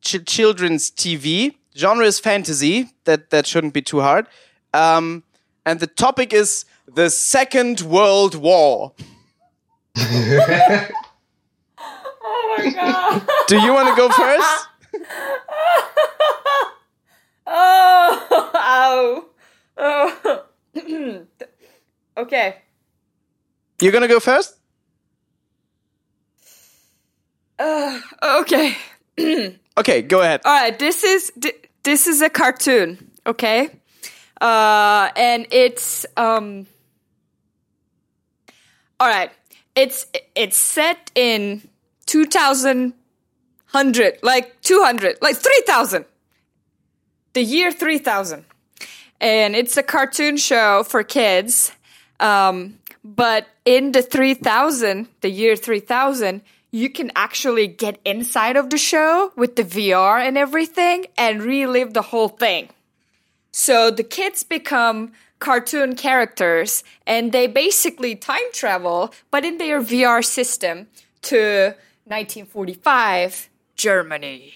ch- 0.00 0.24
children's 0.26 0.90
TV. 0.90 1.54
Genre 1.76 2.04
is 2.04 2.18
fantasy. 2.20 2.90
That 3.04 3.30
that 3.30 3.46
shouldn't 3.46 3.74
be 3.74 3.82
too 3.82 4.00
hard. 4.00 4.26
Um, 4.74 5.22
and 5.64 5.80
the 5.80 5.86
topic 5.86 6.32
is 6.32 6.64
the 6.94 7.08
Second 7.10 7.80
World 7.82 8.34
War. 8.34 8.92
Oh 11.78 12.54
my 12.58 12.70
god. 12.70 13.22
Do 13.48 13.58
you 13.60 13.72
want 13.72 13.88
to 13.88 13.96
go 13.96 14.08
first? 14.08 14.66
oh, 17.46 18.50
ow. 18.54 19.24
Oh. 19.76 20.44
okay. 22.16 22.56
You're 23.80 23.92
gonna 23.92 24.08
go 24.08 24.20
first. 24.20 24.56
Okay. 28.22 28.76
Okay, 29.78 30.02
go 30.02 30.20
ahead. 30.20 30.42
All 30.44 30.52
right. 30.52 30.78
This 30.78 31.04
is 31.04 31.30
thi- 31.40 31.54
this 31.84 32.06
is 32.06 32.20
a 32.20 32.28
cartoon. 32.28 33.10
Okay. 33.24 33.70
Uh, 34.38 35.08
and 35.16 35.46
it's 35.50 36.04
um. 36.18 36.66
All 38.98 39.08
right. 39.08 39.30
It's 39.74 40.06
it's 40.34 40.56
set 40.56 41.10
in 41.14 41.68
two 42.06 42.24
thousand 42.26 42.94
hundred, 43.66 44.18
like 44.22 44.60
two 44.62 44.82
hundred, 44.82 45.18
like 45.22 45.36
three 45.36 45.62
thousand. 45.66 46.04
The 47.32 47.42
year 47.42 47.70
three 47.70 47.98
thousand, 47.98 48.44
and 49.20 49.54
it's 49.54 49.76
a 49.76 49.82
cartoon 49.82 50.36
show 50.36 50.82
for 50.82 51.02
kids. 51.04 51.72
Um, 52.18 52.78
but 53.04 53.46
in 53.64 53.92
the 53.92 54.02
three 54.02 54.34
thousand, 54.34 55.08
the 55.20 55.30
year 55.30 55.56
three 55.56 55.80
thousand, 55.80 56.42
you 56.70 56.90
can 56.90 57.10
actually 57.14 57.66
get 57.66 58.00
inside 58.04 58.56
of 58.56 58.70
the 58.70 58.78
show 58.78 59.32
with 59.36 59.56
the 59.56 59.64
VR 59.64 60.20
and 60.20 60.36
everything 60.36 61.06
and 61.16 61.42
relive 61.42 61.94
the 61.94 62.02
whole 62.02 62.28
thing. 62.28 62.68
So 63.52 63.90
the 63.90 64.04
kids 64.04 64.42
become 64.42 65.12
cartoon 65.40 65.96
characters 65.96 66.84
and 67.06 67.32
they 67.32 67.46
basically 67.46 68.14
time 68.14 68.52
travel, 68.52 69.12
but 69.30 69.44
in 69.44 69.58
their 69.58 69.80
VR 69.80 70.24
system 70.24 70.86
to 71.22 71.74
1945 72.04 73.48
Germany. 73.76 74.54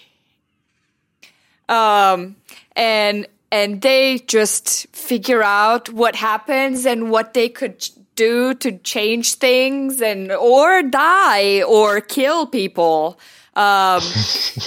Um, 1.68 2.36
and 2.76 3.26
and 3.50 3.80
they 3.82 4.18
just 4.26 4.88
figure 4.88 5.42
out 5.42 5.88
what 5.90 6.16
happens 6.16 6.84
and 6.84 7.10
what 7.10 7.34
they 7.34 7.48
could 7.48 7.88
do 8.16 8.54
to 8.54 8.78
change 8.78 9.34
things 9.36 10.02
and 10.02 10.32
or 10.32 10.82
die 10.82 11.62
or 11.62 12.00
kill 12.00 12.46
people. 12.46 13.18
Um, 13.54 14.02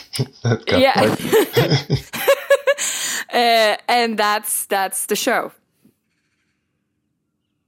yeah. 0.67 1.15
uh, 3.33 3.75
and 3.87 4.17
that's 4.17 4.65
that's 4.65 5.05
the 5.07 5.15
show. 5.15 5.51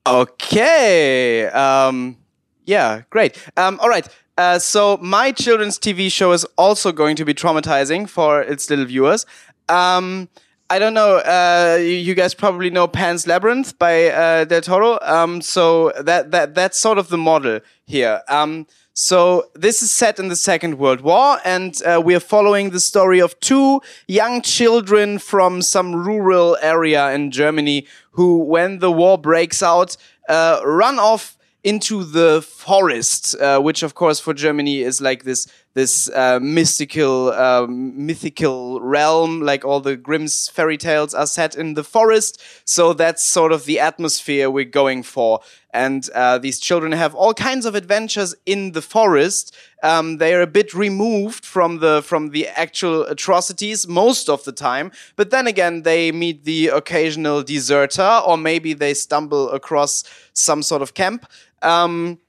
Okay. 0.10 1.46
Um, 1.48 2.18
yeah, 2.66 3.04
great. 3.12 3.38
Um, 3.56 3.80
all 3.80 3.90
right. 3.90 4.08
Uh, 4.38 4.58
so 4.58 4.98
my 4.98 5.32
children's 5.32 5.78
TV 5.78 6.12
show 6.12 6.32
is 6.32 6.46
also 6.58 6.92
going 6.92 7.16
to 7.18 7.26
be 7.26 7.34
traumatizing 7.34 8.10
for 8.10 8.42
its 8.42 8.70
little 8.72 8.86
viewers. 8.86 9.28
Um, 9.68 10.30
I 10.72 10.80
don't 10.80 10.96
know. 10.96 11.18
Uh, 11.18 11.78
you, 11.80 12.16
guys 12.16 12.34
probably 12.34 12.72
know 12.72 12.88
Pan's 12.88 13.28
Labyrinth 13.28 13.78
by 13.78 14.08
uh, 14.08 14.46
Del 14.46 14.62
Toro. 14.62 14.98
Um, 15.02 15.42
so 15.42 15.92
that 16.00 16.32
that 16.32 16.56
that's 16.56 16.80
sort 16.80 16.98
of 16.98 17.10
the 17.10 17.18
model 17.18 17.60
here. 17.86 18.22
Um, 18.28 18.66
So 18.94 19.46
this 19.56 19.82
is 19.82 19.92
set 19.92 20.20
in 20.20 20.28
the 20.28 20.36
Second 20.36 20.78
World 20.78 21.00
War, 21.00 21.38
and 21.46 21.82
uh, 21.84 22.02
we 22.04 22.14
are 22.16 22.20
following 22.20 22.72
the 22.72 22.82
story 22.82 23.22
of 23.22 23.40
two 23.40 23.80
young 24.10 24.42
children 24.42 25.20
from 25.20 25.62
some 25.62 25.96
rural 25.96 26.58
area 26.62 27.10
in 27.14 27.32
Germany 27.32 27.88
who, 28.20 28.40
when 28.40 28.80
the 28.80 28.92
war 28.92 29.18
breaks 29.18 29.64
out, 29.64 29.96
uh, 30.28 30.60
run 30.66 31.00
off 31.00 31.38
into 31.64 32.04
the 32.04 32.42
forest, 32.42 33.34
uh, 33.40 33.62
which 33.62 33.82
of 33.82 33.96
course 33.96 34.20
for 34.20 34.34
Germany 34.34 34.82
is 34.82 35.00
like 35.00 35.24
this 35.24 35.48
this 35.74 36.10
uh, 36.10 36.38
mystical 36.42 37.32
um, 37.32 38.06
mythical 38.06 38.82
realm. 38.82 39.40
Like 39.40 39.64
all 39.64 39.80
the 39.80 39.96
Grimm's 39.96 40.50
fairy 40.50 40.78
tales 40.78 41.14
are 41.14 41.28
set 41.28 41.56
in 41.56 41.76
the 41.76 41.84
forest, 41.86 42.42
so 42.66 42.92
that's 42.92 43.26
sort 43.26 43.54
of 43.54 43.64
the 43.64 43.80
atmosphere 43.80 44.52
we're 44.52 44.66
going 44.66 45.04
for. 45.04 45.40
And 45.74 46.10
uh, 46.14 46.40
these 46.40 46.60
children 46.60 46.92
have 46.92 47.16
all 47.16 47.34
kinds 47.34 47.66
of 47.66 47.74
adventures 47.74 48.36
in 48.46 48.74
the 48.74 48.82
forest. 48.82 49.56
Um, 49.82 50.18
they 50.18 50.34
are 50.34 50.42
a 50.42 50.48
bit 50.48 50.74
removed 50.74 51.46
from 51.46 51.80
the 51.80 52.02
from 52.02 52.30
the 52.30 52.48
actual 52.48 53.04
atrocities 53.04 53.88
most 53.88 54.30
of 54.30 54.44
the 54.44 54.52
time, 54.52 54.92
but 55.16 55.30
then 55.30 55.48
again, 55.48 55.84
they 55.84 56.12
meet 56.12 56.44
the 56.44 56.68
occasional 56.68 57.44
deserter, 57.44 58.22
or 58.26 58.38
maybe 58.38 58.74
they 58.74 58.94
stumble 58.94 59.50
across 59.52 60.04
some 60.34 60.64
sort 60.64 60.82
of 60.82 60.94
camp. 60.94 61.26
Um, 61.62 62.20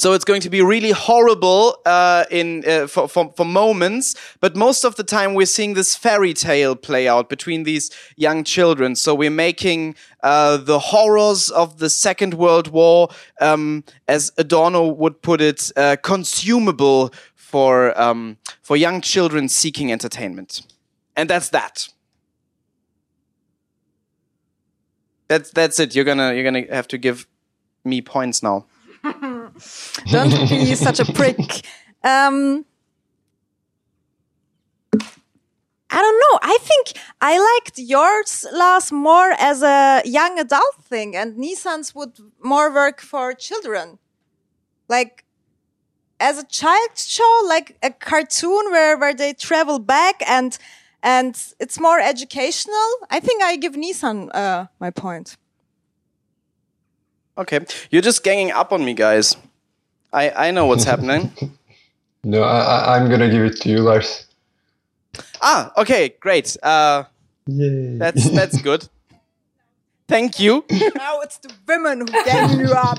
so 0.00 0.12
it's 0.12 0.24
going 0.24 0.40
to 0.40 0.50
be 0.50 0.62
really 0.62 0.92
horrible 0.92 1.76
uh, 1.84 2.24
in 2.30 2.64
uh, 2.66 2.86
for, 2.86 3.08
for, 3.08 3.32
for 3.36 3.44
moments, 3.44 4.14
but 4.40 4.56
most 4.56 4.84
of 4.84 4.96
the 4.96 5.04
time 5.04 5.34
we're 5.34 5.46
seeing 5.46 5.74
this 5.74 5.94
fairy 5.94 6.32
tale 6.32 6.74
play 6.74 7.06
out 7.06 7.28
between 7.28 7.64
these 7.64 7.90
young 8.16 8.44
children. 8.44 8.96
So 8.96 9.14
we're 9.14 9.30
making 9.30 9.96
uh, 10.22 10.56
the 10.56 10.78
horrors 10.78 11.50
of 11.50 11.78
the 11.78 11.90
Second 11.90 12.34
World 12.34 12.68
War, 12.68 13.08
um, 13.40 13.84
as 14.08 14.32
Adorno 14.38 14.88
would 14.88 15.22
put 15.22 15.40
it, 15.40 15.70
uh, 15.76 15.96
consumable 16.02 17.12
for 17.34 17.98
um, 18.00 18.38
for 18.62 18.76
young 18.76 19.00
children 19.00 19.48
seeking 19.48 19.90
entertainment, 19.92 20.62
and 21.16 21.28
that's 21.28 21.50
that. 21.50 21.88
That's 25.28 25.50
that's 25.50 25.78
it. 25.78 25.94
You're 25.94 26.04
gonna 26.04 26.32
you're 26.32 26.44
gonna 26.44 26.66
have 26.72 26.88
to 26.88 26.98
give 26.98 27.26
me 27.84 28.00
points 28.00 28.42
now. 28.42 28.66
Don't 30.06 30.30
be 30.48 30.74
such 30.86 31.00
a 31.00 31.12
prick. 31.12 31.66
Um, 32.02 32.64
I 35.92 36.00
don't 36.00 36.18
know. 36.18 36.38
I 36.42 36.58
think 36.60 36.92
I 37.20 37.38
liked 37.38 37.78
yours 37.78 38.46
last 38.52 38.92
more 38.92 39.32
as 39.38 39.62
a 39.62 40.02
young 40.04 40.38
adult 40.38 40.76
thing, 40.82 41.16
and 41.16 41.36
Nissan's 41.36 41.94
would 41.94 42.18
more 42.42 42.72
work 42.72 43.00
for 43.00 43.34
children. 43.34 43.98
Like 44.88 45.24
as 46.20 46.38
a 46.38 46.44
child 46.46 46.96
show, 46.96 47.42
like 47.46 47.76
a 47.82 47.90
cartoon 47.90 48.70
where 48.70 48.96
where 48.96 49.14
they 49.14 49.32
travel 49.32 49.78
back 49.78 50.22
and 50.28 50.56
and 51.02 51.34
it's 51.58 51.80
more 51.80 51.98
educational. 51.98 52.88
I 53.10 53.20
think 53.20 53.42
I 53.42 53.56
give 53.56 53.72
Nissan 53.72 54.30
uh, 54.34 54.66
my 54.78 54.90
point. 54.90 55.36
Okay, 57.38 57.60
you're 57.90 58.02
just 58.02 58.22
ganging 58.22 58.52
up 58.52 58.70
on 58.70 58.84
me, 58.84 58.92
guys. 58.92 59.36
I 60.12 60.48
I 60.48 60.50
know 60.50 60.66
what's 60.66 60.84
happening. 60.84 61.30
No, 62.22 62.42
I, 62.42 62.58
I- 62.60 62.96
I'm 62.98 63.08
gonna 63.08 63.30
give 63.30 63.42
it 63.46 63.56
to 63.62 63.70
you, 63.70 63.78
Lars. 63.78 64.26
Ah, 65.40 65.72
okay, 65.78 66.14
great. 66.20 66.54
Uh, 66.62 67.04
Yay. 67.46 67.96
that's 67.96 68.28
that's 68.32 68.60
good. 68.68 68.86
Thank 70.06 70.38
you. 70.38 70.64
now 70.96 71.20
it's 71.20 71.38
the 71.38 71.50
women 71.66 72.00
who 72.00 72.24
gang 72.24 72.60
you 72.60 72.72
up. 72.72 72.98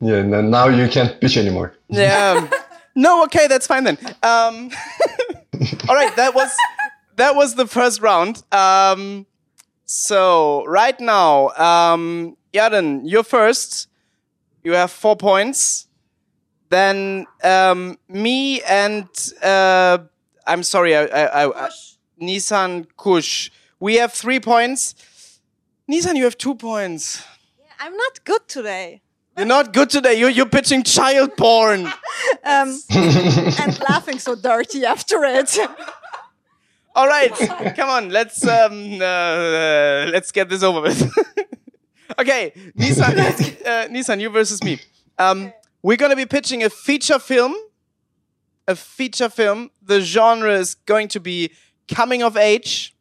yeah, 0.00 0.18
and 0.22 0.32
then 0.32 0.50
now 0.50 0.68
you 0.68 0.86
can't 0.88 1.20
bitch 1.20 1.36
anymore. 1.36 1.74
Yeah. 1.88 2.48
No, 2.94 3.24
okay, 3.24 3.48
that's 3.48 3.66
fine 3.66 3.82
then. 3.82 3.98
Um, 4.22 4.70
all 5.88 5.96
right, 5.96 6.14
that 6.14 6.32
was 6.32 6.54
that 7.16 7.34
was 7.34 7.56
the 7.56 7.66
first 7.66 8.00
round. 8.00 8.44
Um, 8.52 9.26
so 9.84 10.64
right 10.66 10.98
now, 11.00 11.48
um, 11.58 12.36
Yaren, 12.54 13.00
you're 13.04 13.24
first. 13.24 13.88
You 14.62 14.74
have 14.74 14.92
four 14.92 15.16
points. 15.16 15.88
Then 16.72 17.26
um, 17.44 17.98
me 18.08 18.62
and 18.62 19.06
uh, 19.42 19.98
I'm 20.46 20.62
sorry, 20.62 20.96
I, 20.96 21.02
I, 21.04 21.44
I, 21.44 21.66
I 21.66 21.70
Nissan 22.18 22.86
Kush. 22.96 23.50
We 23.78 23.96
have 23.96 24.14
three 24.14 24.40
points. 24.40 24.94
Nissan, 25.86 26.16
you 26.16 26.24
have 26.24 26.38
two 26.38 26.54
points. 26.54 27.22
I'm 27.78 27.94
not 27.94 28.24
good 28.24 28.48
today. 28.48 29.02
You're 29.36 29.44
not 29.44 29.74
good 29.74 29.90
today. 29.90 30.14
You're, 30.14 30.30
you're 30.30 30.48
pitching 30.48 30.82
child 30.82 31.36
porn. 31.36 31.92
Um, 32.44 32.80
and 32.90 33.80
laughing 33.88 34.18
so 34.18 34.34
dirty 34.34 34.84
after 34.84 35.24
it. 35.24 35.58
All 36.94 37.06
right, 37.06 37.32
come 37.76 37.88
on, 37.88 38.08
let's 38.10 38.46
um, 38.46 39.00
uh, 39.00 40.06
let's 40.10 40.30
get 40.32 40.48
this 40.48 40.62
over 40.62 40.80
with. 40.80 41.02
okay, 42.18 42.52
Nissan, 42.76 43.18
uh, 43.18 43.88
Nissan, 43.88 44.20
you 44.20 44.30
versus 44.30 44.62
me. 44.62 44.80
Um, 45.18 45.52
we're 45.82 45.96
gonna 45.96 46.16
be 46.16 46.26
pitching 46.26 46.62
a 46.62 46.70
feature 46.70 47.18
film. 47.18 47.54
A 48.68 48.76
feature 48.76 49.28
film. 49.28 49.70
The 49.82 50.00
genre 50.00 50.54
is 50.54 50.76
going 50.76 51.08
to 51.08 51.20
be 51.20 51.52
coming 51.88 52.22
of 52.22 52.36
age. 52.36 52.94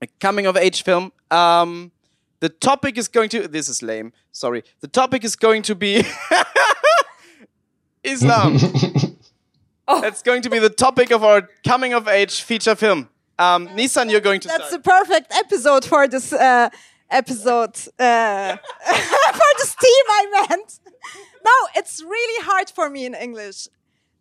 A 0.00 0.06
coming 0.18 0.46
of 0.46 0.56
age 0.56 0.82
film. 0.82 1.12
Um, 1.30 1.92
the 2.40 2.48
topic 2.48 2.96
is 2.96 3.08
going 3.08 3.28
to. 3.30 3.48
This 3.48 3.68
is 3.68 3.82
lame. 3.82 4.12
Sorry. 4.32 4.62
The 4.80 4.88
topic 4.88 5.24
is 5.24 5.36
going 5.36 5.62
to 5.62 5.74
be 5.74 6.04
Islam. 8.02 8.56
That's 9.88 10.22
going 10.22 10.42
to 10.42 10.50
be 10.50 10.58
the 10.58 10.70
topic 10.70 11.10
of 11.10 11.22
our 11.22 11.48
coming 11.66 11.92
of 11.92 12.08
age 12.08 12.42
feature 12.42 12.74
film. 12.74 13.08
Um, 13.38 13.68
Nissan, 13.68 14.10
you're 14.10 14.20
going 14.20 14.40
to 14.40 14.48
That's 14.48 14.70
the 14.70 14.78
perfect 14.78 15.32
episode 15.32 15.84
for 15.84 16.08
this 16.08 16.32
uh, 16.32 16.70
episode. 17.10 17.76
Uh, 17.98 18.56
for 18.86 19.50
this 19.58 19.74
team, 19.74 20.04
I 20.08 20.46
meant. 20.48 20.80
No, 21.44 21.52
it's 21.76 22.02
really 22.02 22.44
hard 22.44 22.70
for 22.70 22.90
me 22.90 23.06
in 23.06 23.14
English. 23.14 23.68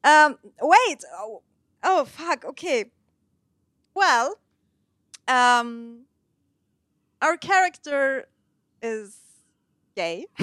Um, 0.04 0.38
wait. 0.62 1.04
Oh, 1.14 1.42
oh, 1.84 2.06
fuck. 2.06 2.46
Okay. 2.46 2.92
Well, 3.94 4.36
um, 5.28 6.06
our 7.22 7.38
character 7.38 8.28
is 8.82 9.18
gay. 9.96 10.28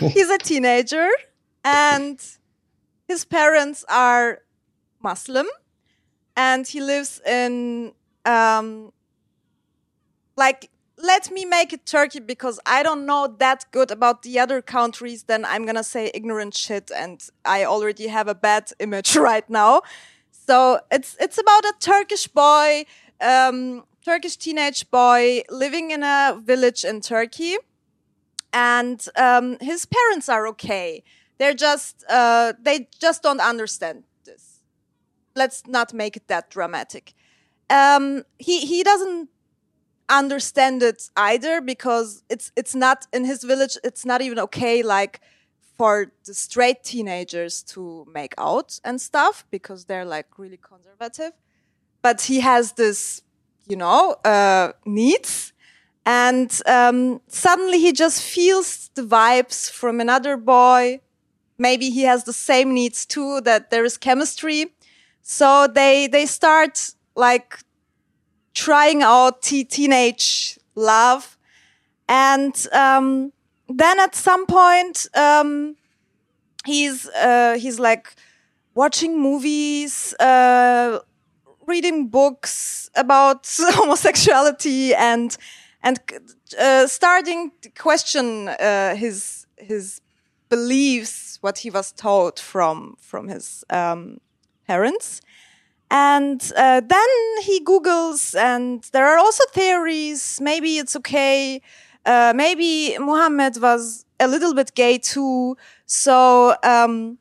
He's 0.00 0.30
a 0.30 0.38
teenager, 0.38 1.08
and 1.64 2.20
his 3.08 3.24
parents 3.24 3.84
are 3.88 4.40
Muslim 5.02 5.46
and 6.36 6.66
he 6.66 6.80
lives 6.80 7.20
in 7.26 7.92
um 8.24 8.92
like 10.38 10.70
let 11.00 11.30
me 11.30 11.44
make 11.44 11.72
it 11.72 11.86
turkey 11.86 12.20
because 12.20 12.58
i 12.66 12.82
don't 12.82 13.04
know 13.06 13.22
that 13.38 13.64
good 13.70 13.90
about 13.90 14.22
the 14.22 14.38
other 14.38 14.60
countries 14.62 15.24
then 15.24 15.44
i'm 15.44 15.64
gonna 15.66 15.84
say 15.84 16.10
ignorant 16.14 16.54
shit 16.54 16.90
and 17.02 17.16
i 17.44 17.64
already 17.64 18.06
have 18.08 18.28
a 18.28 18.34
bad 18.34 18.70
image 18.80 19.16
right 19.16 19.48
now. 19.50 19.82
So 20.46 20.80
it's 20.90 21.16
it's 21.20 21.38
about 21.38 21.64
a 21.64 21.74
turkish 21.78 22.26
boy 22.28 22.86
um 23.20 23.84
turkish 24.04 24.36
teenage 24.36 24.90
boy 24.90 25.42
living 25.50 25.90
in 25.90 26.02
a 26.02 26.40
village 26.42 26.84
in 26.84 27.00
turkey. 27.00 27.56
And 28.52 29.04
um, 29.14 29.58
his 29.60 29.84
parents 29.84 30.28
are 30.30 30.46
okay. 30.48 31.02
They're 31.38 31.54
just 31.68 32.04
uh, 32.08 32.54
they 32.58 32.88
just 32.98 33.22
don't 33.22 33.40
understand 33.40 34.04
this. 34.24 34.60
Let's 35.36 35.66
not 35.66 35.92
make 35.92 36.16
it 36.16 36.28
that 36.28 36.48
dramatic. 36.50 37.12
Um, 37.68 38.22
he 38.38 38.64
he 38.66 38.82
doesn't 38.82 39.28
understand 40.08 40.82
it 40.82 41.10
either 41.16 41.60
because 41.60 42.22
it's 42.28 42.52
it's 42.56 42.74
not 42.74 43.06
in 43.12 43.24
his 43.24 43.44
village. 43.44 43.76
It's 43.84 44.04
not 44.04 44.20
even 44.22 44.38
okay 44.38 44.82
like 44.82 45.20
for 45.76 46.12
the 46.26 46.34
straight 46.34 46.82
teenagers 46.82 47.62
to 47.62 48.06
make 48.12 48.34
out 48.36 48.80
and 48.84 49.00
stuff 49.00 49.46
because 49.50 49.84
they're 49.84 50.04
like 50.04 50.38
really 50.38 50.58
conservative. 50.58 51.32
But 52.02 52.22
he 52.22 52.40
has 52.40 52.72
this, 52.72 53.22
you 53.68 53.76
know, 53.76 54.16
uh, 54.24 54.72
needs. 54.84 55.52
And 56.04 56.50
um, 56.66 57.20
suddenly 57.28 57.78
he 57.78 57.92
just 57.92 58.22
feels 58.22 58.90
the 58.94 59.02
vibes 59.02 59.70
from 59.70 60.00
another 60.00 60.36
boy. 60.36 61.00
Maybe 61.58 61.90
he 61.90 62.02
has 62.02 62.24
the 62.24 62.32
same 62.32 62.74
needs 62.74 63.04
too, 63.06 63.40
that 63.42 63.70
there 63.70 63.84
is 63.84 63.98
chemistry. 63.98 64.74
So 65.22 65.66
they 65.66 66.06
they 66.06 66.24
start 66.26 66.92
like 67.14 67.58
trying 68.58 69.02
out 69.02 69.42
te- 69.42 69.64
teenage 69.64 70.58
love, 70.74 71.38
and 72.08 72.66
um, 72.72 73.32
then 73.68 74.00
at 74.00 74.14
some 74.14 74.46
point 74.46 75.06
um, 75.14 75.76
he's 76.64 77.08
uh, 77.10 77.56
he's 77.58 77.78
like 77.78 78.14
watching 78.74 79.20
movies, 79.20 80.14
uh, 80.20 80.98
reading 81.66 82.08
books 82.08 82.90
about 82.96 83.46
homosexuality, 83.58 84.92
and 84.94 85.36
and 85.82 85.98
uh, 86.58 86.86
starting 86.86 87.52
to 87.62 87.70
question 87.70 88.48
uh, 88.48 88.96
his 88.96 89.46
his 89.56 90.00
believes 90.48 91.38
what 91.42 91.58
he 91.58 91.70
was 91.70 91.92
taught 91.92 92.40
from 92.40 92.96
from 92.98 93.28
his 93.28 93.64
um, 93.70 94.18
parents. 94.66 95.20
And 95.90 96.40
uh, 96.56 96.82
then 96.84 97.08
he 97.42 97.64
Googles, 97.64 98.38
and 98.38 98.82
there 98.92 99.06
are 99.06 99.18
also 99.18 99.44
theories. 99.52 100.38
Maybe 100.40 100.76
it's 100.78 100.94
okay. 100.96 101.62
Uh, 102.04 102.32
maybe 102.36 102.96
Muhammad 102.98 103.60
was 103.60 104.04
a 104.20 104.28
little 104.28 104.54
bit 104.54 104.74
gay 104.74 104.98
too. 104.98 105.56
So, 105.86 106.54
um, 106.62 107.18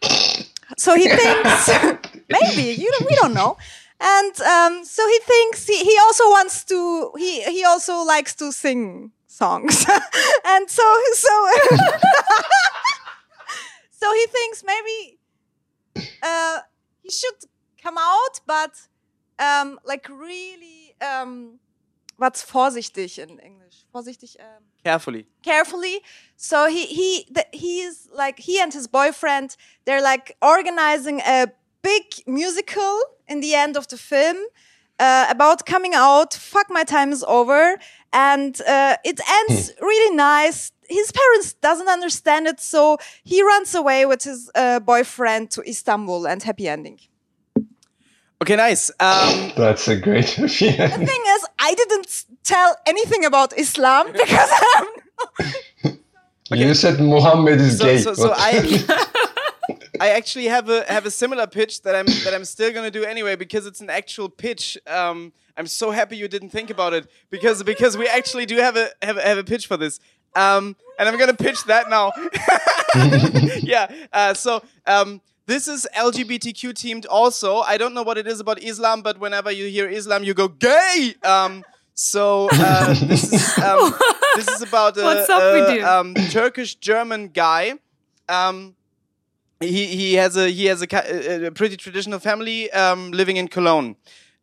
so 0.78 0.95
he 0.95 1.07
thinks 1.07 1.70
maybe 2.30 2.74
you 2.82 2.91
we 3.07 3.15
don't 3.15 3.34
know. 3.34 3.57
And 3.99 4.39
um, 4.41 4.86
so 4.86 5.07
he 5.07 5.20
thinks 5.20 5.65
he, 5.65 5.84
he 5.84 5.97
also 6.01 6.24
wants 6.26 6.63
to. 6.65 7.11
He 7.18 7.41
he 7.43 7.63
also 7.63 8.03
likes 8.03 8.36
to 8.36 8.51
sing 8.51 9.11
songs, 9.28 9.86
and 10.45 10.70
so 10.70 10.84
so 11.13 11.49
so 13.91 14.13
he 14.13 14.26
thinks 14.28 14.63
maybe 14.63 15.20
uh, 16.22 16.59
he 17.01 17.09
should 17.09 17.36
come 17.82 17.97
out, 17.97 18.41
but 18.45 18.73
um, 19.39 19.80
like 19.86 20.07
really, 20.09 20.95
um, 21.01 21.59
what's 22.17 22.43
vorsichtig 22.43 23.17
in 23.19 23.39
English? 23.39 23.86
Vorsichtig. 23.93 24.36
Um, 24.39 24.63
Carefully. 24.84 25.25
carefully. 25.43 26.01
So 26.36 26.67
he 26.67 26.86
he 26.86 27.23
th- 27.36 27.47
he's 27.51 28.07
like 28.13 28.39
he 28.39 28.59
and 28.59 28.73
his 28.73 28.88
boyfriend 28.88 29.57
they're 29.86 30.01
like 30.01 30.36
organizing 30.41 31.19
a 31.21 31.47
big 31.82 32.03
musical 32.25 32.99
in 33.28 33.41
the 33.41 33.53
end 33.53 33.75
of 33.78 33.88
the 33.88 33.97
film 33.97 34.38
uh, 34.99 35.25
about 35.30 35.65
coming 35.65 35.93
out. 35.93 36.34
Fuck 36.34 36.67
my 36.69 36.84
time 36.84 37.11
is 37.11 37.23
over, 37.28 37.78
and 38.13 38.61
uh, 38.61 38.95
it 39.03 39.19
ends 39.39 39.71
really 39.82 40.15
nice. 40.15 40.71
His 40.89 41.11
parents 41.11 41.53
doesn't 41.53 41.89
understand 41.89 42.47
it, 42.47 42.59
so 42.61 42.97
he 43.23 43.41
runs 43.43 43.75
away 43.75 44.05
with 44.05 44.23
his 44.23 44.49
uh, 44.55 44.80
boyfriend 44.80 45.51
to 45.51 45.61
Istanbul, 45.67 46.25
and 46.28 46.41
happy 46.43 46.67
ending. 46.69 46.99
Okay, 48.41 48.55
nice. 48.55 48.91
Um, 48.99 49.51
That's 49.57 49.88
a 49.88 49.95
great 49.95 50.38
idea. 50.39 50.89
The 50.89 51.05
thing 51.05 51.23
is, 51.35 51.45
I 51.59 51.73
didn't 51.73 52.25
tell 52.43 52.75
anything 52.85 53.25
about 53.25 53.57
Islam 53.57 54.11
because 54.11 54.49
I'm 55.83 55.97
You 56.51 56.73
said 56.73 56.99
Muhammad 56.99 57.59
is 57.59 57.79
so, 57.79 57.85
gay. 57.85 57.97
so, 57.97 58.13
so 58.13 58.33
I, 58.35 59.05
I 59.99 60.09
actually 60.09 60.45
have 60.45 60.69
a 60.69 60.85
have 60.91 61.05
a 61.05 61.11
similar 61.11 61.47
pitch 61.47 61.81
that 61.81 61.95
I'm 61.95 62.05
that 62.05 62.33
I'm 62.33 62.45
still 62.45 62.71
gonna 62.71 62.91
do 62.91 63.03
anyway 63.03 63.35
because 63.35 63.65
it's 63.65 63.81
an 63.81 63.89
actual 63.89 64.29
pitch. 64.29 64.77
Um, 64.88 65.33
I'm 65.57 65.67
so 65.67 65.89
happy 65.91 66.15
you 66.17 66.27
didn't 66.27 66.49
think 66.51 66.69
about 66.69 66.93
it 66.93 67.09
because 67.31 67.63
because 67.63 67.97
we 67.97 68.07
actually 68.07 68.45
do 68.45 68.57
have 68.57 68.77
a 68.77 68.89
have 69.01 69.17
a, 69.17 69.21
have 69.21 69.38
a 69.39 69.43
pitch 69.43 69.65
for 69.67 69.77
this. 69.77 69.99
Um, 70.35 70.75
and 70.99 71.09
I'm 71.09 71.17
gonna 71.17 71.33
pitch 71.33 71.63
that 71.65 71.89
now. 71.89 72.11
yeah. 73.63 73.91
Uh, 74.13 74.33
so 74.35 74.63
um, 74.85 75.21
this 75.47 75.67
is 75.67 75.87
LGBTQ 75.95 76.73
themed. 76.73 77.05
Also, 77.09 77.59
I 77.61 77.77
don't 77.77 77.93
know 77.93 78.03
what 78.03 78.17
it 78.17 78.27
is 78.27 78.39
about 78.39 78.61
Islam, 78.61 79.01
but 79.01 79.17
whenever 79.17 79.49
you 79.49 79.67
hear 79.67 79.87
Islam, 79.87 80.23
you 80.23 80.33
go 80.33 80.49
gay. 80.49 81.15
Um, 81.23 81.63
so 81.93 82.49
uh, 82.51 82.93
this 83.05 83.33
is 83.33 83.57
um, 83.57 83.93
this 84.35 84.47
is 84.49 84.61
about 84.61 84.97
a, 84.97 85.03
What's 85.03 85.29
up 85.29 85.41
with 85.53 85.79
a, 85.79 85.81
um, 85.81 86.13
Turkish 86.29 86.75
German 86.75 87.29
guy. 87.29 87.73
Um, 88.29 88.75
he 89.61 89.87
he 89.87 90.13
has 90.15 90.35
a 90.37 90.49
he 90.49 90.65
has 90.65 90.83
a, 90.83 90.87
a 90.93 91.47
a 91.47 91.51
pretty 91.51 91.77
traditional 91.77 92.19
family 92.19 92.69
um, 92.71 93.11
living 93.11 93.37
in 93.37 93.47
Cologne, 93.47 93.95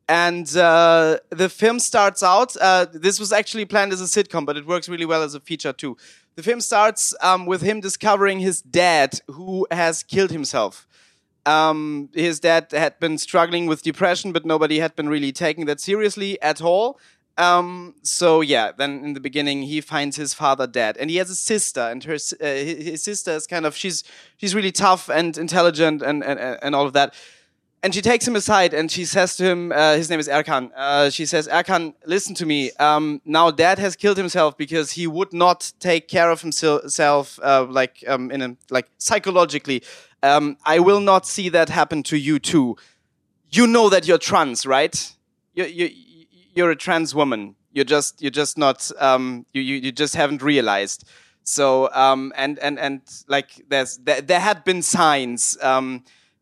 and 0.09 0.57
uh, 0.57 1.18
the 1.30 1.48
film 1.48 1.78
starts 1.78 2.22
out. 2.22 2.57
Uh, 2.61 2.86
this 2.92 3.20
was 3.20 3.30
actually 3.30 3.66
planned 3.66 3.92
as 3.92 4.00
a 4.00 4.05
sitcom, 4.05 4.46
but 4.46 4.57
it 4.57 4.66
works 4.66 4.88
really 4.88 5.07
well 5.07 5.22
as 5.22 5.34
a 5.34 5.40
feature 5.40 5.72
too. 5.74 5.96
The 6.37 6.43
film 6.43 6.61
starts 6.61 7.14
um, 7.20 7.47
with 7.47 7.62
him 7.62 7.80
discovering 7.80 8.41
his 8.41 8.61
dad, 8.61 9.20
who 9.28 9.66
has 9.70 10.03
killed 10.03 10.30
himself. 10.30 10.87
Um, 11.47 12.09
his 12.14 12.41
dad 12.41 12.68
had 12.72 12.99
been 12.99 13.18
struggling 13.18 13.66
with 13.66 13.82
depression, 13.82 14.32
but 14.32 14.45
nobody 14.45 14.78
had 14.78 14.97
been 14.97 15.09
really 15.09 15.30
taking 15.30 15.66
that 15.66 15.80
seriously 15.80 16.41
at 16.43 16.62
all. 16.62 16.99
Um, 17.37 17.97
so 18.03 18.41
yeah, 18.41 18.70
then 18.76 19.05
in 19.05 19.14
the 19.14 19.20
beginning 19.20 19.62
he 19.62 19.80
finds 19.80 20.16
his 20.16 20.35
father 20.35 20.66
dead, 20.66 20.97
and 20.97 21.11
he 21.11 21.16
has 21.16 21.30
a 21.30 21.35
sister, 21.35 21.80
and 21.80 22.03
her 22.05 22.14
uh, 22.14 22.47
his 22.47 23.03
sister 23.03 23.32
is 23.32 23.47
kind 23.47 23.66
of 23.66 23.74
she's 23.76 24.05
she's 24.37 24.55
really 24.55 24.70
tough 24.70 25.11
and 25.11 25.37
intelligent 25.37 26.01
and 26.01 26.22
and 26.22 26.39
and 26.39 26.74
all 26.74 26.87
of 26.87 26.93
that. 26.93 27.14
And 27.85 27.95
she 27.95 28.01
takes 28.01 28.26
him 28.26 28.35
aside 28.35 28.72
and 28.72 28.91
she 28.91 29.05
says 29.05 29.37
to 29.37 29.45
him, 29.45 29.70
uh, 29.70 29.95
his 29.95 30.09
name 30.09 30.18
is 30.18 30.26
Erkan. 30.26 30.70
Uh, 30.74 31.11
she 31.11 31.26
says, 31.26 31.47
Erkan, 31.49 31.93
listen 32.07 32.35
to 32.37 32.47
me. 32.47 32.70
Um, 32.80 33.20
now 33.26 33.51
dad 33.51 33.78
has 33.78 33.95
killed 33.95 34.16
himself 34.16 34.57
because 34.57 34.93
he 34.93 35.07
would 35.07 35.35
not 35.35 35.70
take 35.80 36.09
care 36.09 36.30
of 36.30 36.41
himself, 36.41 37.39
uh, 37.43 37.66
like 37.68 38.03
um, 38.09 38.30
in 38.30 38.41
a 38.41 38.57
like 38.70 38.87
psychologically. 38.97 39.82
Um, 40.22 40.57
I 40.64 40.78
will 40.78 41.01
not 41.01 41.26
see 41.26 41.51
that 41.51 41.68
happen 41.68 42.03
to 42.05 42.16
you 42.16 42.39
too. 42.39 42.76
You 43.51 43.66
know 43.66 43.91
that 43.91 44.09
you're 44.09 44.16
trans, 44.16 44.64
right? 44.64 45.14
You 45.53 45.64
you 45.66 45.91
you're 46.55 46.70
a 46.70 46.76
trans 46.76 47.14
woman. 47.14 47.55
You're 47.70 47.85
just 47.85 48.22
you're 48.22 48.30
just 48.30 48.57
not 48.57 48.91
um, 48.99 49.45
you, 49.53 49.61
you 49.61 49.74
you 49.74 49.93
just 49.93 50.16
haven't 50.16 50.41
realized. 50.41 51.07
So 51.43 51.93
um, 51.93 52.32
and 52.35 52.59
and 52.61 52.78
and 52.78 53.03
like 53.28 53.62
there's 53.68 53.99
there, 53.99 54.22
there 54.22 54.41
had 54.41 54.64
been 54.64 54.80
signs. 54.80 55.59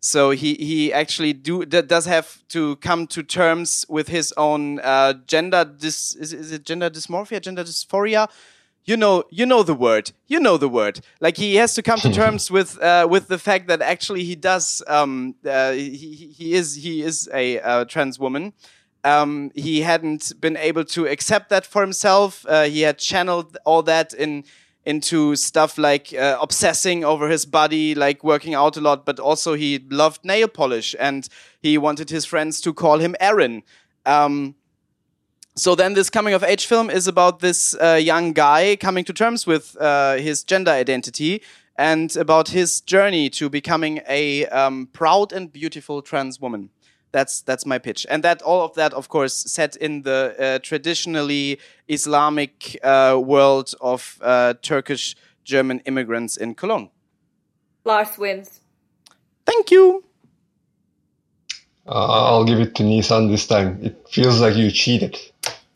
So 0.05 0.30
he 0.30 0.55
he 0.55 0.92
actually 0.92 1.32
do 1.32 1.64
does 1.64 2.07
have 2.07 2.42
to 2.48 2.74
come 2.76 3.07
to 3.07 3.22
terms 3.22 3.86
with 3.88 4.09
his 4.09 4.34
own 4.36 4.80
uh, 4.80 5.14
gender 5.28 5.64
dis 5.64 6.16
is, 6.16 6.32
is 6.32 6.50
it 6.50 6.64
gender 6.64 6.90
dysmorphia 6.90 7.40
gender 7.40 7.62
dysphoria? 7.62 8.28
You 8.84 8.96
know 8.96 9.22
you 9.30 9.46
know 9.46 9.62
the 9.62 9.74
word 9.74 10.11
you 10.26 10.40
know 10.40 10.57
the 10.57 10.68
word. 10.68 11.00
Like 11.20 11.36
he 11.36 11.55
has 11.55 11.74
to 11.74 11.82
come 11.82 12.00
to 12.00 12.12
terms 12.22 12.50
with 12.50 12.82
uh, 12.82 13.07
with 13.09 13.28
the 13.28 13.38
fact 13.38 13.68
that 13.68 13.80
actually 13.80 14.24
he 14.24 14.34
does 14.34 14.82
um, 14.88 15.36
uh, 15.46 15.70
he, 15.70 15.90
he 15.90 16.26
he 16.36 16.55
is 16.55 16.74
he 16.74 17.03
is 17.03 17.30
a 17.32 17.61
uh, 17.61 17.84
trans 17.84 18.18
woman. 18.18 18.55
Um, 19.05 19.53
he 19.55 19.82
hadn't 19.82 20.32
been 20.40 20.57
able 20.57 20.84
to 20.84 21.07
accept 21.07 21.48
that 21.50 21.64
for 21.64 21.80
himself. 21.82 22.44
Uh, 22.48 22.64
he 22.64 22.82
had 22.82 22.98
channeled 22.98 23.57
all 23.64 23.82
that 23.84 24.14
in 24.14 24.44
into 24.85 25.37
stuff 25.37 25.78
like 25.78 26.12
uh, 26.14 26.39
obsessing 26.41 27.05
over 27.05 27.28
his 27.28 27.47
body, 27.47 27.95
like 27.95 28.24
working 28.24 28.55
out 28.55 28.76
a 28.76 28.80
lot, 28.80 29.05
but 29.05 29.20
also 29.20 29.55
he 29.55 29.78
loved 29.91 30.24
nail 30.24 30.49
polish 30.49 30.95
and 30.99 31.28
he 31.61 31.78
wanted 31.78 32.11
his 32.11 32.24
friends 32.24 32.61
to 32.61 32.72
call 32.72 32.99
him 32.99 33.14
Aaron. 33.20 33.62
Um, 34.05 34.57
so 35.55 35.74
then 35.74 35.95
this 35.95 36.11
coming 36.11 36.35
of 36.35 36.43
age 36.43 36.66
film 36.66 36.91
is 36.91 37.07
about 37.07 37.41
this 37.41 37.76
uh, 37.80 38.01
young 38.03 38.33
guy 38.33 38.76
coming 38.76 39.05
to 39.05 39.12
terms 39.12 39.47
with 39.47 39.76
uh, 39.78 40.14
his 40.16 40.43
gender 40.43 40.70
identity 40.70 41.43
and 41.76 42.16
about 42.16 42.49
his 42.49 42.80
journey 42.80 43.30
to 43.30 43.49
becoming 43.49 44.01
a 44.09 44.47
um, 44.47 44.89
proud 44.93 45.33
and 45.33 45.53
beautiful 45.53 46.03
trans 46.03 46.41
woman. 46.41 46.70
That's 47.12 47.42
that's 47.42 47.66
my 47.66 47.78
pitch, 47.78 48.06
and 48.08 48.24
that 48.24 48.40
all 48.42 48.64
of 48.64 48.74
that, 48.74 48.94
of 48.94 49.08
course, 49.08 49.34
set 49.34 49.76
in 49.76 50.02
the 50.02 50.34
uh, 50.38 50.58
traditionally 50.60 51.58
Islamic 51.86 52.78
uh, 52.82 53.20
world 53.22 53.74
of 53.80 54.18
uh, 54.22 54.54
Turkish 54.62 55.14
German 55.44 55.80
immigrants 55.80 56.38
in 56.38 56.54
Cologne. 56.54 56.88
Lars 57.84 58.16
wins. 58.16 58.60
Thank 59.44 59.70
you. 59.70 60.04
Uh, 61.86 62.30
I'll 62.30 62.44
give 62.44 62.60
it 62.60 62.74
to 62.76 62.82
Nissan 62.82 63.28
this 63.28 63.46
time. 63.46 63.78
It 63.82 64.08
feels 64.08 64.40
like 64.40 64.56
you 64.56 64.70
cheated. 64.70 65.18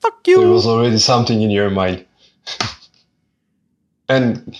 Fuck 0.00 0.26
you. 0.26 0.38
There 0.38 0.48
was 0.48 0.66
already 0.66 0.98
something 0.98 1.42
in 1.42 1.50
your 1.50 1.68
mind. 1.68 2.06
and 4.08 4.58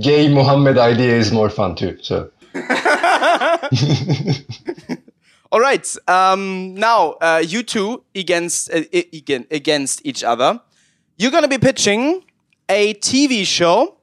gay 0.00 0.28
Muhammad 0.28 0.78
idea 0.78 1.16
is 1.16 1.32
more 1.32 1.50
fun 1.50 1.74
too. 1.74 1.98
So 2.02 2.30
All 5.54 5.60
right. 5.60 5.96
Um, 6.08 6.74
now, 6.74 7.12
uh, 7.20 7.40
you 7.46 7.62
two 7.62 8.02
against 8.12 8.74
uh, 8.74 8.82
again 8.92 9.46
against 9.52 10.04
each 10.04 10.24
other. 10.24 10.60
You're 11.16 11.30
gonna 11.30 11.46
be 11.46 11.58
pitching 11.58 12.24
a 12.68 12.94
TV 12.94 13.46
show 13.46 13.98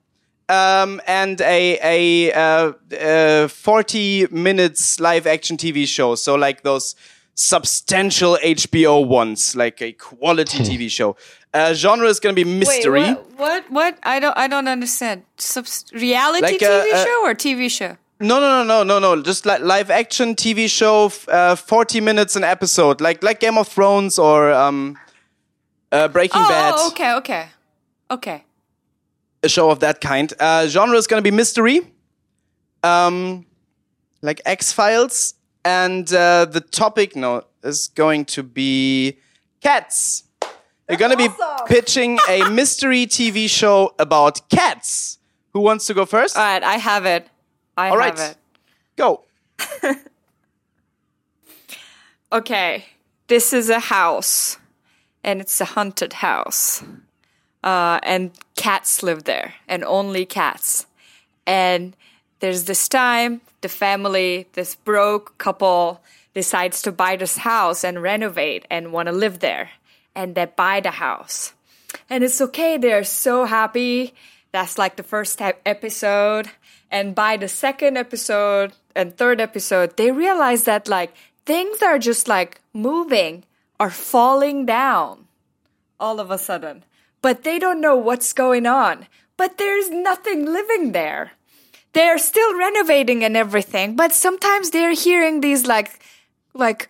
um, 0.47 1.02
and 1.06 1.41
a 1.41 1.78
a 1.84 2.32
uh, 2.32 2.72
uh, 2.97 3.47
40 3.49 4.28
minutes 4.32 5.02
live 5.02 5.28
action 5.28 5.58
TV 5.58 5.86
show. 5.86 6.16
So 6.16 6.36
like 6.36 6.64
those 6.64 6.95
substantial 7.36 8.38
HBO 8.41 9.06
ones, 9.06 9.54
like 9.54 9.82
a 9.82 9.91
quality 9.91 10.60
TV 10.64 10.89
show. 10.89 11.18
Uh, 11.54 11.74
genre 11.74 12.08
is 12.08 12.22
gonna 12.22 12.34
be 12.34 12.45
mystery. 12.45 13.02
Wait, 13.02 13.18
what, 13.18 13.36
what? 13.36 13.72
What? 13.72 13.99
I 14.04 14.22
don't. 14.22 14.38
I 14.38 14.47
don't 14.47 14.70
understand. 14.70 15.24
Subs- 15.36 15.84
reality 15.91 16.43
Like, 16.43 16.62
TV 16.62 16.93
uh, 16.93 16.95
uh, 16.95 17.04
show 17.06 17.26
or 17.26 17.36
TV 17.36 17.70
show? 17.70 17.97
No, 18.22 18.39
no, 18.39 18.63
no, 18.63 18.84
no, 18.84 18.99
no, 18.99 19.15
no. 19.15 19.22
Just 19.22 19.45
like 19.45 19.61
live 19.61 19.89
action 19.89 20.36
TV 20.36 20.69
show, 20.69 21.11
uh, 21.28 21.55
forty 21.55 21.99
minutes 22.01 22.36
an 22.36 22.43
episode, 22.43 23.01
like 23.01 23.24
like 23.24 23.39
Game 23.39 23.57
of 23.57 23.67
Thrones 23.67 24.19
or 24.19 24.51
um, 24.51 24.97
uh, 25.91 26.07
Breaking 26.07 26.41
Oh, 26.41 26.49
Bad, 26.49 26.74
oh, 26.78 26.88
okay, 26.91 27.13
okay, 27.15 27.45
okay. 28.11 28.43
a 29.43 29.49
show 29.49 29.69
of 29.72 29.80
that 29.80 30.01
kind. 30.01 30.32
Uh, 30.39 30.67
genre 30.67 30.97
is 30.97 31.07
gonna 31.07 31.22
be 31.22 31.32
mystery, 31.32 31.82
um, 32.84 33.45
like 34.22 34.39
X 34.45 34.72
Files, 34.72 35.34
and 35.65 36.11
uh, 36.13 36.45
the 36.45 36.61
topic 36.61 37.15
no 37.15 37.43
is 37.63 37.88
going 37.95 38.26
to 38.26 38.43
be 38.43 39.17
cats. 39.61 40.24
You're 40.88 40.97
gonna 40.97 41.15
be 41.17 41.30
pitching 41.67 42.19
a 42.30 42.49
mystery 42.49 43.07
TV 43.07 43.49
show 43.49 43.95
about 43.97 44.47
cats, 44.49 45.17
Who 45.53 45.61
wants 45.61 45.86
to 45.88 45.93
go 45.93 46.05
first? 46.05 46.36
All 46.38 46.43
right, 46.43 46.61
I 46.63 46.76
have 46.78 47.05
it. 47.05 47.28
I 47.78 47.89
All 47.89 47.97
right. 47.97 48.17
it. 48.19 48.38
Go. 48.95 49.24
Okay, 52.34 52.86
this 53.28 53.51
is 53.51 53.69
a 53.69 53.80
house, 53.80 54.57
and 55.22 55.41
it's 55.41 55.59
a 55.59 55.65
haunted 55.65 56.13
house. 56.13 56.82
Uh, 57.61 57.99
and 58.03 58.32
cats 58.55 59.03
live 59.03 59.26
there, 59.26 59.55
and 59.67 59.84
only 59.84 60.26
cats. 60.26 60.86
And 61.45 61.93
there's 62.39 62.63
this 62.63 62.88
time 62.88 63.41
the 63.59 63.67
family, 63.67 64.47
this 64.53 64.76
broke 64.76 65.38
couple, 65.38 66.01
decides 66.34 66.82
to 66.84 66.91
buy 66.93 67.17
this 67.17 67.38
house 67.38 67.84
and 67.84 68.01
renovate 68.01 68.65
and 68.72 68.93
want 68.93 69.07
to 69.07 69.11
live 69.11 69.39
there. 69.39 69.72
And 70.15 70.34
they 70.34 70.45
buy 70.45 70.80
the 70.80 70.91
house. 70.91 71.53
And 72.09 72.24
it's 72.24 72.39
okay, 72.39 72.78
they're 72.78 73.03
so 73.03 73.43
happy. 73.43 74.13
That's 74.53 74.78
like 74.78 74.95
the 74.95 75.03
first 75.03 75.41
episode. 75.41 76.49
And 76.92 77.16
by 77.16 77.38
the 77.38 77.48
second 77.48 77.98
episode 77.98 78.74
and 78.96 79.16
third 79.16 79.39
episode, 79.39 79.98
they 79.98 80.12
realize 80.12 80.66
that 80.66 80.88
like 80.88 81.16
things 81.46 81.82
are 81.82 81.98
just 81.98 82.28
like 82.28 82.60
moving 82.74 83.46
or 83.80 83.89
falling 83.89 84.66
down 84.66 85.28
all 86.00 86.20
of 86.20 86.30
a 86.30 86.38
sudden. 86.38 86.84
But 87.22 87.44
they 87.44 87.58
don't 87.60 87.80
know 87.80 87.96
what's 87.96 88.34
going 88.34 88.66
on. 88.66 89.08
But 89.38 89.58
there's 89.58 89.89
nothing 89.89 90.46
living 90.46 90.92
there. 90.92 91.32
They're 91.94 92.18
still 92.18 92.58
renovating 92.58 93.24
and 93.24 93.36
everything, 93.36 93.96
but 93.96 94.14
sometimes 94.14 94.70
they're 94.70 94.94
hearing 94.94 95.42
these 95.42 95.66
like 95.66 96.00
like 96.54 96.89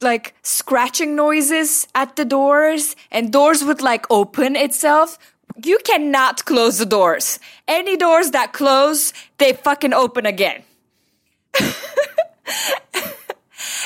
like 0.00 0.34
scratching 0.42 1.14
noises 1.14 1.86
at 1.94 2.16
the 2.16 2.24
doors 2.24 2.96
and 3.10 3.32
doors 3.32 3.62
would 3.62 3.82
like 3.82 4.06
open 4.10 4.56
itself. 4.56 5.18
You 5.62 5.78
cannot 5.84 6.44
close 6.44 6.78
the 6.78 6.86
doors. 6.86 7.38
Any 7.66 7.96
doors 7.96 8.30
that 8.32 8.52
close, 8.52 9.12
they 9.38 9.52
fucking 9.52 9.92
open 9.92 10.26
again. 10.26 10.62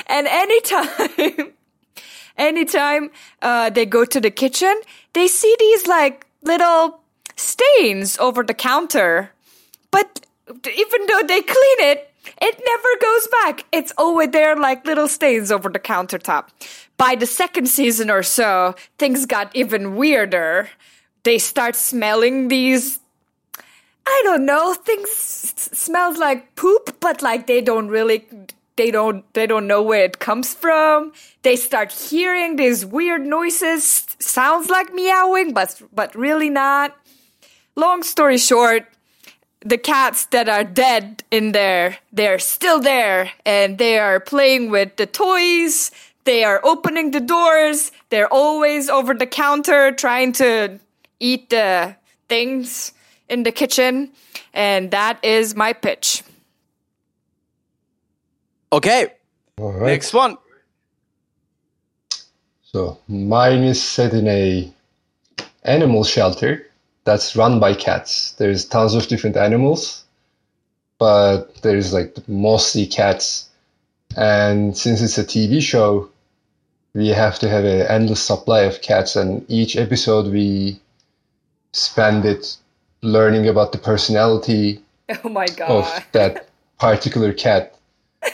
and 0.06 0.26
anytime 0.26 1.52
anytime 2.36 3.10
uh, 3.42 3.70
they 3.70 3.86
go 3.86 4.04
to 4.04 4.20
the 4.20 4.30
kitchen, 4.30 4.80
they 5.12 5.28
see 5.28 5.54
these 5.58 5.86
like 5.86 6.26
little 6.42 7.00
stains 7.36 8.18
over 8.18 8.42
the 8.42 8.54
counter. 8.54 9.30
But 9.90 10.26
even 10.48 11.06
though 11.06 11.22
they 11.26 11.40
clean 11.40 11.80
it, 11.80 12.10
it 12.40 12.62
never 12.64 12.88
goes 13.00 13.28
back. 13.28 13.64
It's 13.72 13.92
always 13.96 14.30
there 14.30 14.56
like 14.56 14.86
little 14.86 15.08
stains 15.08 15.50
over 15.52 15.68
the 15.68 15.78
countertop. 15.78 16.48
By 16.96 17.14
the 17.14 17.26
second 17.26 17.68
season 17.68 18.10
or 18.10 18.22
so, 18.22 18.74
things 18.98 19.26
got 19.26 19.54
even 19.54 19.96
weirder. 19.96 20.68
They 21.24 21.38
start 21.38 21.74
smelling 21.76 22.48
these 22.48 23.00
I 24.06 24.20
don't 24.24 24.44
know, 24.44 24.74
things 24.74 25.08
s- 25.08 25.70
smells 25.72 26.18
like 26.18 26.54
poop, 26.56 26.96
but 27.00 27.22
like 27.22 27.46
they 27.46 27.60
don't 27.60 27.88
really 27.88 28.26
they 28.76 28.90
don't 28.90 29.24
they 29.34 29.46
don't 29.46 29.66
know 29.66 29.82
where 29.82 30.04
it 30.04 30.18
comes 30.18 30.52
from. 30.54 31.12
They 31.42 31.56
start 31.56 31.92
hearing 31.92 32.56
these 32.56 32.84
weird 32.84 33.24
noises, 33.24 34.06
sounds 34.18 34.68
like 34.68 34.92
meowing, 34.92 35.54
but 35.54 35.80
but 35.92 36.14
really 36.14 36.50
not. 36.50 36.96
Long 37.76 38.02
story 38.02 38.38
short, 38.38 38.86
the 39.60 39.78
cats 39.78 40.26
that 40.26 40.48
are 40.48 40.64
dead 40.64 41.24
in 41.30 41.52
there, 41.52 41.98
they're 42.12 42.38
still 42.38 42.80
there 42.80 43.32
and 43.46 43.78
they 43.78 43.98
are 43.98 44.20
playing 44.20 44.70
with 44.70 44.96
the 44.96 45.06
toys. 45.06 45.90
They 46.24 46.44
are 46.44 46.60
opening 46.64 47.10
the 47.10 47.20
doors. 47.20 47.90
They're 48.10 48.32
always 48.32 48.88
over 48.88 49.14
the 49.14 49.26
counter 49.26 49.92
trying 49.92 50.32
to 50.34 50.78
eat 51.24 51.48
the 51.48 51.96
things 52.28 52.92
in 53.28 53.42
the 53.42 53.52
kitchen. 53.52 54.10
And 54.52 54.90
that 54.90 55.18
is 55.24 55.56
my 55.56 55.72
pitch. 55.72 56.22
Okay. 58.72 59.12
All 59.58 59.72
right. 59.72 59.92
Next 59.92 60.12
one. 60.12 60.36
So 62.62 62.98
mine 63.08 63.62
is 63.62 63.82
set 63.82 64.12
in 64.12 64.28
a 64.28 64.70
animal 65.64 66.04
shelter 66.04 66.66
that's 67.04 67.36
run 67.36 67.60
by 67.60 67.74
cats. 67.74 68.32
There's 68.32 68.64
tons 68.64 68.94
of 68.94 69.06
different 69.06 69.36
animals, 69.36 70.04
but 70.98 71.54
there's 71.62 71.92
like 71.92 72.16
mostly 72.28 72.86
cats. 72.86 73.48
And 74.16 74.76
since 74.76 75.00
it's 75.00 75.18
a 75.18 75.24
TV 75.24 75.60
show, 75.60 76.10
we 76.94 77.08
have 77.08 77.38
to 77.40 77.48
have 77.48 77.64
an 77.64 77.86
endless 77.86 78.22
supply 78.22 78.60
of 78.60 78.80
cats, 78.80 79.16
and 79.16 79.44
each 79.48 79.76
episode 79.76 80.32
we 80.32 80.80
spend 81.74 82.24
it 82.24 82.56
learning 83.02 83.48
about 83.48 83.72
the 83.72 83.78
personality 83.78 84.80
Oh 85.24 85.28
my 85.28 85.46
god 85.46 85.70
of 85.70 86.06
that 86.12 86.48
particular 86.78 87.32
cat. 87.32 87.74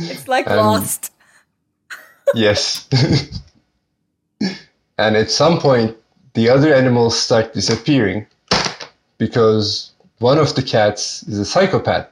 It's 0.00 0.28
like 0.28 0.46
lost. 0.46 1.12
Yes. 2.34 2.86
and 4.98 5.16
at 5.16 5.30
some 5.30 5.58
point, 5.58 5.96
the 6.34 6.50
other 6.50 6.74
animals 6.74 7.18
start 7.18 7.54
disappearing 7.54 8.26
because 9.16 9.92
one 10.18 10.38
of 10.38 10.54
the 10.54 10.62
cats 10.62 11.22
is 11.22 11.38
a 11.38 11.44
psychopath 11.46 12.06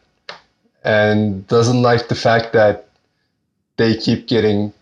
and 0.85 1.47
doesn't 1.49 1.83
like 1.83 2.09
the 2.09 2.14
fact 2.14 2.55
that 2.55 2.89
they 3.77 3.95
keep 3.95 4.27
getting 4.27 4.73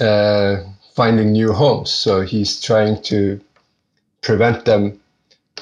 uh, 0.00 0.62
finding 0.96 1.30
new 1.32 1.52
homes. 1.52 1.90
So 1.90 2.22
he's 2.22 2.60
trying 2.60 3.02
to 3.02 3.40
prevent 4.22 4.64
them 4.64 4.98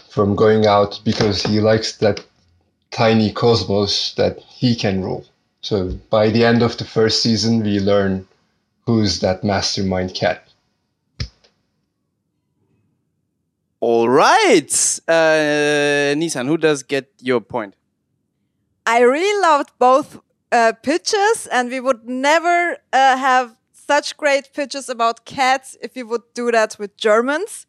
from 0.09 0.37
going 0.37 0.65
out 0.65 1.01
because 1.05 1.43
he 1.43 1.61
likes 1.61 1.97
that 1.97 2.25
tiny 2.93 3.33
cosmos 3.33 4.15
that 4.15 4.39
he 4.39 4.77
can 4.77 5.03
rule. 5.03 5.27
So 5.61 5.99
by 6.09 6.31
the 6.31 6.45
end 6.45 6.63
of 6.63 6.77
the 6.79 6.85
first 6.85 7.21
season, 7.23 7.63
we 7.63 7.81
learn 7.81 8.27
who's 8.87 9.21
that 9.21 9.43
mastermind 9.43 10.15
cat. 10.15 10.47
All 13.81 14.09
right. 14.09 14.73
Uh, 15.09 16.15
Nissan, 16.17 16.47
who 16.47 16.57
does 16.57 16.83
get 16.85 17.11
your 17.21 17.41
point? 17.41 17.75
I 18.87 19.01
really 19.01 19.41
loved 19.43 19.71
both 19.79 20.21
uh, 20.53 20.73
pitches, 20.83 21.49
and 21.51 21.71
we 21.71 21.81
would 21.81 22.09
never 22.09 22.79
uh, 22.93 23.17
have 23.17 23.57
such 23.87 24.17
great 24.17 24.53
pitches 24.53 24.89
about 24.89 25.25
cats 25.25 25.77
if 25.83 25.97
you 25.97 26.07
would 26.07 26.23
do 26.35 26.51
that 26.51 26.77
with 26.79 26.97
Germans. 26.97 27.67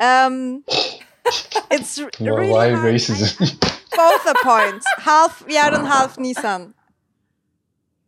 Um, 0.00 0.64
it's 1.70 1.98
r- 1.98 2.10
Well, 2.20 2.36
really 2.36 2.52
why 2.52 2.70
hard. 2.70 2.94
racism? 2.94 3.36
Both 3.96 4.26
a 4.26 4.34
point. 4.44 4.84
half 4.98 5.44
Yaren, 5.46 5.86
half 5.86 6.16
Nissan. 6.16 6.74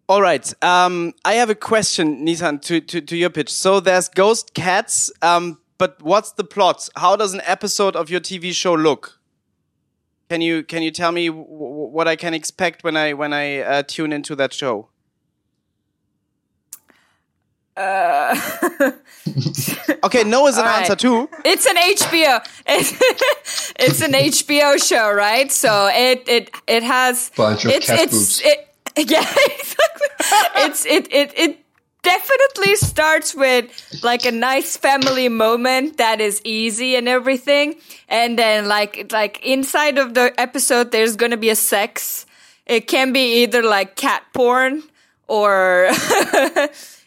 All 0.08 0.20
right. 0.22 0.52
Um, 0.62 1.12
I 1.24 1.34
have 1.34 1.50
a 1.50 1.54
question, 1.54 2.24
Nissan, 2.26 2.60
to, 2.62 2.80
to, 2.80 3.00
to 3.00 3.16
your 3.16 3.30
pitch. 3.30 3.48
So 3.52 3.80
there's 3.80 4.08
ghost 4.08 4.54
cats, 4.54 5.10
um, 5.22 5.58
but 5.78 6.02
what's 6.02 6.32
the 6.32 6.44
plot? 6.44 6.88
How 6.96 7.16
does 7.16 7.32
an 7.32 7.40
episode 7.44 7.96
of 7.96 8.10
your 8.10 8.20
TV 8.20 8.52
show 8.52 8.74
look? 8.74 9.18
Can 10.28 10.40
you 10.40 10.62
can 10.62 10.82
you 10.82 10.92
tell 10.92 11.10
me 11.10 11.26
w- 11.26 11.44
w- 11.44 11.88
what 11.90 12.06
I 12.06 12.14
can 12.14 12.34
expect 12.34 12.84
when 12.84 12.96
I 12.96 13.14
when 13.14 13.32
I 13.32 13.58
uh, 13.62 13.82
tune 13.82 14.12
into 14.12 14.36
that 14.36 14.52
show? 14.52 14.89
Uh, 17.80 18.92
okay, 20.04 20.24
no 20.24 20.46
is 20.46 20.56
an 20.58 20.64
All 20.64 20.70
right. 20.70 20.80
answer 20.80 20.96
too. 20.96 21.28
It's 21.44 21.66
an 21.66 21.76
HBO. 21.76 22.44
It's, 22.66 22.92
it's 23.78 24.02
an 24.02 24.12
HBO 24.12 24.76
show, 24.86 25.10
right? 25.12 25.50
So 25.50 25.88
it 25.92 26.28
it 26.28 26.50
it 26.66 26.82
has 26.82 27.30
Bunch 27.36 27.64
of 27.64 27.70
it's 27.72 27.86
cat 27.86 28.00
it's 28.00 28.12
boobs. 28.12 28.42
it, 28.44 28.66
yeah 29.10 29.20
exactly. 29.22 30.08
it's 30.66 30.84
it 30.86 31.08
it 31.12 31.32
it 31.38 31.64
definitely 32.02 32.76
starts 32.76 33.34
with 33.34 33.70
like 34.02 34.24
a 34.26 34.32
nice 34.32 34.76
family 34.76 35.28
moment 35.28 35.96
that 35.98 36.20
is 36.20 36.40
easy 36.44 36.96
and 36.96 37.08
everything, 37.08 37.76
and 38.08 38.38
then 38.38 38.68
like 38.68 39.10
like 39.12 39.40
inside 39.44 39.96
of 39.98 40.14
the 40.14 40.32
episode, 40.38 40.92
there's 40.92 41.16
gonna 41.16 41.36
be 41.38 41.50
a 41.50 41.56
sex. 41.56 42.26
It 42.66 42.86
can 42.88 43.12
be 43.12 43.42
either 43.42 43.62
like 43.62 43.96
cat 43.96 44.22
porn 44.32 44.82
or 45.28 45.88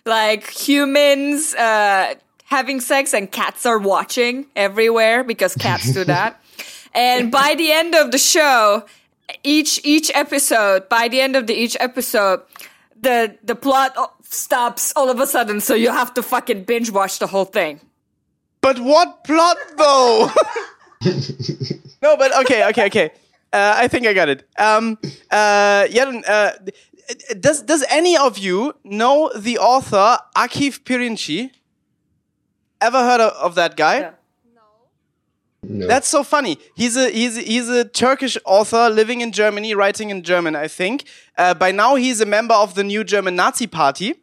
like 0.05 0.49
humans 0.49 1.53
uh, 1.55 2.15
having 2.45 2.79
sex 2.81 3.13
and 3.13 3.31
cats 3.31 3.65
are 3.65 3.79
watching 3.79 4.45
everywhere 4.55 5.23
because 5.23 5.55
cats 5.55 5.91
do 5.93 6.03
that. 6.05 6.39
And 6.95 7.31
by 7.31 7.55
the 7.55 7.71
end 7.71 7.95
of 7.95 8.11
the 8.11 8.19
show, 8.19 8.85
each 9.43 9.81
each 9.83 10.11
episode, 10.13 10.87
by 10.89 11.07
the 11.07 11.21
end 11.21 11.35
of 11.35 11.47
the 11.47 11.55
each 11.55 11.75
episode, 11.79 12.41
the 13.01 13.35
the 13.43 13.55
plot 13.55 13.97
stops 14.21 14.93
all 14.95 15.09
of 15.09 15.19
a 15.19 15.25
sudden, 15.25 15.59
so 15.59 15.73
you 15.73 15.89
have 15.89 16.13
to 16.13 16.21
fucking 16.21 16.65
binge 16.65 16.91
watch 16.91 17.17
the 17.17 17.25
whole 17.25 17.45
thing. 17.45 17.81
But 18.61 18.77
what 18.79 19.23
plot 19.23 19.57
though? 19.75 20.29
no, 22.03 22.15
but 22.15 22.37
okay, 22.41 22.67
okay, 22.69 22.85
okay. 22.85 23.09
Uh, 23.51 23.73
I 23.77 23.87
think 23.87 24.07
I 24.07 24.13
got 24.13 24.29
it. 24.29 24.47
Um, 24.57 24.97
uh, 25.31 25.85
Yaren, 25.89 26.23
uh, 26.27 26.53
does 27.39 27.61
does 27.61 27.83
any 27.89 28.17
of 28.17 28.37
you 28.37 28.75
know 28.83 29.31
the 29.35 29.57
author 29.57 30.17
Akif 30.35 30.83
Pirinçci? 30.83 31.51
Ever 32.81 32.99
heard 32.99 33.21
of, 33.21 33.33
of 33.33 33.55
that 33.55 33.77
guy? 33.77 33.99
Yeah. 33.99 34.11
No. 35.65 35.87
That's 35.87 36.09
so 36.09 36.23
funny. 36.23 36.57
He's 36.75 36.97
a 36.97 37.09
he's 37.09 37.37
he's 37.37 37.69
a 37.69 37.85
Turkish 37.85 38.37
author 38.45 38.89
living 38.89 39.21
in 39.21 39.31
Germany, 39.31 39.73
writing 39.73 40.09
in 40.09 40.21
German. 40.23 40.55
I 40.55 40.67
think. 40.67 41.05
Uh, 41.37 41.53
by 41.53 41.71
now, 41.71 41.95
he's 41.95 42.19
a 42.19 42.25
member 42.25 42.53
of 42.53 42.75
the 42.75 42.83
new 42.83 43.03
German 43.03 43.35
Nazi 43.35 43.67
Party, 43.67 44.15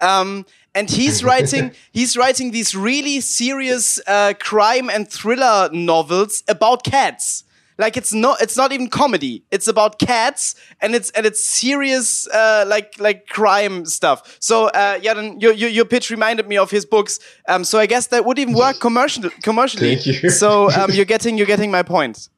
um, 0.00 0.44
and 0.74 0.90
he's 0.90 1.24
writing 1.28 1.72
he's 1.92 2.16
writing 2.16 2.50
these 2.50 2.74
really 2.74 3.20
serious 3.20 4.00
uh, 4.06 4.34
crime 4.38 4.90
and 4.90 5.08
thriller 5.10 5.70
novels 5.72 6.42
about 6.46 6.84
cats. 6.84 7.44
Like 7.82 7.96
it's 7.96 8.12
not 8.14 8.40
it's 8.40 8.56
not 8.56 8.70
even 8.70 8.88
comedy. 8.88 9.42
It's 9.50 9.66
about 9.66 9.98
cats 9.98 10.54
and 10.80 10.94
it's 10.94 11.10
and 11.10 11.26
it's 11.26 11.42
serious 11.42 12.28
uh, 12.28 12.64
like 12.68 12.94
like 13.00 13.26
crime 13.26 13.86
stuff. 13.86 14.36
So 14.38 14.68
uh, 14.68 15.00
yeah, 15.02 15.14
then 15.14 15.40
your, 15.40 15.52
your 15.52 15.68
your 15.68 15.84
pitch 15.84 16.08
reminded 16.08 16.46
me 16.46 16.56
of 16.56 16.70
his 16.70 16.86
books. 16.86 17.18
Um, 17.48 17.64
so 17.64 17.80
I 17.80 17.86
guess 17.86 18.06
that 18.06 18.24
would 18.24 18.38
even 18.38 18.54
work 18.54 18.78
commercial 18.78 19.28
commercially. 19.42 19.96
Thank 19.96 20.22
you. 20.22 20.30
So 20.30 20.70
um, 20.70 20.92
you're 20.92 21.04
getting 21.04 21.36
you're 21.36 21.48
getting 21.54 21.72
my 21.72 21.82
point. 21.82 22.28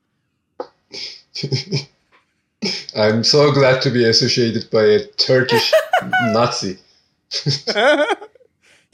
I'm 2.97 3.23
so 3.23 3.53
glad 3.53 3.83
to 3.83 3.91
be 3.91 4.03
associated 4.09 4.71
by 4.71 4.85
a 4.85 5.05
Turkish 5.19 5.75
Nazi. 6.33 6.79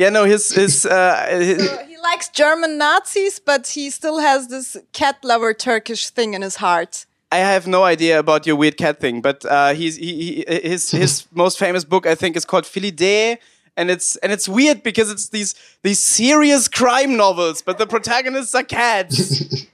Yeah, 0.00 0.08
no, 0.08 0.24
his 0.24 0.50
his, 0.50 0.86
uh, 0.98 1.26
his 1.28 1.70
he 1.86 1.98
likes 1.98 2.30
German 2.30 2.78
Nazis, 2.78 3.38
but 3.38 3.66
he 3.66 3.90
still 3.90 4.18
has 4.18 4.48
this 4.48 4.78
cat 4.92 5.18
lover 5.22 5.52
Turkish 5.52 6.08
thing 6.08 6.32
in 6.32 6.40
his 6.40 6.56
heart. 6.56 7.04
I 7.30 7.36
have 7.36 7.66
no 7.66 7.84
idea 7.84 8.18
about 8.18 8.46
your 8.46 8.56
weird 8.56 8.78
cat 8.78 8.98
thing, 8.98 9.20
but 9.20 9.44
uh, 9.44 9.74
he's 9.74 9.96
he, 9.96 10.44
he 10.48 10.68
his 10.68 10.90
his 10.90 11.26
most 11.32 11.58
famous 11.58 11.84
book 11.84 12.06
I 12.06 12.14
think 12.14 12.34
is 12.34 12.46
called 12.46 12.64
Felidae, 12.64 13.36
and 13.76 13.90
it's 13.90 14.16
and 14.16 14.32
it's 14.32 14.48
weird 14.48 14.82
because 14.82 15.10
it's 15.10 15.28
these 15.28 15.54
these 15.82 16.02
serious 16.02 16.66
crime 16.66 17.18
novels, 17.18 17.60
but 17.60 17.76
the 17.76 17.86
protagonists 17.86 18.54
are 18.54 18.64
cats. 18.64 19.18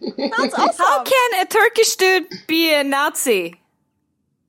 That's 0.00 0.54
awesome. 0.54 0.86
How 0.86 1.04
can 1.04 1.42
a 1.42 1.44
Turkish 1.44 1.96
dude 1.96 2.28
be 2.46 2.72
a 2.72 2.82
Nazi? 2.82 3.60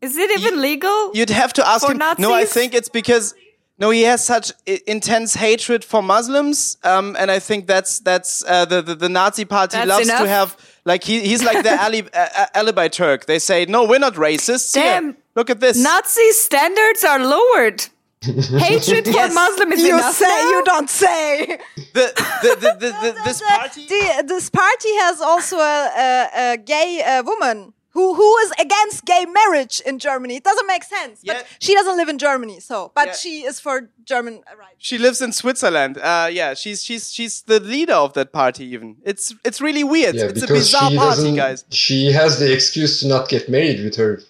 Is 0.02 0.16
it 0.16 0.32
even 0.40 0.62
legal? 0.62 1.12
You'd 1.14 1.32
have 1.32 1.52
to 1.54 1.68
ask 1.68 1.86
For 1.86 1.92
him. 1.92 2.02
No, 2.18 2.34
I 2.34 2.46
think 2.46 2.74
it's 2.74 2.88
because 2.88 3.36
no, 3.80 3.90
he 3.92 4.04
has 4.04 4.24
such 4.24 4.52
intense 4.86 5.34
hatred 5.36 5.84
for 5.86 6.02
Muslims, 6.04 6.78
um, 6.84 7.16
and 7.20 7.32
I 7.32 7.40
think 7.40 7.66
that's 7.68 8.00
that's 8.00 8.44
uh, 8.46 8.66
the, 8.66 8.82
the 8.82 8.96
the 8.96 9.10
Nazi 9.10 9.46
party 9.46 9.78
That's 9.78 9.90
loves 9.90 10.08
to 10.08 10.28
have 10.28 10.58
like 10.86 11.04
he 11.04 11.22
he's 11.22 11.44
like 11.44 11.64
the 11.64 11.82
ali- 11.82 12.04
uh, 12.14 12.28
uh, 12.38 12.46
alibi 12.54 12.88
Turk. 12.90 13.26
They 13.26 13.40
say 13.40 13.66
no, 13.66 13.86
we're 13.86 14.00
not 14.00 14.16
racists. 14.16 14.76
Here, 14.76 14.84
Damn. 15.02 15.18
look 15.36 15.50
at 15.50 15.60
this. 15.60 15.78
Nazi 15.82 16.32
standards 16.32 17.04
are 17.04 17.20
lowered. 17.20 17.86
Hatred 18.22 19.06
for 19.06 19.12
Yes. 19.12 19.34
Muslim 19.34 19.72
is 19.72 19.82
you 19.82 19.96
enough 19.96 20.14
say 20.14 20.26
now? 20.28 20.50
you 20.50 20.64
don't 20.66 20.90
say. 20.90 21.46
the, 21.94 22.12
the, 22.44 22.58
the, 22.60 22.72
the, 22.80 22.92
the, 23.14 23.22
this 23.24 23.42
party. 23.42 23.86
the- 23.88 24.24
this 24.28 24.50
party 24.50 24.94
has 24.98 25.22
also 25.22 25.56
a, 25.58 25.90
a, 25.98 26.52
a 26.54 26.58
gay 26.58 27.02
uh, 27.02 27.24
woman 27.24 27.74
who 27.92 28.14
who 28.14 28.38
is 28.38 28.52
against 28.60 29.06
gay 29.06 29.26
marriage 29.26 29.82
in 29.86 29.98
Germany. 30.00 30.36
It 30.36 30.44
doesn't 30.44 30.68
make 30.68 30.84
sense, 30.84 31.20
Yeah. 31.24 31.34
but 31.34 31.48
she 31.60 31.74
doesn't 31.74 31.98
live 31.98 32.10
in 32.10 32.18
Germany, 32.18 32.60
so 32.60 32.92
but 32.96 33.08
Yeah. 33.08 33.14
she 33.14 33.34
is 33.50 33.60
for 33.60 33.90
German 34.06 34.36
rights. 34.58 34.76
She 34.78 34.98
lives 34.98 35.22
in 35.22 35.32
Switzerland. 35.32 35.98
Uh, 35.98 36.30
yeah, 36.32 36.54
she's 36.54 36.84
she's 36.84 37.12
she's 37.12 37.42
the 37.44 37.60
leader 37.60 37.94
of 38.06 38.14
that 38.14 38.32
party. 38.32 38.66
Even 38.76 38.98
it's 39.04 39.34
it's 39.44 39.60
really 39.62 39.84
weird. 39.84 40.16
Yeah, 40.16 40.26
it's 40.26 40.44
a 40.44 40.48
because 40.48 40.68
bizarre 40.72 40.90
she 40.92 40.98
party, 40.98 41.16
doesn't. 41.16 41.36
guys. 41.36 41.66
She 41.72 42.12
has 42.12 42.38
the 42.40 42.54
excuse 42.54 43.00
to 43.02 43.08
not 43.08 43.28
get 43.30 43.50
married 43.50 43.84
with 43.84 43.96
her 43.98 44.22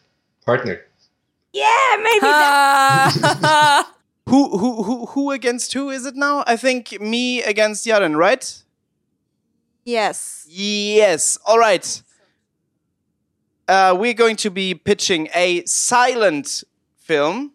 partner. 0.45 0.79
Yeah, 1.53 1.97
maybe. 2.03 2.19
that- 2.21 3.39
Ah. 3.43 3.93
Who 4.29 4.57
who 4.61 4.83
who 4.83 5.05
who 5.07 5.31
against 5.31 5.73
who 5.73 5.89
is 5.89 6.05
it 6.05 6.15
now? 6.15 6.43
I 6.45 6.55
think 6.55 7.01
me 7.01 7.41
against 7.41 7.85
Yaren, 7.87 8.15
right? 8.15 8.45
yes. 9.85 10.45
Yes. 10.47 11.37
All 11.45 11.57
right. 11.57 12.03
Uh, 13.69 13.95
we're 13.95 14.15
going 14.15 14.35
to 14.35 14.49
be 14.49 14.73
pitching 14.73 15.29
a 15.35 15.63
silent 15.65 16.63
film 16.97 17.51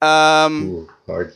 um, 0.00 0.70
Ooh, 0.70 0.88
hard. 1.06 1.34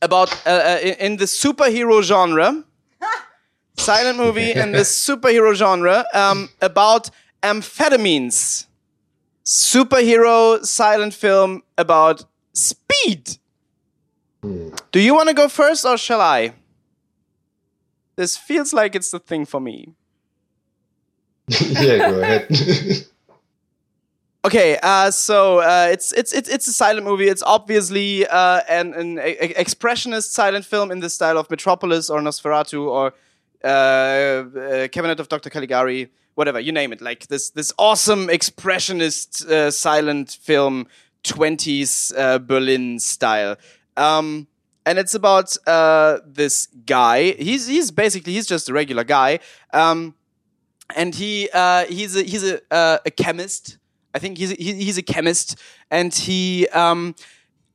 about 0.00 0.32
uh, 0.46 0.50
uh, 0.50 0.78
in 0.80 0.94
in 0.94 1.16
the 1.16 1.24
superhero 1.24 2.00
genre. 2.02 2.64
silent 3.76 4.16
movie 4.16 4.52
in 4.52 4.70
the 4.72 4.84
superhero 4.84 5.52
genre 5.54 6.04
um, 6.14 6.48
about 6.60 7.10
amphetamines. 7.42 8.66
Superhero 9.44 10.64
silent 10.64 11.14
film 11.14 11.62
about 11.76 12.24
speed. 12.52 13.38
Do 14.92 15.00
you 15.00 15.14
want 15.14 15.28
to 15.28 15.34
go 15.34 15.48
first 15.48 15.84
or 15.84 15.98
shall 15.98 16.20
I? 16.20 16.54
This 18.16 18.36
feels 18.36 18.72
like 18.72 18.94
it's 18.94 19.10
the 19.10 19.18
thing 19.18 19.44
for 19.46 19.60
me. 19.60 19.88
yeah, 21.60 22.10
go 22.10 22.20
ahead. 22.20 22.48
Okay, 24.46 24.78
uh, 24.82 25.10
so 25.10 25.60
uh, 25.60 25.88
it's 25.90 26.12
it's 26.12 26.30
it's 26.34 26.50
it's 26.50 26.66
a 26.68 26.72
silent 26.72 27.06
movie. 27.06 27.28
It's 27.28 27.42
obviously 27.42 28.26
uh, 28.26 28.60
an 28.68 28.92
an 28.92 29.18
e- 29.18 29.54
expressionist 29.54 30.32
silent 30.32 30.66
film 30.66 30.90
in 30.90 31.00
the 31.00 31.08
style 31.08 31.38
of 31.38 31.48
Metropolis 31.50 32.10
or 32.10 32.20
Nosferatu 32.20 32.86
or 32.86 33.14
uh, 33.64 33.66
uh, 33.66 34.88
Cabinet 34.88 35.18
of 35.18 35.28
Dr. 35.30 35.48
Caligari, 35.48 36.10
whatever 36.34 36.60
you 36.60 36.72
name 36.72 36.92
it. 36.92 37.00
Like 37.00 37.28
this 37.28 37.48
this 37.50 37.72
awesome 37.78 38.28
expressionist 38.28 39.48
uh, 39.48 39.70
silent 39.70 40.38
film, 40.42 40.88
twenties 41.22 42.12
Berlin 42.14 42.98
style. 43.00 43.56
Um, 43.96 44.46
and 44.84 44.98
it's 44.98 45.14
about 45.14 45.56
this 46.26 46.66
guy. 46.84 47.30
He's 47.30 47.66
he's 47.66 47.90
basically 47.90 48.34
he's 48.34 48.46
just 48.46 48.68
a 48.68 48.74
regular 48.74 49.04
guy. 49.04 49.38
Um, 49.72 50.14
and 50.94 51.14
he 51.14 51.48
uh, 51.52 51.84
he's 51.86 52.16
a 52.16 52.22
he's 52.22 52.44
a 52.44 52.60
uh, 52.72 52.98
a 53.04 53.10
chemist. 53.10 53.78
I 54.14 54.18
think 54.18 54.38
he's 54.38 54.52
a, 54.52 54.56
he's 54.56 54.98
a 54.98 55.02
chemist, 55.02 55.56
and 55.90 56.14
he 56.14 56.68
um, 56.68 57.14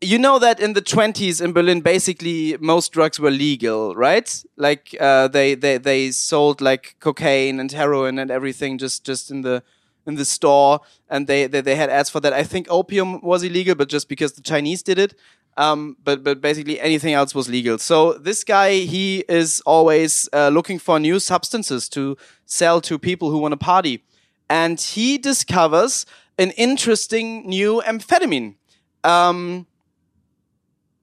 you 0.01 0.18
know 0.18 0.39
that 0.39 0.60
in 0.60 0.74
the 0.74 0.82
twenties 0.82 1.41
in 1.41 1.51
Berlin, 1.53 1.82
basically 1.82 2.55
most 2.60 2.91
drugs 2.91 3.20
were 3.20 3.32
legal, 3.32 3.95
right? 3.95 4.43
Like 4.55 4.95
uh, 4.99 5.28
they 5.28 5.55
they 5.55 5.78
they 5.78 6.12
sold 6.12 6.62
like 6.62 6.95
cocaine 6.99 7.60
and 7.60 7.72
heroin 7.72 8.20
and 8.20 8.32
everything 8.32 8.78
just 8.78 9.05
just 9.05 9.32
in 9.32 9.41
the 9.41 9.64
in 10.10 10.16
the 10.16 10.26
store, 10.26 10.82
and 11.10 11.28
they, 11.28 11.47
they 11.47 11.62
they 11.62 11.76
had 11.76 11.89
ads 11.89 12.10
for 12.10 12.20
that. 12.20 12.34
I 12.34 12.43
think 12.43 12.68
opium 12.70 13.22
was 13.22 13.43
illegal, 13.43 13.76
but 13.76 13.88
just 13.88 14.10
because 14.10 14.34
the 14.34 14.41
Chinese 14.41 14.84
did 14.84 14.99
it. 14.99 15.14
Um, 15.57 15.97
but 16.03 16.24
but 16.24 16.41
basically 16.41 16.80
anything 16.80 17.14
else 17.14 17.34
was 17.34 17.47
legal. 17.49 17.78
So 17.78 18.14
this 18.14 18.43
guy 18.43 18.72
he 18.95 19.26
is 19.30 19.62
always 19.66 20.30
uh, 20.34 20.49
looking 20.49 20.80
for 20.80 20.99
new 20.99 21.20
substances 21.20 21.89
to 21.89 22.18
sell 22.45 22.82
to 22.82 22.97
people 22.99 23.32
who 23.32 23.38
want 23.38 23.53
to 23.53 23.57
party, 23.57 24.03
and 24.49 24.80
he 24.80 25.18
discovers 25.18 26.05
an 26.38 26.51
interesting 26.51 27.47
new 27.47 27.82
amphetamine. 27.86 28.55
Um, 29.03 29.68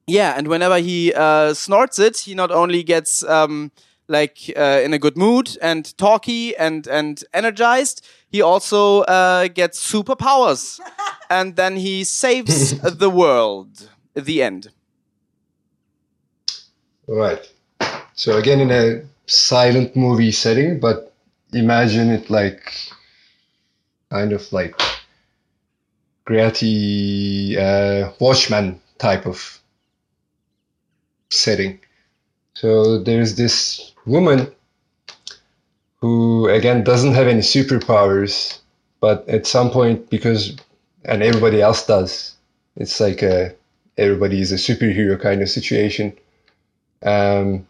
yeah, 0.07 0.35
and 0.37 0.49
whenever 0.49 0.79
he 0.79 1.13
uh, 1.13 1.53
snorts 1.53 1.99
it, 1.99 2.19
he 2.19 2.35
not 2.35 2.51
only 2.51 2.83
gets 2.83 3.25
um, 3.25 3.73
like 4.09 4.53
uh, 4.57 4.81
in 4.85 4.93
a 4.95 4.99
good 4.99 5.17
mood 5.17 5.57
and 5.61 5.97
talky 5.99 6.57
and 6.57 6.87
and 6.87 7.25
energized, 7.33 8.07
he 8.29 8.43
also 8.43 9.01
uh, 9.03 9.49
gets 9.49 9.93
superpowers, 9.93 10.81
and 11.31 11.57
then 11.57 11.77
he 11.77 12.05
saves 12.05 12.79
the 12.99 13.11
world. 13.11 13.91
The 14.15 14.43
end. 14.43 14.71
right. 17.07 17.47
So 18.15 18.39
again, 18.39 18.61
in 18.61 18.71
a 18.71 19.03
silent 19.27 19.95
movie 19.95 20.33
setting, 20.33 20.81
but 20.81 21.13
imagine 21.53 22.11
it 22.11 22.31
like 22.31 22.73
kind 24.11 24.33
of 24.33 24.51
like 24.53 24.81
gritty 26.25 27.59
uh, 27.59 28.11
Watchmen 28.19 28.81
type 28.99 29.27
of 29.27 29.61
setting. 31.31 31.81
So 32.55 32.99
there's 33.03 33.37
this 33.37 33.93
woman 34.07 34.51
who 36.01 36.49
again 36.49 36.85
doesn't 36.85 37.15
have 37.15 37.27
any 37.27 37.41
superpowers, 37.41 38.59
but 39.01 39.29
at 39.29 39.47
some 39.47 39.71
point 39.71 40.09
because 40.11 40.57
and 41.05 41.23
everybody 41.23 41.63
else 41.63 41.87
does, 41.87 42.35
it's 42.77 43.01
like 43.01 43.23
a 43.23 43.55
everybody 43.99 44.41
is 44.41 44.53
a 44.53 44.57
superhero 44.57 45.21
kind 45.21 45.43
of 45.43 45.49
situation. 45.49 46.13
Um, 47.03 47.67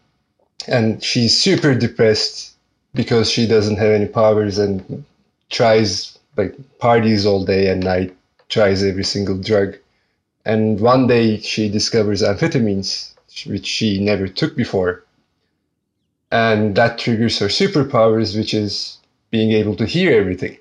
and 0.67 1.03
she's 1.03 1.37
super 1.37 1.73
depressed 1.75 2.55
because 2.93 3.29
she 3.29 3.47
doesn't 3.47 3.77
have 3.77 3.91
any 3.91 4.07
powers 4.07 4.57
and 4.57 5.05
tries 5.49 6.17
like 6.35 6.55
parties 6.79 7.25
all 7.25 7.45
day 7.45 7.69
and 7.69 7.83
night, 7.83 8.15
tries 8.49 8.83
every 8.83 9.03
single 9.03 9.37
drug. 9.37 9.77
And 10.45 10.79
one 10.79 11.07
day 11.07 11.39
she 11.39 11.69
discovers 11.69 12.21
amphetamines, 12.21 13.13
which 13.45 13.65
she 13.65 13.99
never 14.03 14.27
took 14.27 14.55
before. 14.55 15.03
And 16.31 16.75
that 16.75 16.97
triggers 16.97 17.39
her 17.39 17.47
superpowers, 17.47 18.37
which 18.37 18.53
is 18.53 18.97
being 19.31 19.51
able 19.51 19.75
to 19.75 19.85
hear 19.85 20.19
everything 20.19 20.57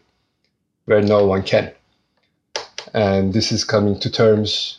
where 0.85 1.03
no 1.03 1.27
one 1.27 1.43
can. 1.43 1.73
And 2.95 3.33
this 3.33 3.53
is 3.53 3.65
coming 3.65 3.99
to 4.01 4.11
terms 4.11 4.79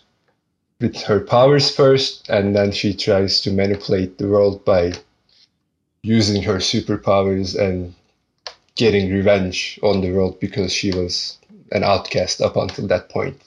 with 0.79 1.01
her 1.03 1.19
powers 1.19 1.73
first, 1.73 2.29
and 2.29 2.55
then 2.55 2.71
she 2.71 2.93
tries 2.93 3.41
to 3.41 3.51
manipulate 3.51 4.17
the 4.17 4.27
world 4.27 4.63
by 4.63 4.93
using 6.03 6.43
her 6.43 6.57
superpowers 6.57 7.59
and 7.59 7.93
getting 8.75 9.11
revenge 9.11 9.79
on 9.81 10.01
the 10.01 10.11
world 10.11 10.39
because 10.39 10.71
she 10.71 10.91
was 10.91 11.37
an 11.71 11.83
outcast 11.83 12.41
up 12.41 12.55
until 12.55 12.87
that 12.87 13.09
point. 13.09 13.41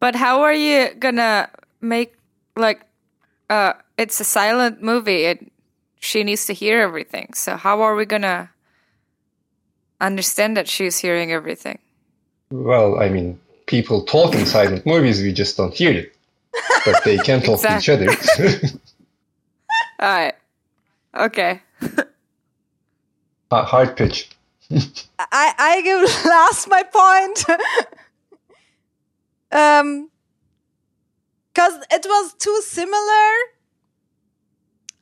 But 0.00 0.14
how 0.14 0.42
are 0.42 0.54
you 0.54 0.94
gonna 0.98 1.50
make 1.80 2.16
like 2.56 2.87
uh 3.50 3.72
it's 3.96 4.20
a 4.20 4.24
silent 4.24 4.82
movie 4.82 5.26
and 5.26 5.50
she 6.00 6.22
needs 6.24 6.46
to 6.46 6.52
hear 6.52 6.80
everything. 6.80 7.32
So 7.34 7.56
how 7.56 7.82
are 7.82 7.94
we 7.94 8.04
gonna 8.06 8.50
understand 10.00 10.56
that 10.56 10.68
she's 10.68 10.98
hearing 10.98 11.32
everything? 11.32 11.78
Well, 12.50 12.98
I 13.00 13.08
mean, 13.08 13.38
people 13.66 14.04
talk 14.04 14.34
in 14.34 14.46
silent 14.46 14.86
movies, 14.86 15.22
we 15.22 15.32
just 15.32 15.56
don't 15.56 15.74
hear 15.74 15.92
it. 15.92 16.14
But 16.84 17.04
they 17.04 17.18
can 17.18 17.42
talk 17.42 17.60
to 17.60 17.76
each 17.76 17.88
other. 17.88 18.06
Alright. 20.00 20.34
Okay. 21.14 21.60
Ha- 23.50 23.64
Hard 23.64 23.96
pitch. 23.96 24.30
I 24.70 25.54
I 25.58 25.82
give 25.82 26.24
Lars 26.26 26.66
my 26.68 26.82
point. 26.82 27.44
um, 29.52 30.07
because 31.58 31.74
it 31.90 32.06
was 32.08 32.34
too 32.34 32.60
similar, 32.62 33.30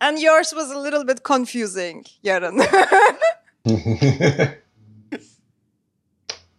and 0.01 0.19
yours 0.19 0.55
was 0.57 0.71
a 0.71 0.79
little 0.79 1.05
bit 1.05 1.23
confusing, 1.23 2.05
Yaren. 2.25 2.57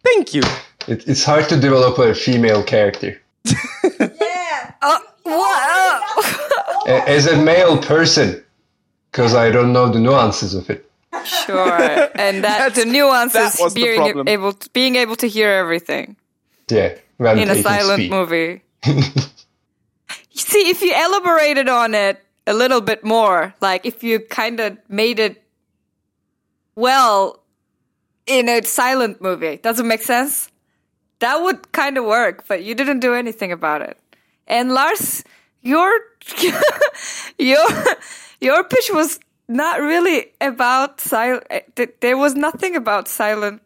Thank 0.04 0.34
you. 0.34 0.42
It, 0.86 1.08
it's 1.08 1.24
hard 1.24 1.48
to 1.48 1.56
develop 1.58 1.98
a 1.98 2.14
female 2.14 2.62
character. 2.62 3.20
yeah. 3.44 4.72
Uh, 4.80 4.96
oh, 5.26 5.40
wow. 6.86 6.94
A- 6.94 7.08
As 7.10 7.26
a 7.26 7.36
male 7.36 7.78
person, 7.78 8.44
because 9.10 9.34
I 9.34 9.50
don't 9.50 9.72
know 9.72 9.88
the 9.90 9.98
nuances 9.98 10.54
of 10.54 10.70
it. 10.70 10.88
sure. 11.24 12.08
And 12.14 12.44
that 12.44 12.74
the 12.76 12.84
nuances 12.84 13.56
was 13.60 13.74
the 13.74 13.82
being 13.82 13.96
problem. 13.96 14.28
able 14.28 14.52
to, 14.52 14.70
being 14.70 14.94
able 14.94 15.16
to 15.16 15.26
hear 15.26 15.50
everything 15.50 16.16
Yeah, 16.70 16.94
in 17.18 17.50
a 17.50 17.60
silent 17.60 17.98
speed. 17.98 18.10
movie. 18.12 18.62
See, 20.48 20.70
if 20.70 20.80
you 20.80 20.94
elaborated 20.94 21.68
on 21.68 21.94
it 21.94 22.24
a 22.46 22.54
little 22.54 22.80
bit 22.80 23.04
more, 23.04 23.54
like 23.60 23.84
if 23.84 24.02
you 24.02 24.18
kind 24.18 24.60
of 24.60 24.78
made 24.88 25.18
it 25.18 25.44
well 26.74 27.42
in 28.26 28.48
a 28.48 28.62
silent 28.62 29.20
movie, 29.20 29.58
does 29.58 29.78
it 29.78 29.84
make 29.84 30.00
sense? 30.00 30.50
That 31.18 31.42
would 31.42 31.70
kind 31.72 31.98
of 31.98 32.06
work, 32.06 32.48
but 32.48 32.64
you 32.64 32.74
didn't 32.74 33.00
do 33.00 33.12
anything 33.12 33.52
about 33.52 33.82
it. 33.82 33.98
And 34.46 34.72
Lars, 34.72 35.22
your 35.60 35.92
your 37.38 37.68
your 38.40 38.64
pitch 38.64 38.88
was 38.90 39.20
not 39.48 39.82
really 39.82 40.32
about 40.40 40.98
silent. 40.98 41.44
There 42.00 42.16
was 42.16 42.34
nothing 42.34 42.74
about 42.74 43.06
silent 43.06 43.60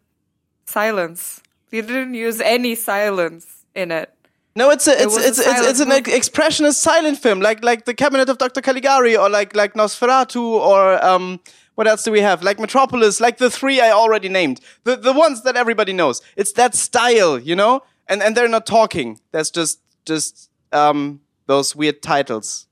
silence. 0.65 1.41
You 1.71 1.81
didn't 1.81 2.15
use 2.15 2.41
any 2.41 2.75
silence 2.75 3.63
in 3.73 3.89
it. 3.89 4.12
No, 4.55 4.69
it's 4.69 4.87
a, 4.87 4.91
it's 4.91 5.05
was 5.05 5.17
a 5.17 5.27
it's 5.27 5.39
it's, 5.39 5.67
it's 5.67 5.79
an 5.79 5.91
ex- 5.91 6.09
expressionist 6.11 6.75
silent 6.75 7.17
film, 7.17 7.39
like 7.39 7.63
like 7.63 7.85
the 7.85 7.93
Cabinet 7.93 8.29
of 8.29 8.37
Dr. 8.37 8.61
Caligari, 8.61 9.17
or 9.17 9.29
like 9.29 9.55
like 9.55 9.73
Nosferatu, 9.73 10.41
or 10.41 11.03
um, 11.03 11.39
what 11.75 11.87
else 11.87 12.03
do 12.03 12.11
we 12.11 12.21
have? 12.21 12.43
Like 12.43 12.59
Metropolis, 12.59 13.19
like 13.19 13.37
the 13.37 13.49
three 13.49 13.81
I 13.81 13.91
already 13.91 14.29
named, 14.29 14.59
the 14.83 14.95
the 14.95 15.11
ones 15.11 15.41
that 15.43 15.55
everybody 15.55 15.91
knows. 15.91 16.21
It's 16.35 16.51
that 16.53 16.75
style, 16.75 17.39
you 17.39 17.55
know, 17.55 17.81
and 18.07 18.21
and 18.21 18.37
they're 18.37 18.47
not 18.47 18.67
talking. 18.67 19.19
That's 19.31 19.49
just 19.49 19.79
just 20.05 20.51
um 20.71 21.21
those 21.47 21.75
weird 21.75 22.03
titles. 22.03 22.67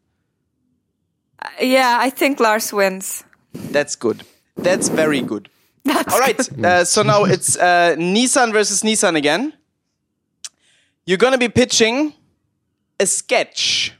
Yeah, 1.60 1.98
I 2.00 2.12
think 2.12 2.40
Lars 2.40 2.72
wins. 2.72 3.24
That's 3.54 3.96
good. 3.96 4.24
That's 4.56 4.90
very 4.90 5.22
good. 5.22 5.50
That's 5.84 6.14
All 6.14 6.20
right. 6.20 6.40
Uh, 6.64 6.86
so 6.86 7.02
now 7.02 7.24
it's 7.24 7.58
uh, 7.58 7.96
Nissan 7.98 8.52
versus 8.54 8.84
Nissan 8.84 9.16
again. 9.16 9.54
You're 11.06 11.18
gonna 11.18 11.38
be 11.38 11.50
pitching 11.50 12.14
a 13.00 13.06
sketch. 13.06 13.94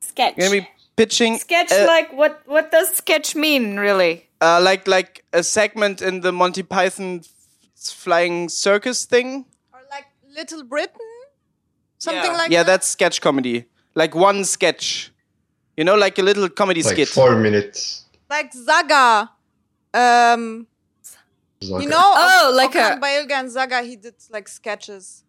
sketch. 0.00 0.34
You're 0.36 0.48
gonna 0.48 0.60
be 0.62 0.68
pitching 0.96 1.38
sketch 1.38 1.70
a- 1.72 1.86
like 1.86 2.12
what? 2.12 2.42
What 2.46 2.70
does 2.70 2.90
sketch 2.90 3.34
mean, 3.34 3.78
really? 3.78 4.28
uh, 4.40 4.60
like 4.60 4.86
like 4.88 5.24
a 5.32 5.42
segment 5.42 6.02
in 6.02 6.20
the 6.20 6.32
Monty 6.32 6.62
Python 6.62 7.22
flying 7.76 8.48
circus 8.48 9.04
thing. 9.04 9.44
Or 9.72 9.80
like 9.90 10.06
Little 10.34 10.64
Britain, 10.64 10.96
something 11.98 12.32
like 12.32 12.48
that? 12.48 12.50
yeah, 12.50 12.62
that. 12.62 12.66
that's 12.72 12.88
sketch 12.88 13.20
comedy. 13.20 13.66
Like 13.94 14.14
one 14.14 14.44
sketch, 14.44 15.12
you 15.76 15.84
know, 15.84 15.94
like 15.96 16.18
a 16.18 16.22
little 16.22 16.48
comedy 16.48 16.82
Like 16.82 16.94
skit. 16.94 17.08
four 17.08 17.36
minutes. 17.36 18.06
like 18.30 18.52
Zaga. 18.54 19.30
Um, 19.94 20.66
you 21.60 21.86
know, 21.86 21.98
Oh, 22.00 22.52
like 22.56 22.72
Okan 22.72 22.96
a- 22.96 23.00
Bayülgen 23.00 23.30
and 23.32 23.50
Zaga. 23.50 23.82
He 23.82 23.96
did 23.96 24.14
like 24.30 24.48
sketches 24.48 25.22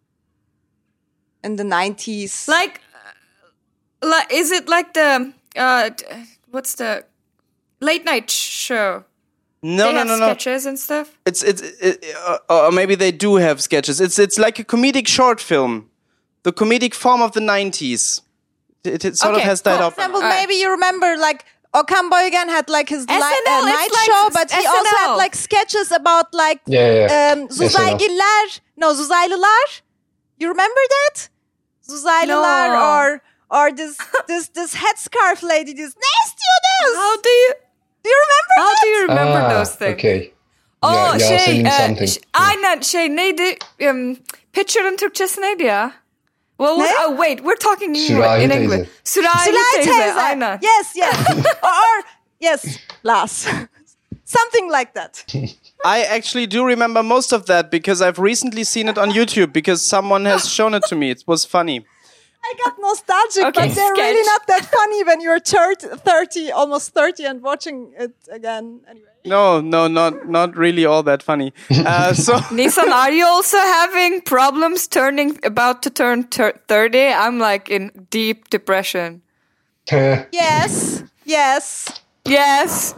in 1.44 1.56
the 1.56 1.64
nineties. 1.64 2.48
Like, 2.48 2.80
uh, 4.02 4.08
like 4.08 4.32
is 4.32 4.50
it 4.50 4.68
like 4.68 4.92
the 4.94 5.32
uh, 5.56 5.90
what's 6.50 6.74
the 6.74 7.04
late 7.80 8.04
night 8.04 8.30
show? 8.30 9.04
no, 9.62 9.86
they 9.86 9.92
no, 9.92 9.98
have 9.98 10.06
no, 10.08 10.16
no. 10.18 10.26
sketches 10.26 10.66
and 10.66 10.78
stuff. 10.78 11.06
It's 11.26 11.42
it's 11.42 11.62
it, 11.62 12.04
uh, 12.26 12.38
or 12.66 12.72
maybe 12.72 12.94
they 12.96 13.12
do 13.12 13.36
have 13.36 13.60
sketches. 13.62 14.00
It's 14.00 14.18
it's 14.18 14.38
like 14.38 14.58
a 14.58 14.64
comedic 14.64 15.06
short 15.08 15.40
film, 15.40 15.88
the 16.42 16.52
comedic 16.52 16.94
form 16.94 17.22
of 17.22 17.32
the 17.32 17.40
'90s. 17.40 18.20
It, 18.84 19.04
it 19.04 19.16
sort 19.16 19.34
Okay, 19.34 19.42
of 19.42 19.48
has 19.48 19.62
died 19.62 19.80
off. 19.80 19.94
For 19.94 20.00
example, 20.02 20.20
Alright. 20.22 20.40
maybe 20.40 20.54
you 20.60 20.70
remember 20.70 21.16
like 21.16 21.44
Okan 21.74 22.10
Bayülgen 22.10 22.48
had 22.50 22.68
like 22.68 22.90
his 22.90 23.08
li- 23.08 23.14
uh, 23.14 23.20
night 23.20 23.88
like 23.92 24.06
show, 24.10 24.28
but 24.32 24.50
he 24.52 24.66
also 24.66 24.96
had 24.98 25.14
like 25.16 25.34
sketches 25.34 25.90
about 25.90 26.26
like 26.34 26.60
Yeah, 26.66 26.92
yeah, 26.92 27.08
yeah. 27.08 27.32
um, 27.32 27.48
Zuzaygiller. 27.48 28.60
No, 28.76 28.92
Zuzaylılar. 28.92 29.80
You 30.38 30.48
remember 30.48 30.80
that? 30.96 31.28
Zuzaylılar 31.88 32.68
No. 32.70 32.80
or 32.80 33.20
or 33.50 33.76
this 33.76 33.96
this 34.28 34.48
this 34.48 34.74
headscarf 34.74 35.42
lady, 35.48 35.76
this 35.76 35.94
nasty 35.96 36.44
Yunus. 36.50 36.96
How 36.98 37.22
do 37.24 37.28
you 37.30 37.52
Do 38.04 38.10
you 38.10 38.16
remember 38.26 38.54
how 38.58 38.74
that? 38.74 38.82
do 38.82 38.88
you 38.88 39.02
remember 39.08 39.40
Ah, 39.46 39.58
those 39.58 39.76
things? 39.78 39.94
Okay. 39.94 40.32
Oh 40.82 40.92
Ya- 40.92 41.18
şey, 41.18 41.30
Yasemin 41.36 41.64
e, 41.64 41.70
something. 41.70 42.08
ş- 42.08 42.20
aynen 42.34 42.80
şey 42.80 43.16
neydi? 43.16 43.58
Um, 43.90 44.16
picture'ın 44.52 44.96
Türkçesi 44.96 45.40
neydi 45.40 45.62
ya? 45.64 45.92
Well, 46.58 46.78
Ne? 46.78 46.92
oh 47.06 47.10
wait, 47.16 47.38
we're 47.38 47.58
talking 47.58 47.96
in, 47.96 48.06
Sürahi 48.06 48.42
in. 48.44 48.50
English. 48.50 48.88
Sürahi, 49.04 49.44
Süleyha 49.44 49.64
teyze, 49.74 49.90
teyze. 49.90 50.20
aynen. 50.20 50.58
Yes, 50.62 50.96
yes. 50.96 51.14
or, 51.62 51.68
or 51.68 52.02
yes, 52.40 52.64
Lars. 53.04 53.46
Something 54.24 54.72
like 54.72 54.92
that. 54.94 55.24
I 55.84 56.02
actually 56.02 56.46
do 56.46 56.64
remember 56.64 57.02
most 57.02 57.32
of 57.32 57.44
that 57.46 57.70
because 57.70 58.00
I've 58.00 58.18
recently 58.18 58.64
seen 58.64 58.88
it 58.88 58.96
on 58.96 59.10
YouTube 59.10 59.52
because 59.52 59.82
someone 59.82 60.24
has 60.24 60.48
shown 60.48 60.72
it 60.74 60.82
to 60.88 60.96
me. 60.96 61.10
It 61.10 61.24
was 61.26 61.44
funny. 61.44 61.84
I 62.42 62.54
got 62.62 62.74
nostalgic, 62.78 63.44
Okay, 63.44 63.68
but 63.68 63.74
they're 63.74 63.92
really 63.92 64.26
not 64.26 64.46
that 64.48 64.66
funny 64.66 65.04
when 65.04 65.20
you're 65.22 65.40
30, 65.40 65.96
30, 65.96 66.50
almost 66.52 66.92
30 66.92 67.24
and 67.24 67.42
watching 67.42 67.92
it 67.98 68.12
again. 68.30 68.80
Anyway. 68.88 69.06
No, 69.24 69.62
no, 69.62 69.88
not 69.88 70.28
not 70.28 70.54
really 70.54 70.84
all 70.84 71.02
that 71.04 71.22
funny. 71.22 71.54
Uh, 71.70 72.12
so 72.12 72.34
Nissan, 72.52 72.90
are 72.92 73.10
you 73.10 73.24
also 73.24 73.56
having 73.56 74.20
problems 74.20 74.86
turning 74.86 75.38
about 75.44 75.82
to 75.84 75.90
turn 75.90 76.24
30? 76.24 77.06
I'm 77.08 77.38
like 77.38 77.70
in 77.70 78.06
deep 78.10 78.50
depression. 78.50 79.22
Yes, 80.32 81.02
yes. 81.24 82.00
Yes. 82.26 82.94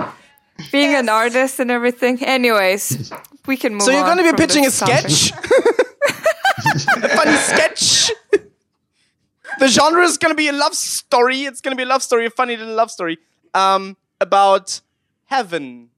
Being 0.73 0.95
an 0.95 1.09
artist 1.09 1.61
and 1.61 1.71
everything. 1.71 2.23
Anyways, 2.25 3.13
we 3.47 3.57
can 3.57 3.75
move 3.75 3.83
so 3.83 3.91
you're 3.93 4.05
going 4.05 4.19
to 4.19 4.33
be 4.33 4.37
pitching 4.37 4.67
a 4.67 4.71
topic. 4.71 5.11
sketch, 5.11 5.33
a 7.03 7.09
funny 7.09 7.37
sketch. 7.37 8.11
the 9.59 9.69
genre 9.69 10.03
is 10.05 10.17
going 10.17 10.33
to 10.33 10.37
be 10.37 10.49
a 10.49 10.53
love 10.53 10.75
story. 10.75 11.43
It's 11.43 11.61
going 11.61 11.73
to 11.73 11.77
be 11.77 11.83
a 11.83 11.87
love 11.87 12.03
story, 12.03 12.27
a 12.27 12.31
funny 12.31 12.57
little 12.57 12.75
love 12.75 12.91
story 12.91 13.19
um, 13.55 13.97
about 14.21 14.81
heaven. 15.27 15.91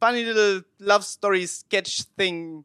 Funny 0.00 0.24
little 0.24 0.62
love 0.80 1.04
story 1.04 1.46
sketch 1.46 2.02
thing 2.16 2.64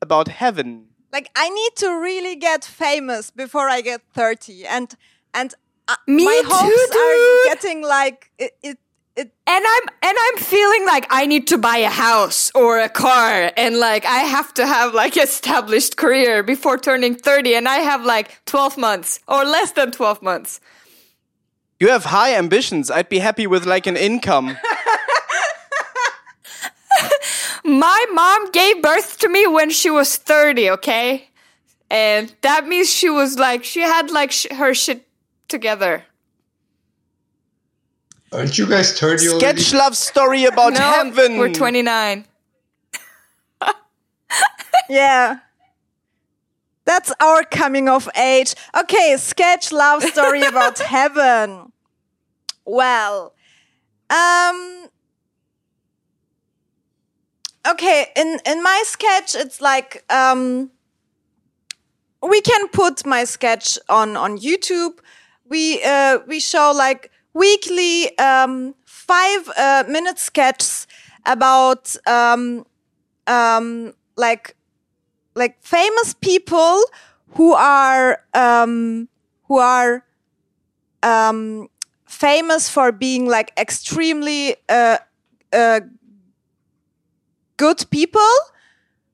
about 0.00 0.28
heaven. 0.28 0.86
Like 1.12 1.30
I 1.34 1.48
need 1.48 1.76
to 1.76 1.88
really 2.00 2.36
get 2.36 2.64
famous 2.64 3.30
before 3.30 3.68
I 3.68 3.80
get 3.80 4.02
30 4.14 4.66
and 4.66 4.94
and 5.34 5.54
uh, 5.86 5.96
Me 6.06 6.24
my 6.24 6.40
too, 6.42 6.48
hopes 6.50 6.90
dude. 6.90 6.96
are 6.96 7.54
getting 7.54 7.82
like 7.82 8.30
it, 8.38 8.52
it 8.62 8.70
it 8.70 8.78
and 9.18 9.30
I'm 9.46 9.82
and 10.02 10.16
I'm 10.20 10.36
feeling 10.36 10.86
like 10.86 11.06
I 11.10 11.26
need 11.26 11.48
to 11.48 11.58
buy 11.58 11.78
a 11.78 11.90
house 11.90 12.52
or 12.54 12.78
a 12.78 12.88
car 12.88 13.50
and 13.56 13.78
like 13.78 14.04
I 14.04 14.18
have 14.18 14.54
to 14.54 14.66
have 14.66 14.94
like 14.94 15.16
established 15.28 15.96
career 15.96 16.42
before 16.42 16.78
turning 16.78 17.16
30 17.16 17.56
and 17.56 17.68
I 17.68 17.78
have 17.78 18.04
like 18.04 18.40
12 18.46 18.78
months 18.78 19.20
or 19.26 19.44
less 19.44 19.72
than 19.72 19.90
12 19.90 20.22
months. 20.22 20.60
You 21.80 21.88
have 21.88 22.04
high 22.06 22.34
ambitions. 22.34 22.90
I'd 22.90 23.08
be 23.08 23.18
happy 23.18 23.46
with 23.46 23.64
like 23.66 23.86
an 23.86 23.96
income. 23.96 24.56
My 27.64 28.06
mom 28.12 28.50
gave 28.50 28.82
birth 28.82 29.18
to 29.18 29.28
me 29.28 29.46
when 29.46 29.70
she 29.70 29.90
was 29.90 30.16
30, 30.16 30.70
okay? 30.70 31.28
And 31.90 32.34
that 32.42 32.66
means 32.66 32.90
she 32.90 33.10
was 33.10 33.38
like 33.38 33.64
she 33.64 33.80
had 33.80 34.10
like 34.10 34.32
sh- 34.32 34.46
her 34.52 34.74
shit 34.74 35.06
together. 35.48 36.04
Aren't 38.32 38.58
you 38.58 38.66
guys 38.66 38.98
30 38.98 39.28
already? 39.28 39.60
Sketch 39.62 39.72
love 39.74 39.96
story 39.96 40.44
about 40.44 40.74
No, 40.74 40.80
heaven. 40.80 41.38
we're 41.38 41.52
29. 41.52 42.24
Yeah. 44.90 45.40
That's 46.84 47.12
our 47.20 47.42
coming 47.44 47.88
of 47.88 48.08
age. 48.16 48.54
Okay, 48.74 49.16
sketch 49.18 49.70
love 49.72 50.02
story 50.02 50.42
about 50.42 50.78
heaven. 50.96 51.72
Well, 52.64 53.34
um 54.10 54.88
Okay, 57.66 58.06
in 58.16 58.38
in 58.46 58.62
my 58.62 58.82
sketch 58.86 59.34
it's 59.34 59.60
like 59.60 60.04
um 60.10 60.70
we 62.22 62.40
can 62.40 62.68
put 62.68 63.04
my 63.04 63.24
sketch 63.24 63.78
on 63.90 64.16
on 64.16 64.38
YouTube. 64.38 64.98
We 65.44 65.82
uh 65.84 66.20
we 66.26 66.40
show 66.40 66.72
like 66.74 67.10
weekly 67.38 68.16
um 68.18 68.74
5 68.86 69.50
uh, 69.56 69.84
minute 69.88 70.18
sketches 70.18 70.86
about 71.26 71.96
um 72.06 72.64
um 73.26 73.94
like 74.16 74.56
like 75.34 75.56
famous 75.62 76.14
people 76.20 76.82
who 77.36 77.52
are 77.54 78.20
um 78.34 79.08
who 79.48 79.58
are 79.58 80.04
um 81.02 81.68
famous 82.06 82.68
for 82.68 82.92
being 82.92 83.26
like 83.26 83.52
extremely 83.58 84.56
uh 84.68 84.98
uh 85.52 85.80
good 87.56 87.84
people. 87.90 88.20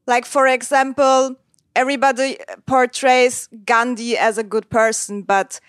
Like 0.07 0.25
for 0.27 0.47
example 0.47 1.37
everybody 1.77 2.39
portrays 2.67 3.49
gandhi 3.65 4.17
as 4.17 4.39
a 4.39 4.45
good 4.45 4.71
person 4.71 5.23
but 5.23 5.61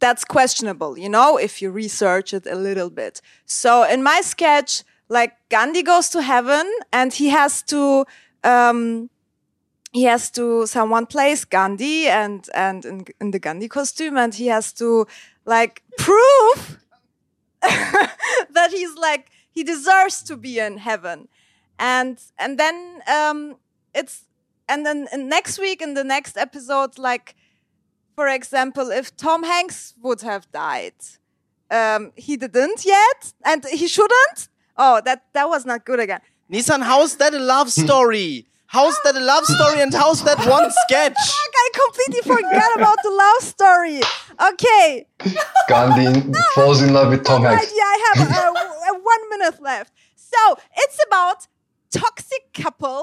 that's 0.00 0.24
questionable, 0.24 0.98
you 0.98 1.08
know, 1.08 1.36
if 1.36 1.60
you 1.60 1.70
research 1.70 2.32
it 2.32 2.46
a 2.46 2.54
little 2.54 2.90
bit. 2.90 3.20
So 3.46 3.82
in 3.82 4.02
my 4.02 4.20
sketch, 4.20 4.84
like 5.08 5.36
Gandhi 5.48 5.82
goes 5.82 6.08
to 6.10 6.22
heaven 6.22 6.70
and 6.92 7.12
he 7.12 7.28
has 7.30 7.62
to, 7.64 8.06
um, 8.44 9.10
he 9.92 10.04
has 10.04 10.30
to, 10.32 10.66
someone 10.66 11.06
plays 11.06 11.44
Gandhi 11.44 12.08
and, 12.08 12.48
and 12.54 12.84
in, 12.84 13.06
in 13.20 13.30
the 13.30 13.38
Gandhi 13.38 13.68
costume 13.68 14.16
and 14.16 14.34
he 14.34 14.46
has 14.48 14.72
to 14.74 15.06
like 15.44 15.82
prove 15.96 16.78
that 17.60 18.68
he's 18.70 18.94
like, 18.94 19.30
he 19.50 19.64
deserves 19.64 20.22
to 20.22 20.36
be 20.36 20.58
in 20.58 20.78
heaven. 20.78 21.28
And, 21.78 22.20
and 22.38 22.58
then, 22.58 23.02
um, 23.12 23.56
it's, 23.94 24.24
and 24.68 24.84
then 24.84 25.08
next 25.14 25.58
week 25.58 25.80
in 25.80 25.94
the 25.94 26.04
next 26.04 26.36
episode, 26.36 26.98
like, 26.98 27.34
for 28.18 28.26
example, 28.26 28.90
if 28.90 29.16
Tom 29.16 29.44
Hanks 29.44 29.94
would 30.02 30.22
have 30.22 30.50
died, 30.50 30.98
um, 31.70 32.10
he 32.16 32.36
didn't 32.36 32.84
yet, 32.84 33.20
and 33.44 33.64
he 33.80 33.86
shouldn't. 33.86 34.38
Oh, 34.76 35.00
that 35.04 35.18
that 35.34 35.48
was 35.48 35.64
not 35.64 35.84
good 35.84 36.00
again. 36.00 36.22
Nissan, 36.52 36.82
how's 36.82 37.14
that 37.20 37.32
a 37.32 37.38
love 37.38 37.70
story? 37.84 38.46
How's 38.66 38.96
that 39.04 39.14
a 39.14 39.24
love 39.32 39.44
story 39.56 39.80
and 39.84 39.94
how's 39.94 40.20
that 40.24 40.40
one 40.56 40.68
sketch? 40.82 41.20
Fuck, 41.36 41.54
I 41.64 41.68
completely 41.82 42.22
forgot 42.34 42.70
about 42.80 42.98
the 43.06 43.12
love 43.24 43.42
story. 43.54 44.00
Okay, 44.50 45.06
Gandhi 45.68 46.32
falls 46.56 46.82
in 46.82 46.92
love 46.92 47.10
with 47.12 47.22
Tom 47.24 47.44
right, 47.44 47.56
Hanks. 47.56 47.72
yeah, 47.80 47.90
I 47.96 47.98
have 48.08 48.18
uh, 48.32 48.98
one 49.12 49.22
minute 49.30 49.62
left. 49.62 49.92
So 50.16 50.40
it's 50.82 50.98
about 51.06 51.46
toxic 51.92 52.42
couple 52.52 53.00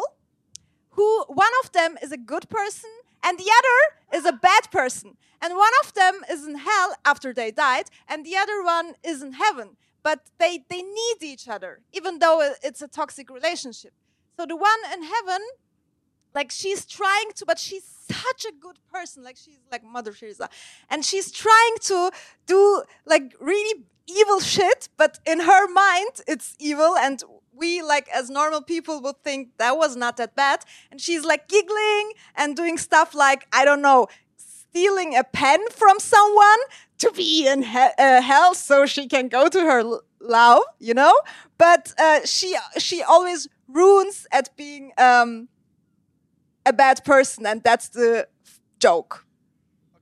who 0.96 1.10
one 1.46 1.54
of 1.64 1.72
them 1.72 1.98
is 2.04 2.12
a 2.12 2.18
good 2.34 2.50
person 2.50 2.92
and 3.26 3.40
the 3.40 3.52
other 3.60 4.18
is 4.18 4.26
a 4.26 4.32
bad 4.32 4.72
person. 4.72 5.18
And 5.42 5.56
one 5.56 5.72
of 5.84 5.94
them 5.94 6.22
is 6.30 6.46
in 6.46 6.56
hell 6.56 6.96
after 7.04 7.34
they 7.34 7.52
died, 7.52 7.86
and 8.08 8.26
the 8.26 8.38
other 8.38 8.64
one 8.64 8.94
is 9.04 9.22
in 9.22 9.34
heaven. 9.34 9.78
But 10.04 10.30
they, 10.38 10.64
they 10.70 10.84
need 10.84 11.18
each 11.22 11.48
other, 11.48 11.82
even 11.92 12.20
though 12.20 12.40
it's 12.64 12.82
a 12.82 12.88
toxic 12.88 13.30
relationship. 13.30 13.94
So 14.38 14.46
the 14.46 14.56
one 14.56 14.80
in 14.94 15.02
heaven, 15.04 15.42
like 16.34 16.52
she's 16.52 16.86
trying 16.86 17.32
to, 17.36 17.46
but 17.46 17.58
she's 17.58 17.84
such 17.84 18.46
a 18.46 18.54
good 18.60 18.78
person. 18.92 19.24
Like 19.24 19.38
she's 19.38 19.60
like 19.72 19.84
Mother 19.84 20.12
Teresa. 20.14 20.50
And 20.90 21.04
she's 21.04 21.32
trying 21.32 21.76
to 21.82 22.12
do 22.46 22.84
like 23.06 23.34
really 23.40 23.86
evil 24.08 24.40
shit, 24.40 24.90
but 24.98 25.18
in 25.26 25.40
her 25.42 25.68
mind, 25.68 26.22
it's 26.28 26.56
evil. 26.60 26.96
And 26.96 27.24
we, 27.58 27.82
like, 27.82 28.08
as 28.10 28.30
normal 28.30 28.62
people, 28.62 29.02
would 29.02 29.24
think 29.24 29.50
that 29.58 29.78
was 29.78 29.96
not 29.96 30.18
that 30.18 30.36
bad. 30.36 30.64
And 30.92 31.00
she's 31.00 31.24
like 31.24 31.48
giggling 31.48 32.12
and 32.36 32.56
doing 32.56 32.78
stuff 32.78 33.14
like, 33.16 33.48
I 33.54 33.66
don't 33.66 33.82
know, 33.82 34.08
stealing 34.38 35.16
a 35.16 35.24
pen 35.24 35.60
from 35.72 36.00
someone 36.00 36.60
to 37.00 37.12
be 37.12 37.48
in 37.48 37.64
he- 37.64 37.78
uh, 37.98 38.22
hell 38.22 38.54
so 38.54 38.86
she 38.86 39.08
can 39.08 39.28
go 39.28 39.48
to 39.50 39.60
her 39.62 39.80
l- 39.80 40.02
love, 40.20 40.64
you 40.80 40.94
know? 40.94 41.14
But 41.58 41.94
uh, 42.00 42.22
she 42.26 42.58
she 42.78 43.02
always 43.02 43.48
ruins 43.68 44.28
at 44.32 44.56
being 44.58 44.92
um, 44.98 45.48
a 46.66 46.74
bad 46.74 47.04
person, 47.06 47.46
and 47.46 47.62
that's 47.64 47.90
the 47.90 48.28
f- 48.46 48.60
joke. 48.80 49.26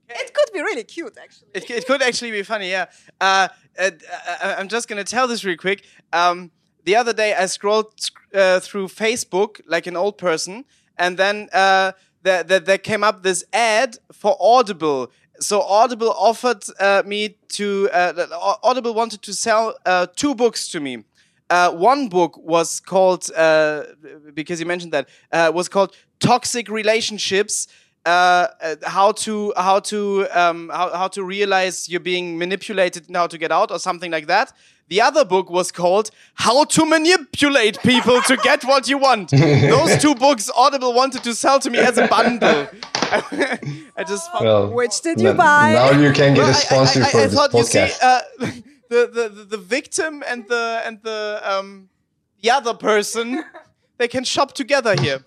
It 0.08 0.34
could 0.34 0.52
be 0.52 0.60
really 0.60 0.84
cute, 0.84 1.16
actually. 1.22 1.48
It, 1.54 1.70
it 1.70 1.86
could 1.86 2.02
actually 2.02 2.30
be 2.30 2.42
funny, 2.42 2.70
yeah. 2.70 2.86
Uh, 3.20 3.48
uh, 3.78 3.90
uh, 4.28 4.54
I'm 4.58 4.68
just 4.68 4.86
gonna 4.88 5.04
tell 5.04 5.26
this 5.26 5.44
real 5.44 5.56
quick. 5.56 5.84
Um, 6.12 6.50
the 6.84 6.96
other 6.96 7.12
day, 7.12 7.34
I 7.34 7.46
scrolled 7.46 7.92
uh, 8.34 8.60
through 8.60 8.88
Facebook 8.88 9.60
like 9.66 9.86
an 9.86 9.96
old 9.96 10.18
person, 10.18 10.64
and 10.98 11.16
then 11.16 11.48
uh, 11.52 11.92
there, 12.22 12.42
there, 12.42 12.78
came 12.78 13.02
up 13.04 13.22
this 13.22 13.44
ad 13.52 13.98
for 14.12 14.36
Audible. 14.40 15.10
So 15.40 15.62
Audible 15.62 16.12
offered 16.12 16.64
uh, 16.78 17.02
me 17.04 17.36
to 17.50 17.88
uh, 17.92 18.56
Audible 18.62 18.94
wanted 18.94 19.22
to 19.22 19.32
sell 19.32 19.74
uh, 19.84 20.06
two 20.14 20.34
books 20.34 20.68
to 20.68 20.80
me. 20.80 21.04
Uh, 21.50 21.70
one 21.70 22.08
book 22.08 22.36
was 22.38 22.80
called 22.80 23.30
uh, 23.36 23.84
because 24.32 24.60
you 24.60 24.66
mentioned 24.66 24.92
that 24.92 25.08
uh, 25.32 25.50
was 25.54 25.68
called 25.68 25.94
Toxic 26.18 26.68
Relationships 26.68 27.68
uh, 28.06 28.48
uh, 28.60 28.76
how 28.82 29.12
to 29.12 29.52
how 29.56 29.80
to 29.80 30.26
um, 30.32 30.70
how, 30.72 30.94
how 30.94 31.08
to 31.08 31.24
realize 31.24 31.88
you're 31.88 32.00
being 32.00 32.36
manipulated 32.36 33.06
and 33.06 33.16
how 33.16 33.26
to 33.26 33.38
get 33.38 33.50
out 33.50 33.70
or 33.70 33.78
something 33.78 34.10
like 34.10 34.26
that. 34.26 34.52
The 34.88 35.00
other 35.00 35.24
book 35.24 35.48
was 35.50 35.72
called 35.72 36.10
How 36.34 36.64
to 36.64 36.84
Manipulate 36.84 37.80
People 37.80 38.20
to 38.22 38.36
Get 38.36 38.64
What 38.64 38.86
You 38.88 38.98
Want. 38.98 39.30
Those 39.30 39.96
two 40.00 40.14
books 40.14 40.50
Audible 40.54 40.92
wanted 40.92 41.22
to 41.24 41.34
sell 41.34 41.58
to 41.60 41.70
me 41.70 41.78
as 41.78 41.96
a 41.96 42.06
bundle. 42.06 42.68
I 43.96 44.04
just 44.06 44.28
Well, 44.40 44.70
Which 44.72 45.00
did 45.00 45.20
you 45.20 45.32
buy? 45.32 45.72
Now 45.72 45.90
you 45.92 46.12
can 46.12 46.34
get 46.34 46.42
Well, 46.42 46.50
a 46.50 46.54
sponsor 46.54 47.02
I, 47.02 47.06
I, 47.06 47.10
for 47.10 47.18
I, 47.18 47.22
I 47.22 47.26
this 47.26 47.34
thought 47.34 47.54
you 47.54 47.62
see 47.64 47.78
podcast. 47.78 47.98
uh, 48.02 48.20
the, 48.90 49.06
the, 49.06 49.28
the 49.28 49.44
the 49.44 49.56
victim 49.56 50.22
and 50.26 50.46
the 50.48 50.82
and 50.84 51.00
the 51.02 51.40
um 51.42 51.88
the 52.42 52.50
other 52.50 52.74
person 52.74 53.42
they 53.96 54.08
can 54.08 54.24
shop 54.24 54.52
together 54.52 54.94
here. 55.00 55.24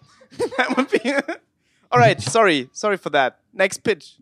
that 0.58 0.78
would 0.78 0.90
be 0.92 1.14
all 1.92 2.00
right. 2.00 2.22
Sorry, 2.22 2.70
sorry 2.74 2.98
for 2.98 3.10
that. 3.12 3.40
Next 3.54 3.80
pitch. 3.84 4.18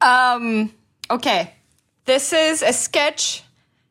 Um, 0.00 0.72
okay. 1.10 1.54
This 2.04 2.34
is 2.34 2.60
a 2.60 2.74
sketch. 2.74 3.42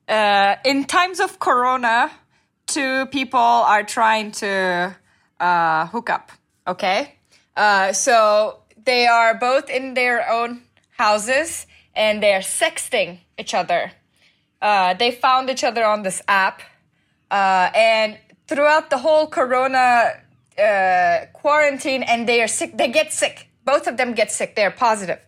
Uh, 0.07 0.55
in 0.63 0.85
times 0.85 1.19
of 1.19 1.39
Corona, 1.39 2.11
two 2.67 3.07
people 3.07 3.39
are 3.39 3.81
trying 3.81 4.31
to 4.33 4.95
uh, 5.39 5.87
hook 5.87 6.11
up. 6.11 6.31
Okay. 6.67 7.15
Uh, 7.57 7.91
so 7.91 8.59
they 8.85 9.07
are 9.07 9.33
both 9.33 9.67
in 9.67 9.95
their 9.95 10.29
own 10.29 10.61
houses 10.91 11.65
and 11.95 12.21
they're 12.21 12.41
sexting 12.41 13.17
each 13.39 13.55
other. 13.55 13.91
Uh, 14.61 14.93
they 14.93 15.09
found 15.09 15.49
each 15.49 15.63
other 15.63 15.83
on 15.83 16.03
this 16.03 16.21
app. 16.27 16.61
Uh, 17.31 17.71
and 17.73 18.19
throughout 18.47 18.91
the 18.91 18.99
whole 18.99 19.25
Corona 19.25 20.21
uh, 20.59 21.25
quarantine, 21.33 22.03
and 22.03 22.29
they 22.29 22.43
are 22.43 22.47
sick, 22.47 22.77
they 22.77 22.89
get 22.89 23.11
sick. 23.11 23.47
Both 23.65 23.87
of 23.87 23.97
them 23.97 24.13
get 24.13 24.31
sick. 24.31 24.55
They're 24.55 24.69
positive 24.69 25.19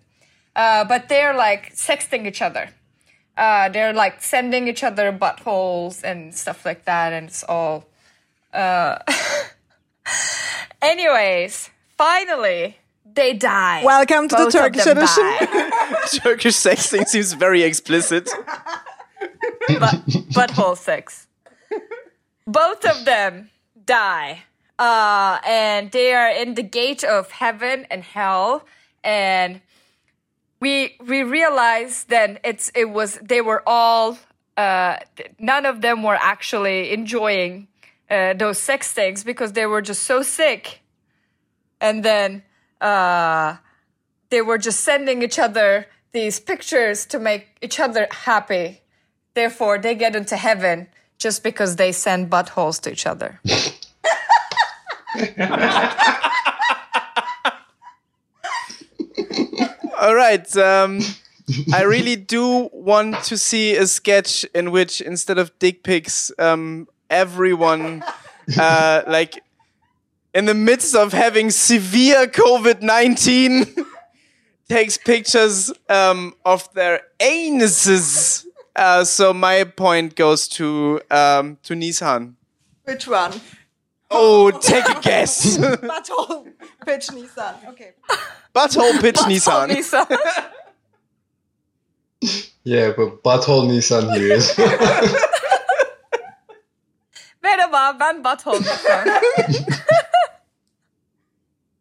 uh, 0.55 0.83
but 0.85 1.09
they're 1.09 1.33
like 1.35 1.73
sexting 1.75 2.25
each 2.25 2.41
other. 2.41 2.69
Uh, 3.37 3.69
they're 3.69 3.93
like 3.93 4.21
sending 4.21 4.67
each 4.67 4.83
other 4.83 5.11
buttholes 5.11 6.03
and 6.03 6.33
stuff 6.33 6.65
like 6.65 6.85
that, 6.85 7.13
and 7.13 7.27
it's 7.27 7.43
all. 7.43 7.85
Uh... 8.53 8.97
Anyways, 10.81 11.69
finally, 11.97 12.77
they 13.13 13.33
die. 13.33 13.83
Welcome 13.83 14.27
to 14.29 14.35
the 14.35 14.43
Both 14.43 14.55
of 14.55 14.61
Turkish 14.61 14.85
edition. 14.85 15.23
die. 15.23 16.05
Turkish 16.23 16.55
sexting 16.55 17.07
seems 17.07 17.33
very 17.33 17.63
explicit. 17.63 18.29
but 19.67 20.05
butthole 20.35 20.77
sex. 20.77 21.27
Both 22.45 22.85
of 22.85 23.05
them 23.05 23.49
die. 23.85 24.43
Uh, 24.77 25.39
and 25.45 25.91
they 25.91 26.13
are 26.13 26.29
in 26.29 26.55
the 26.55 26.63
gate 26.63 27.03
of 27.03 27.31
heaven 27.31 27.87
and 27.89 28.03
hell. 28.03 28.65
And 29.03 29.61
we 30.59 30.95
we 31.05 31.23
realized 31.23 32.09
then 32.09 32.39
it's 32.43 32.71
it 32.75 32.89
was 32.89 33.19
they 33.21 33.41
were 33.41 33.61
all 33.67 34.17
uh, 34.57 34.97
none 35.37 35.65
of 35.65 35.81
them 35.81 36.03
were 36.03 36.17
actually 36.19 36.91
enjoying 36.91 37.67
uh, 38.09 38.33
those 38.33 38.57
sex 38.57 38.91
things 38.93 39.23
because 39.23 39.53
they 39.53 39.65
were 39.65 39.81
just 39.81 40.03
so 40.03 40.21
sick. 40.21 40.81
And 41.81 42.03
then 42.03 42.43
uh, 42.79 43.57
they 44.29 44.41
were 44.41 44.57
just 44.57 44.81
sending 44.81 45.21
each 45.21 45.39
other 45.39 45.87
these 46.11 46.39
pictures 46.39 47.05
to 47.07 47.19
make 47.19 47.47
each 47.61 47.79
other 47.79 48.07
happy. 48.11 48.81
Therefore, 49.33 49.77
they 49.77 49.95
get 49.95 50.15
into 50.15 50.37
heaven 50.37 50.87
just 51.17 51.43
because 51.43 51.75
they 51.75 51.91
send 51.91 52.29
buttholes 52.29 52.79
to 52.81 52.91
each 52.91 53.05
other. 53.05 53.41
All 59.99 60.15
right. 60.15 60.55
Um, 60.57 60.99
I 61.73 61.83
really 61.83 62.15
do 62.15 62.69
want 62.73 63.23
to 63.25 63.37
see 63.37 63.75
a 63.75 63.85
sketch 63.87 64.43
in 64.55 64.71
which 64.71 65.01
instead 65.01 65.37
of 65.37 65.57
dick 65.59 65.83
pics, 65.83 66.31
um, 66.39 66.87
everyone, 67.09 68.03
uh, 68.57 69.03
like, 69.07 69.43
in 70.33 70.45
the 70.45 70.53
midst 70.53 70.95
of 70.95 71.13
having 71.13 71.49
severe 71.49 72.27
COVID 72.27 72.81
19, 72.81 73.75
takes 74.69 74.97
pictures 74.97 75.71
um, 75.87 76.33
of 76.43 76.71
their 76.73 77.01
anuses. 77.19 78.45
Uh, 78.75 79.03
so 79.05 79.33
my 79.33 79.63
point 79.63 80.15
goes 80.15 80.47
to 80.49 80.99
um, 81.09 81.57
to 81.63 81.73
Nissan. 81.73 82.33
Which 82.83 83.07
one? 83.07 83.39
Oh, 84.11 84.51
take 84.51 84.87
a 84.87 84.99
guess. 85.01 85.57
Butthole 85.57 86.51
pitch 86.85 87.07
Nissan. 87.07 87.67
Okay. 87.69 87.91
Butthole 88.55 88.99
pitch 89.01 89.15
Nissan. 89.17 89.69
Nissan. 89.71 90.07
Yeah, 92.63 92.93
but 92.97 93.23
butthole 93.23 93.67
Nissan 93.69 94.15
here 94.15 94.33
is. 94.33 94.51
Merhaba, 97.43 97.97
ben 97.99 98.23
Butthole 98.23 98.59
Nissan. 98.59 99.05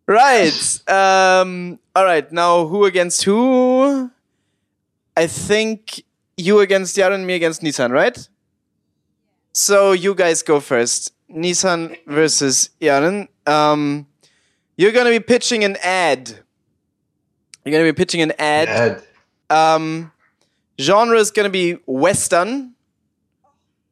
Right. 0.07 0.81
Um, 0.87 1.79
all 1.97 2.05
right. 2.05 2.31
Now, 2.31 2.66
who 2.66 2.85
against 2.85 3.22
who? 3.25 4.11
I 5.16 5.27
think 5.27 6.05
you 6.37 6.61
against 6.61 6.97
Yaren, 6.97 7.25
me 7.25 7.35
against 7.35 7.62
Nissan, 7.62 7.91
right? 7.91 8.29
So 9.53 9.93
you 9.93 10.14
guys 10.14 10.43
go 10.43 10.61
first. 10.61 11.14
Nissan 11.35 11.97
versus 12.07 12.70
Yaren. 12.80 13.28
Um, 13.47 14.07
you're 14.76 14.93
gonna 14.93 15.11
be 15.11 15.20
pitching 15.20 15.64
an 15.64 15.76
ad. 15.82 16.28
You're 17.64 17.72
gonna 17.72 17.85
be 17.85 17.93
pitching 17.93 18.22
an 18.22 18.32
ad. 18.39 18.68
Ad. 18.68 19.03
Um, 19.51 20.12
genre 20.80 21.18
is 21.18 21.30
gonna 21.30 21.51
be 21.51 21.72
western. 21.87 22.74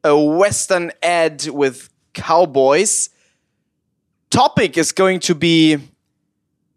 A 0.03 0.17
western 0.17 0.91
ad 1.01 1.47
with 1.47 1.89
cowboys. 2.13 3.09
Topic 4.29 4.77
is 4.77 4.91
going 4.91 5.19
to 5.21 5.35
be 5.35 5.77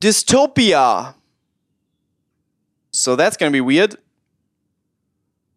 dystopia. 0.01 1.15
So 2.93 3.17
that's 3.17 3.37
gonna 3.37 3.51
be 3.51 3.61
weird. 3.61 3.97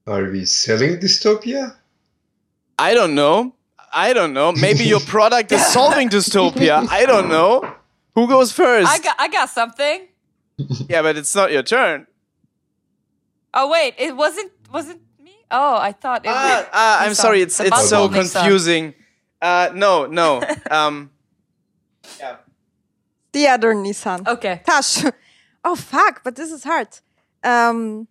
Are 0.07 0.23
we 0.23 0.45
selling 0.45 0.97
dystopia? 0.97 1.75
I 2.79 2.93
don't 2.93 3.13
know. 3.13 3.53
I 3.93 4.13
don't 4.13 4.33
know. 4.33 4.51
Maybe 4.51 4.83
your 4.83 4.99
product 5.15 5.51
is 5.51 5.65
solving 5.65 6.09
dystopia. 6.09 6.87
I 6.89 7.05
don't 7.05 7.29
know. 7.29 7.75
Who 8.15 8.27
goes 8.27 8.51
first? 8.51 8.89
I 8.89 8.99
got, 8.99 9.15
I 9.19 9.27
got 9.27 9.49
something. 9.49 10.07
yeah, 10.89 11.01
but 11.01 11.17
it's 11.17 11.33
not 11.35 11.51
your 11.51 11.63
turn. 11.63 12.05
Oh 13.53 13.69
wait, 13.69 13.95
it 13.97 14.15
wasn't 14.15 14.51
wasn't 14.71 15.01
me. 15.23 15.35
Oh, 15.49 15.77
I 15.77 15.91
thought 15.91 16.25
it 16.25 16.29
Ah, 16.29 16.57
was. 16.59 16.67
ah, 16.73 16.99
I'm 17.03 17.11
Nissan. 17.11 17.15
sorry. 17.15 17.41
It's 17.41 17.57
The 17.57 17.65
it's 17.67 17.89
so 17.89 18.09
confusing. 18.09 18.93
Uh, 19.41 19.69
no, 19.73 20.05
no. 20.05 20.41
Um, 20.71 21.09
yeah. 22.19 22.35
The 23.31 23.47
other 23.47 23.73
Nissan. 23.73 24.27
Okay. 24.27 24.61
Tash. 24.65 25.03
Oh 25.61 25.75
fuck! 25.75 26.23
But 26.23 26.37
this 26.37 26.51
is 26.53 26.63
hard. 26.63 26.87
Um. 27.43 28.07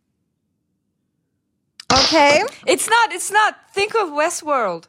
Okay. 1.91 2.43
It's 2.66 2.89
not. 2.91 3.12
It's 3.12 3.31
not. 3.31 3.57
Think 3.72 3.95
of 3.95 4.09
Westworld. 4.11 4.89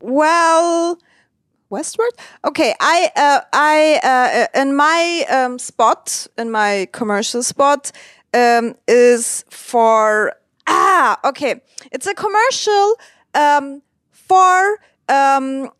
Well, 0.00 0.98
westward. 1.68 2.12
Okay. 2.44 2.74
I 2.80 3.10
uh, 3.16 3.40
I 3.52 4.00
uh, 4.02 4.60
in 4.60 4.74
my 4.74 5.24
um, 5.30 5.58
spot 5.58 6.26
in 6.36 6.50
my 6.50 6.88
commercial 6.92 7.42
spot 7.42 7.92
um, 8.34 8.74
is 8.86 9.44
for 9.50 10.34
ah 10.66 11.18
okay. 11.24 11.60
It's 11.92 12.06
a 12.06 12.14
commercial 12.14 12.96
um, 13.34 13.82
for 14.10 14.78
um, 15.08 15.70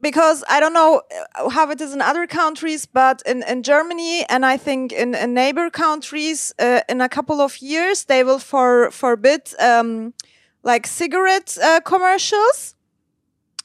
because 0.00 0.44
I 0.48 0.60
don't 0.60 0.72
know 0.72 1.02
uh, 1.34 1.48
how 1.48 1.70
it 1.70 1.80
is 1.80 1.92
in 1.92 2.00
other 2.00 2.26
countries, 2.26 2.86
but 2.86 3.22
in, 3.26 3.42
in 3.42 3.62
Germany 3.62 4.24
and 4.28 4.46
I 4.46 4.56
think 4.56 4.92
in, 4.92 5.14
in 5.14 5.34
neighbor 5.34 5.70
countries, 5.70 6.54
uh, 6.58 6.80
in 6.88 7.00
a 7.00 7.08
couple 7.08 7.40
of 7.40 7.58
years, 7.58 8.04
they 8.04 8.22
will 8.22 8.38
for 8.38 8.90
forbid 8.90 9.52
um, 9.58 10.14
like 10.62 10.86
cigarette 10.86 11.58
uh, 11.62 11.80
commercials. 11.80 12.74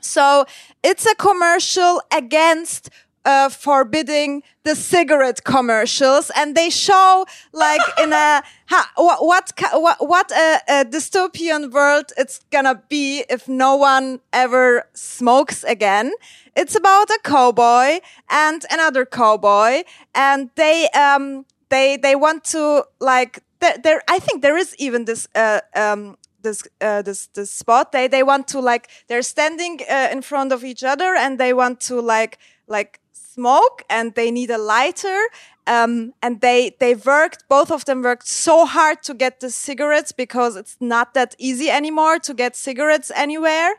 So 0.04 0.46
it's 0.84 1.06
a 1.06 1.16
commercial 1.16 2.02
against 2.12 2.90
uh, 3.26 3.50
forbidding 3.50 4.44
the 4.64 4.76
cigarette 4.76 5.44
commercials, 5.44 6.30
and 6.36 6.56
they 6.56 6.70
show 6.70 7.26
like 7.52 7.82
in 8.02 8.12
a 8.14 8.44
ha, 8.68 8.92
what 8.96 9.24
what 9.26 9.98
what, 10.00 10.32
a, 10.32 10.60
a 10.68 10.86
dystopian 10.86 11.72
world 11.72 12.12
it's 12.18 12.42
gonna 12.52 12.82
be 12.90 13.24
if 13.30 13.48
no 13.48 13.76
one 13.76 14.20
ever 14.32 14.86
smokes 14.94 15.64
again. 15.64 16.12
It's 16.56 16.76
about 16.76 17.10
a 17.10 17.20
cowboy 17.24 18.00
and 18.30 18.66
another 18.70 19.06
cowboy, 19.06 19.84
and 20.14 20.50
they 20.56 20.90
um 20.90 21.46
they 21.70 21.98
they 21.98 22.16
want 22.16 22.44
to 22.46 22.86
like 23.00 23.40
there 23.60 24.02
I 24.10 24.20
think 24.20 24.42
there 24.42 24.58
is 24.58 24.76
even 24.78 25.06
this 25.06 25.28
uh, 25.36 25.62
um 25.76 26.18
this 26.44 26.64
uh, 26.82 27.02
this 27.02 27.28
this 27.28 27.52
spot. 27.52 27.92
They 27.92 28.08
they 28.08 28.24
want 28.24 28.48
to 28.50 28.60
like 28.60 28.90
they're 29.08 29.24
standing 29.24 29.80
uh, 29.90 30.10
in 30.12 30.22
front 30.22 30.52
of 30.52 30.64
each 30.64 30.84
other 30.84 31.16
and 31.16 31.40
they 31.40 31.54
want 31.54 31.80
to 31.82 32.00
like 32.00 32.38
like 32.68 33.00
smoke 33.14 33.84
and 33.90 34.14
they 34.14 34.30
need 34.32 34.52
a 34.52 34.58
lighter 34.58 35.20
um, 35.66 36.14
and 36.22 36.42
they 36.42 36.76
they 36.80 36.96
worked 36.96 37.48
both 37.48 37.72
of 37.72 37.86
them 37.86 38.02
worked 38.02 38.28
so 38.28 38.66
hard 38.66 39.02
to 39.04 39.14
get 39.14 39.40
the 39.40 39.50
cigarettes 39.50 40.12
because 40.12 40.56
it's 40.56 40.78
not 40.80 41.14
that 41.14 41.36
easy 41.38 41.70
anymore 41.70 42.20
to 42.20 42.34
get 42.34 42.56
cigarettes 42.56 43.12
anywhere. 43.16 43.76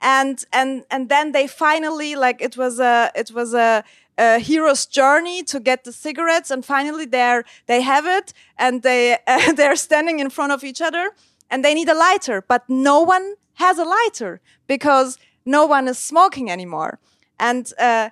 And 0.00 0.44
and 0.52 0.84
and 0.90 1.08
then 1.08 1.32
they 1.32 1.46
finally 1.46 2.14
like 2.16 2.40
it 2.40 2.56
was 2.56 2.80
a 2.80 3.10
it 3.14 3.30
was 3.32 3.54
a 3.54 3.84
a 4.16 4.38
hero's 4.38 4.84
journey 4.86 5.44
to 5.44 5.60
get 5.60 5.84
the 5.84 5.92
cigarettes 5.92 6.50
and 6.50 6.64
finally 6.64 7.06
they're 7.06 7.44
they 7.66 7.82
have 7.82 8.06
it 8.06 8.32
and 8.56 8.82
they 8.82 9.18
uh, 9.26 9.52
they're 9.56 9.76
standing 9.76 10.18
in 10.18 10.30
front 10.30 10.52
of 10.52 10.64
each 10.64 10.80
other 10.80 11.10
and 11.50 11.64
they 11.64 11.74
need 11.74 11.88
a 11.88 11.94
lighter 11.94 12.44
but 12.46 12.68
no 12.68 13.00
one 13.00 13.34
has 13.54 13.78
a 13.78 13.84
lighter 13.84 14.40
because 14.66 15.18
no 15.44 15.66
one 15.66 15.88
is 15.88 15.98
smoking 15.98 16.50
anymore. 16.50 16.98
And 17.38 17.72
uh 17.78 18.10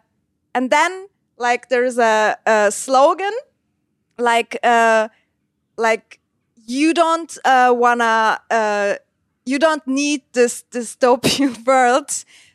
and 0.54 0.70
then 0.70 1.08
like 1.38 1.68
there's 1.68 1.98
a, 1.98 2.36
a 2.46 2.70
slogan 2.72 3.32
like 4.18 4.58
uh 4.62 5.08
like 5.76 6.20
you 6.66 6.94
don't 6.94 7.36
uh 7.44 7.72
wanna 7.76 8.40
uh 8.50 8.94
you 9.44 9.58
don't 9.58 9.86
need 9.86 10.22
this 10.32 10.64
dystopian 10.70 11.64
world. 11.66 12.10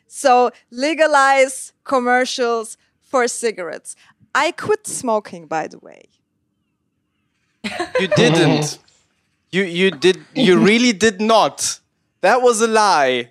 So 0.06 0.50
legalize 0.70 1.72
commercials 1.84 2.76
for 3.00 3.26
cigarettes. 3.28 3.96
I 4.34 4.50
quit 4.52 4.86
smoking 4.86 5.46
by 5.46 5.68
the 5.68 5.78
way. 5.78 6.08
You 8.00 8.08
didn't. 8.08 8.78
You 9.52 9.62
you 9.64 9.90
did. 9.90 10.24
You 10.34 10.58
really 10.58 10.92
did 10.92 11.20
not. 11.20 11.80
That 12.22 12.42
was 12.42 12.60
a 12.60 12.68
lie. 12.68 13.30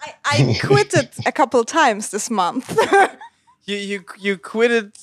i, 0.00 0.14
I 0.24 0.56
quit 0.66 0.94
it 0.94 1.14
a 1.26 1.32
couple 1.32 1.62
times 1.64 2.08
this 2.10 2.30
month 2.30 2.74
You 3.66 3.76
you 3.76 4.04
you 4.18 4.38
quit 4.38 4.70
it 4.70 4.98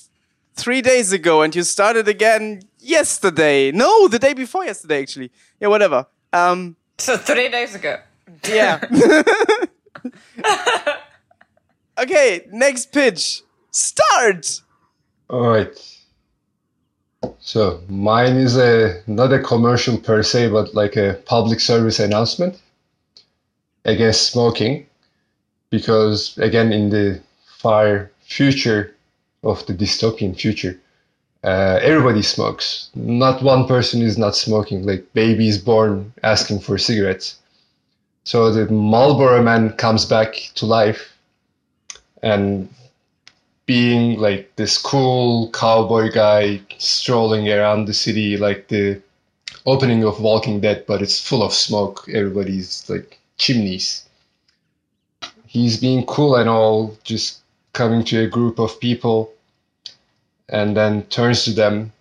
three 0.55 0.82
days 0.82 1.12
ago, 1.14 1.41
and 1.43 1.55
you 1.55 1.64
started 1.64 2.08
again 2.08 2.62
yesterday. 2.80 3.72
No, 3.72 4.08
the 4.08 4.20
day 4.20 4.34
before 4.34 4.66
yesterday, 4.66 5.01
actually. 5.01 5.32
Yeah, 5.60 5.68
whatever. 5.70 6.08
Um, 6.34 6.76
So 6.97 7.18
three 7.18 7.49
days 7.49 7.76
ago. 7.76 7.97
yeah. 8.49 8.80
okay, 11.97 12.47
next 12.51 12.91
pitch. 12.91 13.41
Start. 13.72 14.62
All 15.30 15.47
right. 15.47 15.96
So 17.39 17.82
mine 17.89 18.38
is 18.38 18.57
a 18.57 19.01
not 19.07 19.34
a 19.34 19.39
commercial 19.39 19.97
per 19.97 20.23
se, 20.23 20.49
but 20.49 20.73
like 20.73 20.95
a 20.95 21.19
public 21.25 21.59
service 21.59 21.99
announcement 21.99 22.59
against 23.86 24.32
smoking, 24.32 24.86
because 25.69 26.38
again, 26.38 26.71
in 26.73 26.89
the 26.89 27.21
far 27.45 28.11
future 28.21 28.93
of 29.43 29.65
the 29.65 29.73
dystopian 29.73 30.36
future, 30.36 30.80
uh, 31.43 31.80
everybody 31.82 32.21
smokes. 32.21 32.89
Not 32.95 33.43
one 33.43 33.67
person 33.67 34.01
is 34.01 34.17
not 34.17 34.36
smoking. 34.36 34.86
Like 34.86 35.05
babies 35.13 35.57
born 35.57 36.13
asking 36.23 36.59
for 36.59 36.78
cigarettes. 36.78 37.38
So 38.23 38.51
the 38.51 38.71
Marlboro 38.71 39.41
man 39.41 39.73
comes 39.73 40.05
back 40.05 40.36
to 40.55 40.65
life, 40.65 41.17
and 42.21 42.67
being 43.68 44.18
like 44.20 44.55
this 44.55 44.78
cool 44.78 45.51
cowboy 45.51 46.09
guy 46.11 46.59
strolling 46.80 47.47
around 47.51 47.86
the 47.86 47.93
city 47.93 48.38
like 48.38 48.70
the 48.70 48.99
opening 49.65 50.03
of 50.05 50.22
Walking 50.22 50.61
Dead, 50.61 50.86
but 50.88 51.01
it's 51.01 51.20
full 51.22 51.43
of 51.43 51.53
smoke. 51.53 52.07
Everybody's 52.07 52.89
like 52.89 53.20
chimneys. 53.38 54.05
He's 55.45 55.78
being 55.80 56.05
cool 56.05 56.36
and 56.38 56.49
all, 56.49 56.97
just 57.03 57.41
coming 57.74 58.03
to 58.05 58.24
a 58.24 58.28
group 58.28 58.59
of 58.59 58.80
people, 58.80 59.32
and 60.49 60.76
then 60.76 61.03
turns 61.03 61.43
to 61.45 61.51
them 61.51 61.91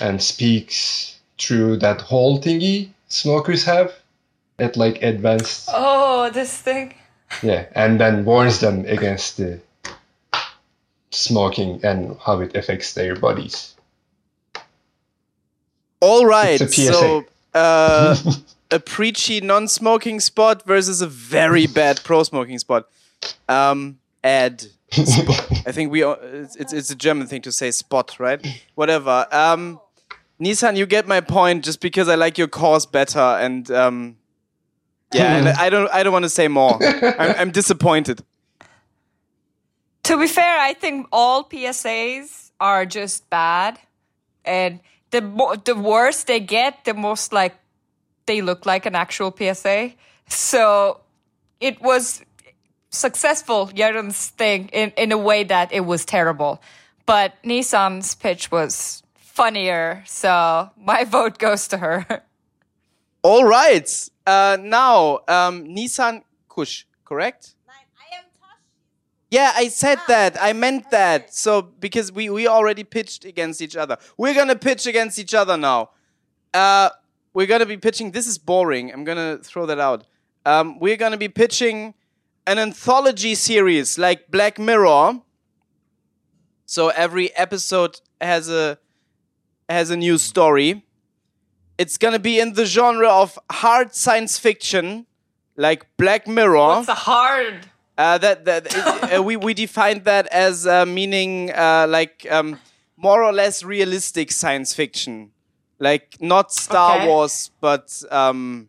and 0.00 0.22
speaks 0.22 1.18
through 1.38 1.78
that 1.78 2.00
whole 2.02 2.40
thingy 2.40 2.90
smokers 3.08 3.64
have 3.64 3.94
at 4.58 4.76
like 4.76 5.02
advanced 5.02 5.68
Oh, 5.72 6.30
this 6.30 6.58
thing. 6.58 6.94
yeah, 7.42 7.66
and 7.74 7.98
then 7.98 8.24
warns 8.24 8.60
them 8.60 8.84
against 8.86 9.36
the 9.38 9.60
smoking 11.14 11.80
and 11.84 12.16
how 12.24 12.40
it 12.40 12.54
affects 12.56 12.94
their 12.94 13.16
bodies. 13.16 13.74
All 16.00 16.26
right. 16.26 16.60
It's 16.60 16.76
a 16.78 16.82
PSA. 16.82 16.92
So, 16.92 17.24
uh, 17.54 18.16
a 18.70 18.80
preachy 18.80 19.40
non-smoking 19.40 20.20
spot 20.20 20.66
versus 20.66 21.00
a 21.00 21.06
very 21.06 21.66
bad 21.66 22.00
pro-smoking 22.04 22.58
spot. 22.58 22.88
Um, 23.48 23.98
ad. 24.22 24.64
I 24.92 25.72
think 25.72 25.90
we. 25.90 26.02
all- 26.02 26.18
It's, 26.20 26.56
it's 26.56 26.72
it's 26.72 26.90
a 26.90 26.94
German 26.94 27.26
thing 27.26 27.42
to 27.42 27.52
say 27.52 27.70
spot, 27.70 28.16
right? 28.20 28.44
Whatever. 28.74 29.26
Um, 29.32 29.80
Nissan, 30.40 30.76
you 30.76 30.86
get 30.86 31.08
my 31.08 31.20
point. 31.20 31.64
Just 31.64 31.80
because 31.80 32.08
I 32.08 32.14
like 32.16 32.38
your 32.38 32.48
cause 32.48 32.86
better, 32.86 33.18
and 33.18 33.68
um, 33.70 34.16
yeah, 35.12 35.36
and 35.36 35.48
I 35.58 35.70
don't 35.70 35.90
I 35.92 36.02
don't 36.02 36.12
want 36.12 36.24
to 36.24 36.28
say 36.28 36.48
more. 36.48 36.78
I'm, 36.84 37.34
I'm 37.38 37.50
disappointed. 37.50 38.22
To 40.04 40.18
be 40.18 40.26
fair, 40.26 40.58
I 40.60 40.74
think 40.74 41.08
all 41.12 41.44
PSAs 41.44 42.50
are 42.60 42.84
just 42.84 43.28
bad, 43.30 43.78
and 44.44 44.80
the 45.10 45.22
mo- 45.22 45.56
the 45.56 45.74
worse 45.74 46.24
they 46.24 46.40
get, 46.40 46.84
the 46.84 46.94
most 46.94 47.32
like 47.32 47.54
they 48.26 48.42
look 48.42 48.66
like 48.66 48.84
an 48.86 48.94
actual 48.94 49.34
PSA. 49.36 49.92
So 50.28 51.00
it 51.60 51.80
was 51.80 52.22
successful, 52.90 53.68
Yaren's 53.68 54.28
thing, 54.28 54.68
in 54.72 54.92
in 54.96 55.10
a 55.12 55.18
way 55.18 55.44
that 55.44 55.72
it 55.72 55.86
was 55.86 56.04
terrible, 56.04 56.60
but 57.06 57.32
Nissan's 57.42 58.14
pitch 58.14 58.50
was 58.50 59.02
funnier. 59.16 60.04
So 60.06 60.70
my 60.76 61.04
vote 61.16 61.38
goes 61.38 61.66
to 61.68 61.78
her. 61.78 62.22
All 63.22 63.44
right. 63.44 63.88
Uh, 64.26 64.58
now, 64.60 65.20
um, 65.28 65.64
Nissan 65.64 66.22
Kush, 66.48 66.84
correct? 67.04 67.54
Yeah, 69.30 69.52
I 69.54 69.68
said 69.68 69.98
that. 70.08 70.36
I 70.40 70.52
meant 70.52 70.90
that. 70.90 71.34
So 71.34 71.62
because 71.62 72.12
we 72.12 72.30
we 72.30 72.46
already 72.46 72.84
pitched 72.84 73.24
against 73.24 73.60
each 73.60 73.76
other, 73.76 73.96
we're 74.16 74.34
gonna 74.34 74.56
pitch 74.56 74.86
against 74.86 75.18
each 75.18 75.34
other 75.34 75.56
now. 75.56 75.90
Uh, 76.52 76.90
we're 77.32 77.46
gonna 77.46 77.66
be 77.66 77.76
pitching. 77.76 78.12
This 78.12 78.26
is 78.26 78.38
boring. 78.38 78.92
I'm 78.92 79.04
gonna 79.04 79.38
throw 79.38 79.66
that 79.66 79.80
out. 79.80 80.06
Um, 80.46 80.78
we're 80.78 80.96
gonna 80.96 81.16
be 81.16 81.28
pitching 81.28 81.94
an 82.46 82.58
anthology 82.58 83.34
series 83.34 83.98
like 83.98 84.30
Black 84.30 84.58
Mirror. 84.58 85.20
So 86.66 86.88
every 86.88 87.34
episode 87.36 88.00
has 88.20 88.48
a 88.48 88.78
has 89.68 89.90
a 89.90 89.96
new 89.96 90.18
story. 90.18 90.84
It's 91.76 91.98
gonna 91.98 92.18
be 92.18 92.38
in 92.38 92.52
the 92.52 92.66
genre 92.66 93.08
of 93.08 93.38
hard 93.50 93.94
science 93.94 94.38
fiction, 94.38 95.06
like 95.56 95.86
Black 95.96 96.28
Mirror. 96.28 96.76
It's 96.80 96.88
a 96.88 96.94
hard. 96.94 97.66
Uh, 97.96 98.18
that 98.18 98.44
that 98.44 99.14
uh, 99.16 99.22
we 99.22 99.36
we 99.36 99.54
defined 99.54 100.04
that 100.04 100.26
as 100.28 100.66
uh, 100.66 100.84
meaning 100.84 101.50
uh, 101.52 101.86
like 101.88 102.26
um, 102.30 102.58
more 102.96 103.22
or 103.22 103.32
less 103.32 103.62
realistic 103.62 104.30
science 104.32 104.74
fiction, 104.74 105.32
like 105.78 106.16
not 106.20 106.52
Star 106.52 106.96
Okay. 106.96 107.06
Wars, 107.06 107.50
but 107.60 108.02
um, 108.10 108.68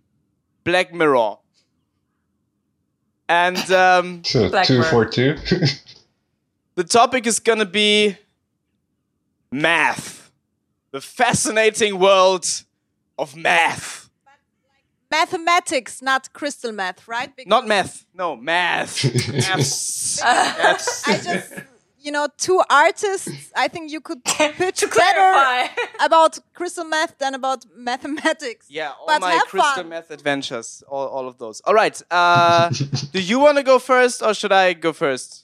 Black 0.64 0.94
Mirror. 0.94 1.36
And 3.28 3.70
um, 3.72 4.24
So 4.26 4.50
Black 4.50 4.68
two 4.68 4.80
Mirror. 4.80 4.90
for 4.90 5.06
two. 5.06 5.36
the 6.76 6.84
topic 6.84 7.26
is 7.26 7.40
gonna 7.40 7.66
be 7.66 8.18
math, 9.52 10.32
the 10.92 11.02
fascinating 11.02 12.00
world 12.00 12.46
of 13.18 13.36
math. 13.36 14.05
Mathematics, 15.12 16.02
not 16.02 16.32
crystal 16.34 16.72
math, 16.72 17.08
right? 17.08 17.36
Because 17.36 17.50
Not 17.50 17.68
math, 17.68 18.06
no 18.14 18.36
math. 18.36 19.04
Maths. 19.34 20.22
Maths. 20.22 21.08
I 21.08 21.18
just, 21.18 21.54
you 22.00 22.12
know, 22.12 22.28
two 22.38 22.62
artists. 22.70 23.52
I 23.56 23.68
think 23.68 23.92
you 23.92 24.02
could 24.02 24.24
pitch 24.26 24.80
To 24.80 24.88
better 24.88 24.94
clarify. 25.14 25.68
about 26.04 26.40
crystal 26.54 26.86
math 26.86 27.18
than 27.18 27.34
about 27.36 27.66
mathematics. 27.76 28.66
Yeah, 28.70 28.92
all 29.00 29.08
But 29.08 29.22
my 29.22 29.40
crystal 29.48 29.84
fun. 29.84 29.90
meth 29.90 30.12
adventures, 30.12 30.84
all, 30.88 31.08
all 31.08 31.28
of 31.28 31.38
those. 31.38 31.62
All 31.62 31.74
right. 31.74 32.00
Uh, 32.12 32.70
do 33.12 33.22
you 33.22 33.40
want 33.40 33.58
to 33.58 33.64
go 33.64 33.80
first 33.80 34.22
or 34.22 34.34
should 34.34 34.52
I 34.52 34.74
go 34.74 34.92
first? 34.94 35.44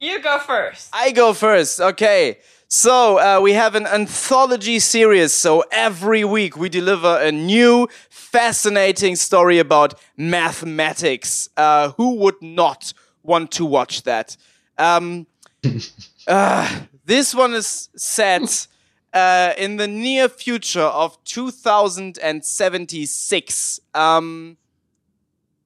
You 0.00 0.20
go 0.20 0.38
first. 0.40 0.88
I 0.92 1.12
go 1.12 1.32
first. 1.32 1.80
Okay. 1.80 2.38
So 2.74 3.18
uh, 3.18 3.38
we 3.42 3.52
have 3.52 3.74
an 3.74 3.86
anthology 3.86 4.78
series. 4.78 5.34
So 5.34 5.62
every 5.70 6.24
week 6.24 6.56
we 6.56 6.70
deliver 6.70 7.20
a 7.20 7.30
new, 7.30 7.86
fascinating 8.08 9.16
story 9.16 9.58
about 9.58 10.00
mathematics. 10.16 11.50
Uh, 11.54 11.90
who 11.98 12.14
would 12.14 12.40
not 12.40 12.94
want 13.22 13.50
to 13.50 13.66
watch 13.66 14.04
that? 14.04 14.38
Um, 14.78 15.26
uh, 16.26 16.80
this 17.04 17.34
one 17.34 17.52
is 17.52 17.90
set 17.94 18.66
uh, 19.12 19.52
in 19.58 19.76
the 19.76 19.86
near 19.86 20.30
future 20.30 20.80
of 20.80 21.22
2076. 21.24 23.80
Um, 23.92 24.56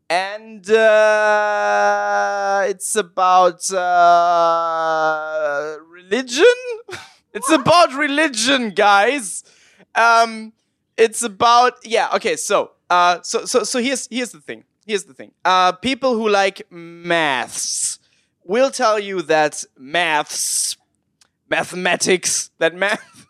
and 0.09 0.69
uh, 0.71 2.65
it's 2.69 2.95
about 2.97 3.71
uh, 3.73 5.77
religion. 5.89 6.45
it's 7.35 7.51
about 7.51 7.93
religion, 7.95 8.71
guys. 8.71 9.45
Um, 9.95 10.53
it's 10.97 11.23
about 11.23 11.75
yeah. 11.85 12.09
Okay, 12.15 12.37
so 12.37 12.73
uh, 12.89 13.21
so 13.23 13.45
so 13.45 13.65
so 13.65 13.81
here's 13.81 14.07
here's 14.11 14.31
the 14.31 14.41
thing. 14.41 14.65
Here's 14.87 15.05
the 15.05 15.15
thing. 15.15 15.33
Uh, 15.45 15.73
people 15.73 16.15
who 16.15 16.29
like 16.29 16.63
maths 16.71 17.99
will 18.45 18.71
tell 18.71 19.01
you 19.01 19.23
that 19.23 19.65
maths, 19.77 20.77
mathematics, 21.51 22.51
that 22.59 22.75
math 22.75 23.27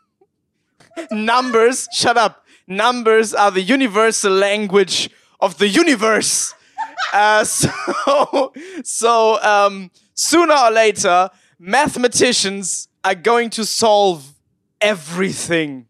numbers. 1.11 1.89
Shut 1.93 2.19
up. 2.19 2.45
Numbers 2.69 3.33
are 3.33 3.53
the 3.53 3.63
universal 3.63 4.33
language 4.33 5.09
of 5.41 5.59
the 5.59 5.69
universe. 5.69 6.53
Uh, 7.13 7.45
so, 7.45 8.53
so 8.85 9.43
um, 9.43 9.91
sooner 10.15 10.55
or 10.55 10.71
later, 10.71 11.31
mathematicians 11.59 12.89
are 13.05 13.15
going 13.15 13.51
to 13.51 13.65
solve 13.65 14.35
everything. 14.81 15.87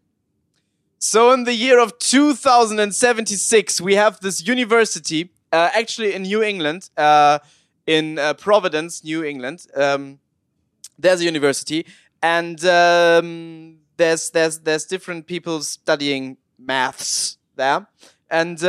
So, 0.99 1.31
in 1.31 1.43
the 1.43 1.53
year 1.53 1.79
of 1.79 1.97
2076, 1.99 3.81
we 3.81 3.95
have 3.95 4.19
this 4.19 4.45
university, 4.45 5.29
uh, 5.51 5.69
actually 5.73 6.13
in 6.13 6.23
New 6.23 6.41
England, 6.41 6.89
uh, 6.97 7.39
in 7.85 8.19
uh, 8.19 8.33
Providence, 8.33 9.03
New 9.03 9.23
England. 9.23 9.67
Um, 9.75 10.19
there's 10.97 11.21
a 11.21 11.23
university, 11.23 11.85
and 12.21 12.63
um, 12.65 13.77
there's 13.97 14.31
there's 14.31 14.59
there's 14.59 14.85
different 14.85 15.27
people 15.27 15.61
studying 15.61 16.37
maths 16.57 17.37
there, 17.55 17.87
and 18.29 18.63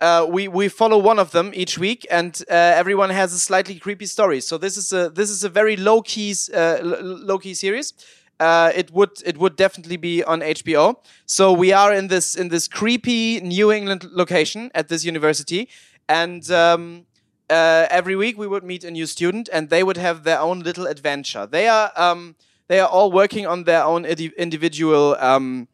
uh, 0.00 0.26
we 0.28 0.48
we 0.48 0.68
follow 0.68 0.98
one 0.98 1.18
of 1.18 1.30
them 1.30 1.52
each 1.54 1.78
week, 1.78 2.06
and 2.10 2.42
uh, 2.50 2.54
everyone 2.54 3.10
has 3.10 3.32
a 3.32 3.38
slightly 3.38 3.78
creepy 3.78 4.06
story. 4.06 4.40
So 4.40 4.58
this 4.58 4.76
is 4.76 4.92
a 4.92 5.08
this 5.08 5.30
is 5.30 5.44
a 5.44 5.48
very 5.48 5.76
low 5.76 6.02
key 6.02 6.34
uh, 6.54 6.78
low 6.82 7.38
key 7.38 7.54
series. 7.54 7.94
Uh, 8.38 8.70
it 8.74 8.90
would 8.92 9.22
it 9.24 9.38
would 9.38 9.56
definitely 9.56 9.96
be 9.96 10.22
on 10.24 10.40
HBO. 10.40 10.96
So 11.24 11.52
we 11.52 11.72
are 11.72 11.94
in 11.94 12.08
this 12.08 12.34
in 12.34 12.48
this 12.48 12.68
creepy 12.68 13.40
New 13.40 13.72
England 13.72 14.06
location 14.12 14.70
at 14.74 14.88
this 14.88 15.04
university, 15.04 15.68
and 16.08 16.50
um, 16.50 17.06
uh, 17.48 17.86
every 17.90 18.16
week 18.16 18.36
we 18.36 18.46
would 18.46 18.64
meet 18.64 18.84
a 18.84 18.90
new 18.90 19.06
student, 19.06 19.48
and 19.50 19.70
they 19.70 19.82
would 19.82 19.96
have 19.96 20.24
their 20.24 20.40
own 20.40 20.60
little 20.60 20.86
adventure. 20.86 21.46
They 21.46 21.68
are 21.68 21.90
um, 21.96 22.36
they 22.68 22.80
are 22.80 22.88
all 22.88 23.10
working 23.10 23.46
on 23.46 23.64
their 23.64 23.82
own 23.82 24.04
indi- 24.04 24.32
individual 24.36 25.16
um, 25.18 25.68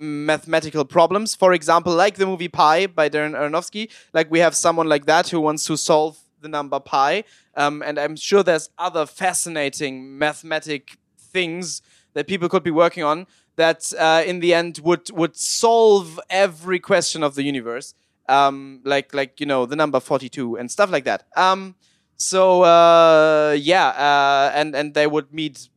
mathematical 0.00 0.84
problems. 0.84 1.34
For 1.34 1.52
example, 1.52 1.94
like 1.94 2.16
the 2.16 2.26
movie 2.26 2.48
Pi 2.48 2.86
by 2.86 3.08
Darren 3.08 3.32
Aronofsky, 3.32 3.90
like 4.12 4.30
we 4.30 4.38
have 4.40 4.56
someone 4.56 4.88
like 4.88 5.06
that 5.06 5.28
who 5.28 5.40
wants 5.40 5.64
to 5.64 5.76
solve 5.76 6.18
the 6.40 6.48
number 6.48 6.80
pi. 6.80 7.24
Um, 7.54 7.82
and 7.82 7.98
I'm 7.98 8.16
sure 8.16 8.42
there's 8.42 8.70
other 8.78 9.06
fascinating 9.06 10.18
mathematic 10.18 10.96
things 11.18 11.82
that 12.14 12.26
people 12.26 12.48
could 12.48 12.62
be 12.62 12.70
working 12.70 13.04
on 13.04 13.26
that 13.56 13.92
uh, 13.98 14.22
in 14.24 14.40
the 14.40 14.54
end 14.54 14.80
would 14.82 15.10
would 15.10 15.36
solve 15.36 16.18
every 16.30 16.78
question 16.78 17.22
of 17.22 17.34
the 17.34 17.42
universe. 17.42 17.94
Um, 18.28 18.80
like 18.84 19.12
like 19.12 19.40
you 19.40 19.46
know 19.46 19.66
the 19.66 19.76
number 19.76 20.00
42 20.00 20.56
and 20.56 20.70
stuff 20.70 20.90
like 20.90 21.04
that. 21.04 21.24
Um, 21.36 21.74
so 22.16 22.62
uh, 22.62 23.56
yeah, 23.58 23.88
uh, 23.88 24.52
and 24.54 24.74
and 24.74 24.94
they 24.94 25.06
would 25.06 25.32
meet 25.32 25.68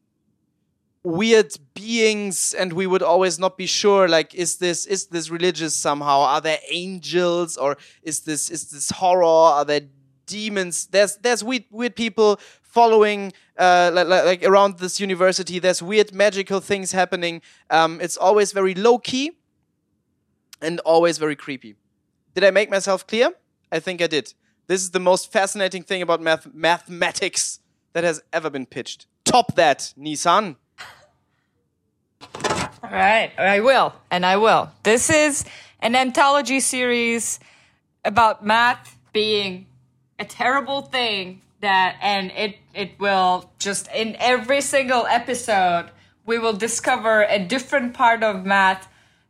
weird 1.04 1.54
beings 1.74 2.54
and 2.54 2.72
we 2.74 2.88
would 2.88 3.04
always 3.04 3.38
not 3.38 3.58
be 3.58 3.66
sure 3.66 4.08
like 4.08 4.34
is 4.34 4.58
this 4.58 4.86
is 4.86 5.08
this 5.08 5.30
religious 5.30 5.76
somehow? 5.76 6.22
Are 6.22 6.42
there 6.42 6.60
angels 6.70 7.58
or 7.58 7.78
is 8.04 8.22
this 8.22 8.50
is 8.50 8.72
this 8.72 8.90
horror? 8.92 9.26
Are 9.26 9.66
there 9.66 9.82
demons? 10.26 10.88
There's 10.88 11.18
there's 11.18 11.44
weird 11.44 11.66
weird 11.72 11.96
people 11.96 12.40
following 12.62 13.32
uh, 13.58 13.92
like, 13.94 14.08
like 14.08 14.44
around 14.44 14.80
this 14.80 15.00
university. 15.00 15.60
There's 15.60 15.84
weird 15.84 16.14
magical 16.14 16.60
things 16.60 16.92
happening. 16.92 17.42
Um, 17.70 18.00
it's 18.02 18.18
always 18.18 18.52
very 18.52 18.74
low 18.74 18.98
key 18.98 19.38
and 20.62 20.80
always 20.80 21.18
very 21.20 21.36
creepy. 21.36 21.76
Did 22.34 22.44
i 22.44 22.52
make 22.52 22.72
myself 22.72 23.06
clear? 23.06 23.32
I 23.72 23.80
think 23.80 24.02
i 24.02 24.08
did. 24.08 24.34
This 24.68 24.82
is 24.82 24.92
the 24.92 25.00
most 25.00 25.32
fascinating 25.32 25.84
thing 25.84 26.02
about 26.02 26.22
math 26.22 26.48
mathematics 26.54 27.60
that 27.92 28.04
has 28.04 28.24
ever 28.32 28.50
been 28.50 28.66
pitched. 28.66 29.06
Top 29.26 29.56
that 29.56 29.94
nissan 29.98 30.56
right, 33.00 33.32
I 33.38 33.60
will, 33.60 33.94
and 34.12 34.26
I 34.26 34.38
will. 34.38 34.72
This 34.84 35.10
is 35.10 35.46
an 35.80 35.96
anthology 35.96 36.60
series 36.60 37.40
about 38.06 38.46
math 38.46 38.98
being 39.14 39.66
a 40.20 40.26
terrible 40.26 40.82
thing 40.84 41.42
that 41.62 41.98
and 42.02 42.32
it 42.32 42.58
it 42.74 42.92
will 43.00 43.50
just 43.58 43.88
in 43.96 44.16
every 44.20 44.60
single 44.60 45.06
episode 45.06 45.90
we 46.26 46.38
will 46.38 46.54
discover 46.54 47.24
a 47.24 47.40
different 47.40 47.94
part 47.94 48.22
of 48.22 48.46
math 48.46 48.88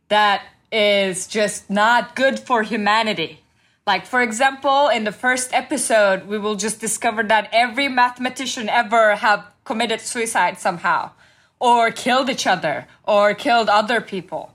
that 0.09 0.43
is 0.71 1.27
just 1.27 1.69
not 1.69 2.15
good 2.15 2.39
for 2.39 2.63
humanity. 2.63 3.39
Like 3.85 4.05
for 4.05 4.21
example, 4.21 4.89
in 4.89 5.03
the 5.03 5.11
first 5.11 5.53
episode, 5.53 6.25
we 6.27 6.37
will 6.37 6.55
just 6.55 6.79
discover 6.79 7.23
that 7.23 7.49
every 7.51 7.87
mathematician 7.87 8.67
ever 8.67 9.15
have 9.15 9.45
committed 9.63 10.01
suicide 10.01 10.59
somehow 10.59 11.11
or 11.63 11.91
killed 11.91 12.29
each 12.29 12.45
other 12.45 12.85
or 13.07 13.33
killed 13.33 13.69
other 13.69 14.01
people. 14.01 14.53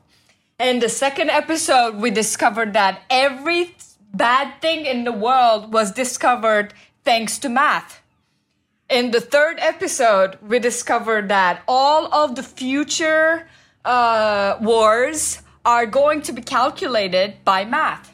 In 0.60 0.80
the 0.80 0.90
second 0.90 1.30
episode, 1.30 1.96
we 1.96 2.10
discovered 2.10 2.74
that 2.74 3.00
every 3.08 3.74
bad 4.12 4.60
thing 4.60 4.84
in 4.84 5.04
the 5.04 5.12
world 5.12 5.72
was 5.72 5.90
discovered 5.90 6.74
thanks 7.04 7.38
to 7.38 7.48
math. 7.48 8.02
In 8.90 9.10
the 9.10 9.22
third 9.22 9.56
episode, 9.58 10.36
we 10.42 10.58
discovered 10.58 11.30
that 11.30 11.62
all 11.66 12.12
of 12.12 12.34
the 12.36 12.42
future 12.42 13.48
uh, 13.86 14.58
wars 14.60 15.40
are 15.64 15.86
going 15.86 16.20
to 16.22 16.32
be 16.32 16.42
calculated 16.42 17.42
by 17.42 17.64
math. 17.64 18.12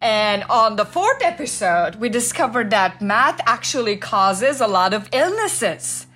And 0.00 0.44
on 0.44 0.76
the 0.76 0.84
fourth 0.84 1.22
episode, 1.22 1.96
we 1.96 2.08
discovered 2.08 2.70
that 2.70 3.02
math 3.02 3.40
actually 3.46 3.96
causes 3.96 4.60
a 4.60 4.68
lot 4.68 4.94
of 4.94 5.08
illnesses. 5.12 6.06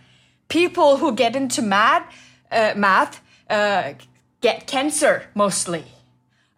People 0.49 0.97
who 0.99 1.15
get 1.15 1.35
into 1.37 1.63
math, 1.63 2.05
uh, 2.51 2.73
math 2.77 3.21
uh, 3.51 3.95
get 4.41 4.67
cancer 4.67 5.25
mostly. 5.35 5.85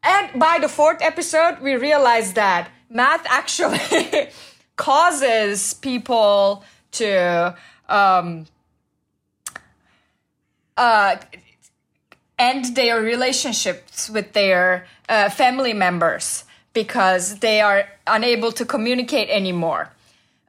And 0.02 0.38
by 0.38 0.58
the 0.60 0.68
fourth 0.68 1.02
episode, 1.02 1.60
we 1.60 1.74
realized 1.76 2.34
that 2.34 2.70
math 2.90 3.24
actually 3.28 4.28
causes 4.76 5.74
people 5.74 6.64
to 6.92 7.56
um, 7.88 8.46
uh, 10.76 11.16
end 12.38 12.76
their 12.76 13.00
relationships 13.00 14.08
with 14.08 14.32
their 14.32 14.86
uh, 15.08 15.28
family 15.28 15.72
members 15.72 16.44
because 16.72 17.40
they 17.40 17.60
are 17.60 17.88
unable 18.06 18.52
to 18.52 18.64
communicate 18.64 19.28
anymore. 19.28 19.92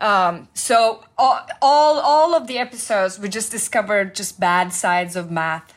Um, 0.01 0.47
so 0.53 1.03
all, 1.17 1.45
all 1.61 1.99
all 1.99 2.33
of 2.33 2.47
the 2.47 2.57
episodes 2.57 3.19
we 3.19 3.27
just 3.27 3.51
discovered 3.51 4.15
just 4.15 4.39
bad 4.39 4.71
sides 4.71 5.15
of 5.15 5.29
math. 5.29 5.73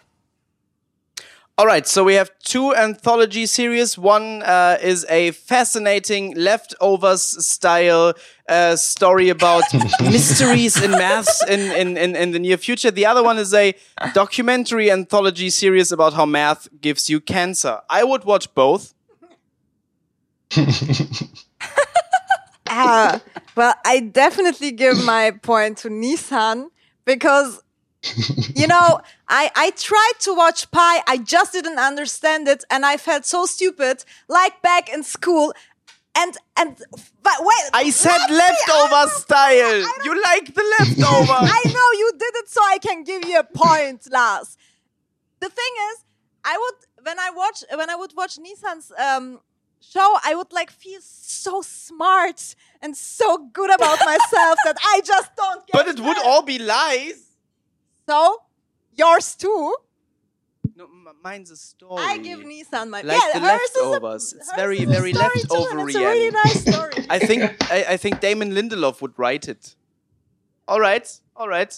All 1.59 1.67
right, 1.67 1.87
so 1.87 2.03
we 2.03 2.15
have 2.15 2.31
two 2.43 2.75
anthology 2.75 3.45
series. 3.45 3.99
One 3.99 4.43
uh, 4.43 4.79
is 4.83 5.05
a 5.11 5.33
fascinating 5.33 6.35
leftovers 6.35 7.23
style 7.47 8.15
uh, 8.49 8.75
story 8.77 9.29
about 9.29 9.63
mysteries 10.01 10.83
in 10.83 10.93
maths 10.93 11.45
in, 11.47 11.61
in, 11.61 11.99
in, 11.99 12.17
in 12.17 12.31
the 12.31 12.39
near 12.39 12.57
future. 12.57 12.91
The 12.91 13.05
other 13.05 13.23
one 13.23 13.39
is 13.39 13.53
a 13.53 13.75
documentary 14.15 14.91
anthology 14.91 15.51
series 15.51 15.93
about 15.93 16.15
how 16.15 16.25
math 16.25 16.69
gives 16.81 17.11
you 17.11 17.21
cancer. 17.21 17.83
I 17.91 18.03
would 18.03 18.25
watch 18.25 18.53
both. 18.55 18.95
Ah, 22.75 23.21
well, 23.55 23.75
I 23.85 24.01
definitely 24.01 24.73
give 24.73 25.05
my 25.05 25.31
point 25.31 25.79
to 25.79 25.89
Nissan 25.89 26.69
because, 27.05 27.63
you 28.55 28.67
know, 28.67 29.01
I, 29.29 29.51
I 29.55 29.71
tried 29.77 30.13
to 30.21 30.35
watch 30.35 30.71
Pi. 30.71 31.03
I 31.07 31.19
just 31.19 31.53
didn't 31.53 31.79
understand 31.79 32.49
it. 32.49 32.65
And 32.71 32.87
I 32.87 32.97
felt 32.97 33.27
so 33.27 33.45
stupid, 33.47 34.05
like 34.29 34.63
back 34.63 34.89
in 34.89 35.03
school. 35.03 35.53
And, 36.17 36.37
and, 36.59 36.77
but 37.23 37.39
wait. 37.41 37.71
I 37.75 37.91
said 37.91 38.19
me 38.29 38.37
leftover 38.37 38.95
understand. 38.95 39.23
style. 39.23 40.05
You 40.05 40.23
like 40.23 40.55
the 40.55 40.65
leftover. 40.79 41.33
I 41.41 41.63
know 41.67 41.99
you 41.99 42.13
did 42.19 42.35
it 42.37 42.49
so 42.49 42.61
I 42.63 42.79
can 42.79 43.05
give 43.05 43.25
you 43.27 43.39
a 43.39 43.45
point, 43.45 44.11
Lars. 44.11 44.57
The 45.41 45.49
thing 45.49 45.73
is, 45.93 46.05
I 46.45 46.59
would 46.59 47.07
when 47.07 47.19
I 47.19 47.31
watch 47.31 47.65
when 47.75 47.91
I 47.91 47.95
would 47.95 48.13
watch 48.17 48.39
Nissan's 48.39 48.93
um, 48.99 49.41
show, 49.83 50.17
I 50.25 50.35
would 50.35 50.53
like 50.53 50.71
feel 50.71 51.01
so 51.03 51.63
smart 51.63 52.55
and 52.81 52.97
so 52.97 53.39
good 53.53 53.73
about 53.75 53.99
myself 54.05 54.57
that 54.65 54.77
I 54.95 55.01
just 55.05 55.35
don't 55.37 55.67
get. 55.67 55.73
but 55.73 55.89
it 55.89 56.01
would 56.01 56.19
all 56.25 56.43
be 56.43 56.59
lies. 56.59 57.21
so 58.09 58.37
yours 58.95 59.35
too. 59.35 59.77
No, 60.77 60.85
m- 60.85 61.09
mine's 61.23 61.51
a 61.51 61.57
story. 61.57 62.03
I 62.03 62.17
give 62.19 62.41
Nissan 62.41 62.89
my 62.89 63.03
Like 63.03 63.21
yeah, 63.21 63.31
the 63.35 63.41
hers 63.41 63.61
is 63.61 63.77
a- 63.77 63.89
leftovers. 63.89 64.33
It's 64.33 64.53
very, 64.55 64.79
is 64.79 64.91
very 64.91 65.13
story 65.13 65.31
too, 65.41 65.55
and 65.71 65.79
leftover 65.81 65.89
It's 65.89 65.97
a 65.97 66.01
really 66.01 66.31
nice 66.31 66.61
story. 66.75 66.93
I 67.11 67.19
think 67.19 67.41
I, 67.71 67.85
I 67.91 67.97
think 67.97 68.21
Damon 68.21 68.53
Lindelof 68.53 69.01
would 69.03 69.19
write 69.19 69.49
it. 69.49 69.75
All 70.69 70.81
right, 70.81 71.07
all 71.37 71.49
right. 71.49 71.73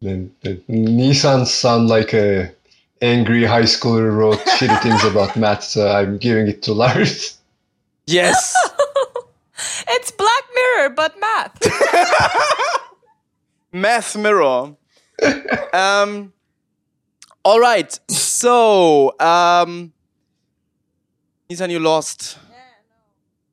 Then 0.00 0.34
the 0.40 0.56
Nissan 0.68 1.46
sound 1.46 1.88
like 1.88 2.12
a 2.14 2.52
angry 3.02 3.44
high 3.44 3.62
schooler 3.62 4.14
wrote 4.16 4.38
shitty 4.56 4.80
things 4.82 5.04
about 5.04 5.36
math, 5.36 5.64
so 5.64 5.88
I'm 5.88 6.16
giving 6.18 6.46
it 6.48 6.62
to 6.62 6.72
Lars. 6.82 7.38
Yes. 8.06 8.54
It's 9.88 10.10
Black 10.10 10.44
Mirror, 10.54 10.90
but 10.90 11.14
math. 11.20 11.60
Math 13.72 14.16
Mirror. 14.16 14.74
um. 15.72 16.32
All 17.44 17.60
right. 17.60 17.98
So, 18.10 19.14
um, 19.20 19.92
Nissan, 21.50 21.70
you 21.70 21.78
lost. 21.80 22.38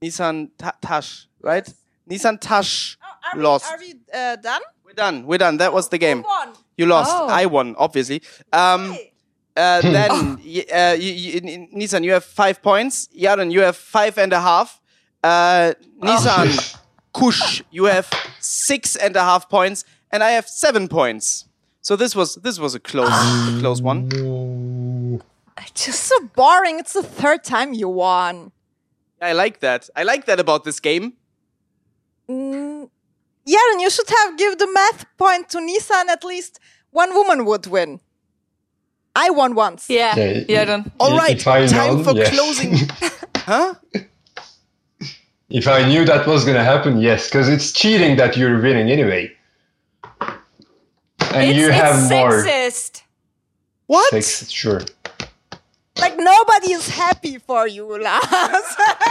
Nissan 0.01 0.49
Ta- 0.57 0.77
Tash, 0.81 1.27
right? 1.41 1.67
Nissan 2.09 2.39
Tash 2.39 2.97
Are 3.33 3.37
we, 3.37 3.43
lost. 3.43 3.71
are 3.71 3.77
we 3.77 3.93
uh, 4.13 4.35
done? 4.37 4.61
We're 4.85 4.93
done. 4.93 5.25
We're 5.27 5.37
done. 5.37 5.57
That 5.57 5.73
was 5.73 5.89
the 5.89 5.97
game. 5.97 6.17
Who 6.23 6.27
won? 6.27 6.53
You 6.77 6.85
lost. 6.87 7.11
Oh. 7.13 7.27
I 7.27 7.45
won, 7.45 7.75
obviously. 7.77 8.21
Um, 8.53 8.93
Hey. 8.93 9.13
Uh, 9.55 9.81
then, 9.81 10.11
uh, 10.11 10.95
you, 10.97 11.11
you, 11.11 11.41
Nissan, 11.75 12.03
you 12.03 12.13
have 12.13 12.23
five 12.23 12.61
points. 12.61 13.09
Yaren, 13.17 13.51
you 13.51 13.61
have 13.61 13.75
five 13.75 14.17
and 14.17 14.31
a 14.31 14.39
half. 14.39 14.79
Uh, 15.23 15.73
Nissan, 16.01 16.77
Kush, 17.13 17.61
you 17.71 17.85
have 17.85 18.09
six 18.39 18.95
and 18.95 19.15
a 19.15 19.21
half 19.21 19.49
points, 19.49 19.83
and 20.11 20.23
I 20.23 20.31
have 20.31 20.47
seven 20.47 20.87
points. 20.87 21.45
So 21.81 21.95
this 21.95 22.15
was 22.15 22.35
this 22.35 22.59
was 22.59 22.75
a 22.75 22.79
close 22.79 23.09
a 23.09 23.59
close 23.59 23.81
one. 23.81 24.07
No. 24.09 25.21
Just 25.73 26.03
so 26.03 26.15
boring. 26.35 26.79
It's 26.79 26.93
the 26.93 27.03
third 27.03 27.43
time 27.43 27.73
you 27.73 27.89
won. 27.89 28.51
I 29.21 29.33
like 29.33 29.59
that. 29.59 29.89
I 29.95 30.03
like 30.03 30.25
that 30.25 30.39
about 30.39 30.63
this 30.63 30.79
game. 30.79 31.13
Mm, 32.29 32.89
yeah, 33.45 33.59
then 33.71 33.79
you 33.79 33.89
should 33.89 34.09
have 34.09 34.37
give 34.37 34.57
the 34.57 34.71
math 34.71 35.05
point 35.17 35.49
to 35.49 35.57
Nissan. 35.57 36.07
At 36.07 36.23
least 36.23 36.59
one 36.91 37.13
woman 37.13 37.45
would 37.45 37.67
win. 37.67 37.99
I 39.15 39.29
won 39.31 39.55
once. 39.55 39.89
Yeah, 39.89 40.15
Yeah, 40.15 40.43
yeah, 40.47 40.65
then. 40.65 40.91
All 40.99 41.13
If- 41.13 41.19
right, 41.19 41.35
if 41.37 41.47
I 41.47 41.67
time 41.67 41.95
known, 41.95 42.03
for 42.03 42.13
yes. 42.15 42.29
closing. 42.29 42.89
huh? 43.37 43.73
If 45.49 45.67
I 45.67 45.87
knew 45.87 46.05
that 46.05 46.27
was 46.27 46.45
gonna 46.45 46.63
happen, 46.63 46.99
yes, 47.01 47.27
because 47.27 47.49
it's 47.49 47.71
cheating 47.73 48.17
that 48.17 48.37
you're 48.37 48.59
winning 48.61 48.89
anyway. 48.91 49.31
And 50.21 51.43
It's, 51.49 51.57
you 51.59 51.67
it's 51.69 51.75
have 51.75 52.09
more. 52.09 52.31
sexist. 52.43 53.01
What? 53.87 54.09
Sex, 54.11 54.49
sure. 54.51 54.81
Like 55.99 56.15
nobody 56.17 56.71
is 56.73 56.87
happy 56.87 57.39
for 57.39 57.67
you, 57.67 57.85
Lars. 58.01 58.67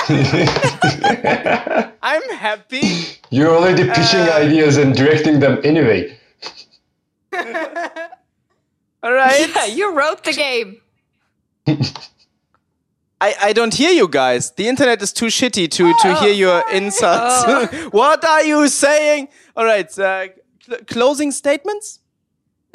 I'm 2.02 2.22
happy. 2.38 3.18
You're 3.30 3.50
already 3.54 3.84
pitching 3.84 4.20
Uh, 4.28 4.38
ideas 4.46 4.76
and 4.78 4.94
directing 4.94 5.40
them 5.40 5.60
anyway. 5.64 6.16
All 9.02 9.12
right. 9.12 9.48
Yeah, 9.54 9.66
you 9.66 9.94
wrote 9.94 10.24
the 10.24 10.32
game. 10.32 10.80
I, 13.20 13.34
I 13.42 13.52
don't 13.52 13.74
hear 13.74 13.90
you 13.90 14.06
guys. 14.08 14.52
The 14.52 14.68
internet 14.68 15.02
is 15.02 15.12
too 15.12 15.26
shitty 15.26 15.70
to, 15.72 15.94
to 16.02 16.14
hear 16.16 16.32
your 16.32 16.62
insults. 16.72 17.44
what 17.90 18.24
are 18.24 18.44
you 18.44 18.68
saying? 18.68 19.28
All 19.56 19.64
right. 19.64 19.98
Uh, 19.98 20.28
cl- 20.64 20.78
closing 20.86 21.32
statements? 21.32 21.98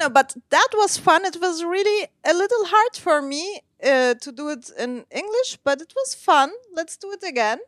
No, 0.00 0.10
but 0.10 0.36
that 0.50 0.68
was 0.74 0.98
fun. 0.98 1.24
It 1.24 1.38
was 1.40 1.64
really 1.64 2.08
a 2.24 2.34
little 2.34 2.66
hard 2.66 2.96
for 2.96 3.22
me 3.22 3.60
uh, 3.82 4.14
to 4.14 4.32
do 4.32 4.50
it 4.50 4.70
in 4.78 5.06
English, 5.10 5.58
but 5.64 5.80
it 5.80 5.92
was 5.96 6.14
fun. 6.14 6.50
Let's 6.74 6.96
do 6.96 7.12
it 7.12 7.22
again 7.26 7.58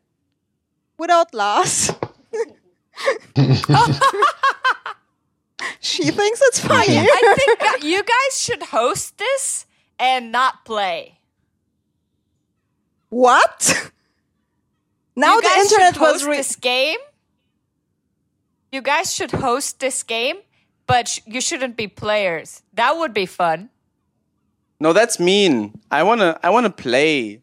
without 0.99 1.33
Lars. 1.33 1.93
she 5.81 6.11
thinks 6.11 6.41
it's 6.45 6.61
funny. 6.61 6.99
I 6.99 7.35
think 7.37 7.85
you 7.85 8.03
guys 8.03 8.41
should 8.41 8.63
host 8.65 9.19
this 9.19 9.67
and 9.99 10.31
not 10.33 10.65
play. 10.65 11.19
what? 13.09 13.91
Now 15.19 15.37
you 15.37 15.41
the 15.43 15.49
guys 15.49 15.73
internet 15.73 15.95
should 15.95 16.01
was 16.03 16.25
re- 16.27 16.37
this 16.37 16.57
game. 16.57 16.99
You 18.71 18.83
guys 18.83 19.15
should 19.15 19.31
host 19.31 19.81
this 19.81 20.03
game, 20.03 20.37
but 20.87 21.09
sh- 21.09 21.21
you 21.25 21.41
shouldn't 21.41 21.77
be 21.77 21.87
players. 21.89 22.63
That 22.75 22.99
would 22.99 23.15
be 23.15 23.25
fun. 23.25 23.71
No, 24.79 24.93
that's 24.93 25.19
mean. 25.19 25.81
I 25.91 26.03
wanna 26.03 26.39
I 26.43 26.51
wanna 26.51 26.69
play. 26.69 27.41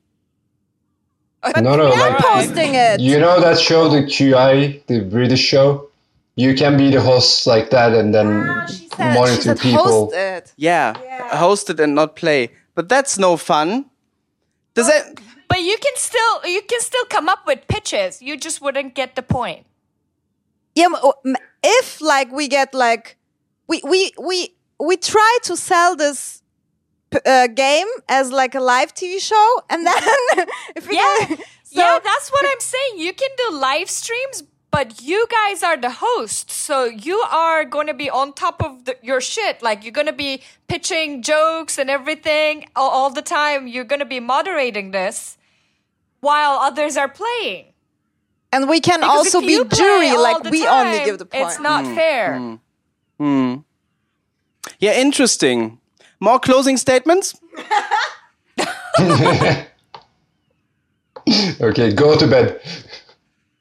no, 1.56 1.76
no, 1.76 1.92
I'm 1.92 2.00
like 2.00 2.18
posting 2.20 2.76
it. 2.76 3.00
you 3.00 3.20
know 3.20 3.42
that 3.42 3.60
show, 3.60 3.90
the 3.90 4.04
QI, 4.04 4.86
the 4.86 5.02
British 5.02 5.42
show. 5.42 5.90
You 6.36 6.56
can 6.56 6.78
be 6.78 6.90
the 6.90 7.00
host 7.02 7.46
like 7.46 7.70
that, 7.70 7.94
and 7.94 8.14
then 8.14 8.28
Ah, 8.50 8.66
she 8.66 8.88
said, 8.90 8.98
she 8.98 9.04
monitor 9.04 9.42
said 9.42 9.60
people. 9.60 9.84
host 9.84 10.16
it. 10.16 10.54
Yeah, 10.58 10.94
host 11.38 11.70
it 11.70 11.80
and 11.80 11.94
not 11.96 12.16
play. 12.16 12.50
But 12.76 12.90
that's 12.90 13.20
no 13.20 13.38
fun. 13.38 13.86
Does 14.74 14.88
that? 14.88 15.20
But 15.48 15.62
you 15.62 15.78
can 15.78 15.94
still 15.96 16.46
you 16.46 16.62
can 16.64 16.82
still 16.82 17.06
come 17.06 17.30
up 17.30 17.46
with 17.46 17.68
pitches. 17.68 18.22
You 18.22 18.36
just 18.38 18.62
wouldn't 18.62 18.96
get 18.96 19.16
the 19.16 19.22
point. 19.22 19.68
Yeah, 20.76 20.86
m- 20.86 20.96
o- 21.04 21.14
m- 21.24 21.36
if 21.62 22.02
like 22.02 22.32
we 22.32 22.48
get 22.48 22.74
like 22.74 23.18
we 23.68 23.80
we 23.84 24.12
we 24.20 24.56
we 24.80 24.98
try 24.98 25.38
to 25.44 25.56
sell 25.56 25.96
this 25.96 26.42
uh, 27.28 27.46
game 27.48 27.88
as 28.10 28.32
like 28.32 28.56
a 28.56 28.60
live 28.60 28.96
TV 28.96 29.20
show, 29.22 29.62
and 29.70 29.86
then 29.90 30.48
if 30.76 30.88
we 30.88 30.96
Yeah. 30.96 31.16
get, 31.28 31.40
yeah, 31.70 32.00
that's 32.04 32.32
what 32.32 32.44
I'm 32.44 32.60
saying. 32.60 32.94
You 32.98 33.14
can 33.14 33.30
do 33.38 33.58
live 33.60 33.90
streams, 33.92 34.44
but 34.74 35.04
you 35.04 35.28
guys 35.30 35.62
are 35.62 35.78
the 35.78 35.92
hosts, 35.92 36.56
so 36.56 36.86
you 36.86 37.20
are 37.30 37.64
going 37.64 37.86
to 37.86 37.94
be 37.94 38.10
on 38.10 38.34
top 38.34 38.64
of 38.64 38.86
the, 38.86 38.98
your 39.04 39.22
shit. 39.22 39.62
Like 39.62 39.84
you're 39.84 39.94
going 39.94 40.08
to 40.08 40.20
be 40.28 40.42
pitching 40.68 41.22
jokes 41.22 41.78
and 41.78 41.92
everything 41.92 42.66
all, 42.76 42.90
all 42.90 43.12
the 43.12 43.22
time. 43.22 43.68
You're 43.68 43.84
going 43.84 44.00
to 44.00 44.12
be 44.18 44.20
moderating 44.20 44.90
this 44.90 45.38
while 46.22 46.58
others 46.58 46.98
are 46.98 47.08
playing. 47.08 47.66
and 48.52 48.68
we 48.68 48.80
can 48.80 49.02
Because 49.02 49.36
also 49.36 49.42
be 49.42 49.64
jury, 49.76 50.18
like 50.18 50.42
the 50.42 50.50
we 50.50 50.66
only 50.66 51.06
give 51.06 51.20
the 51.20 51.28
point. 51.28 51.46
It's 51.46 51.60
not 51.60 51.86
hmm. 51.86 51.94
fair. 51.94 52.40
Hmm. 52.40 52.56
Hmm. 53.20 53.56
Yeah, 54.80 55.00
interesting. 55.00 55.78
More 56.20 56.40
closing 56.40 56.78
statements. 56.78 57.36
Okay, 61.62 61.94
go 61.94 62.18
to 62.18 62.28
bed. 62.28 62.60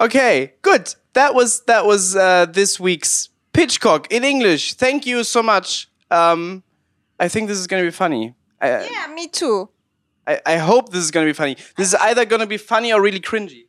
Okay, 0.03 0.55
good. 0.63 0.93
That 1.13 1.33
was 1.35 1.61
that 1.67 1.87
was 1.87 2.17
uh, 2.17 2.47
this 2.47 2.81
week's 2.81 3.29
Pitchcock 3.55 4.09
in 4.11 4.25
English. 4.25 4.75
Thank 4.75 5.07
you 5.07 5.23
so 5.23 5.43
much. 5.45 5.89
Um, 6.11 6.65
I 7.21 7.29
think 7.29 7.47
this 7.47 7.59
is 7.59 7.69
gonna 7.69 7.85
be 7.85 7.93
funny. 7.93 8.35
I, 8.61 8.89
yeah, 8.91 9.07
me 9.15 9.29
too. 9.29 9.69
I, 10.27 10.41
I 10.45 10.57
hope 10.57 10.91
this 10.91 11.05
is 11.05 11.13
gonna 11.13 11.27
be 11.27 11.33
funny. 11.33 11.57
This 11.77 11.89
is 11.89 11.95
either 11.95 12.25
gonna 12.25 12.49
be 12.49 12.57
funny 12.57 12.93
or 12.93 13.01
really 13.01 13.21
cringy. 13.21 13.67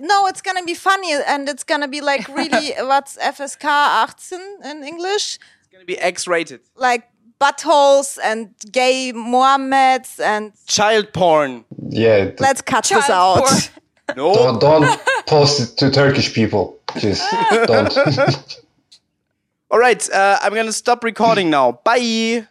No, 0.00 0.26
it's 0.28 0.40
gonna 0.40 0.64
be 0.64 0.74
funny, 0.74 1.12
and 1.12 1.46
it's 1.46 1.62
gonna 1.64 1.88
be 1.88 2.00
like 2.00 2.26
really 2.28 2.72
what's 2.78 3.18
FSK 3.18 4.08
18 4.32 4.40
in 4.70 4.82
English, 4.82 5.38
It's 5.60 5.68
gonna 5.70 5.84
be 5.84 5.98
X-rated. 5.98 6.60
like 6.76 7.04
buttholes 7.38 8.18
and 8.24 8.54
gay 8.72 9.12
Mohammeds, 9.14 10.20
and 10.20 10.52
Child 10.66 11.12
porn. 11.12 11.66
Yeah, 11.90 12.30
let's 12.38 12.62
cut 12.62 12.84
this 12.84 13.06
Child 13.06 13.42
out. 13.42 13.70
No. 14.14 14.34
don't, 14.34 14.60
don't 14.60 15.00
post 15.26 15.60
it 15.60 15.78
to 15.78 15.90
Turkish 15.90 16.32
people. 16.32 16.78
Just 16.98 17.28
don't. 17.66 17.96
All 19.70 19.78
right. 19.78 20.10
Uh, 20.10 20.38
I'm 20.42 20.54
gonna 20.54 20.72
stop 20.72 21.02
recording 21.02 21.50
now. 21.50 21.80
Bye. 21.84 22.46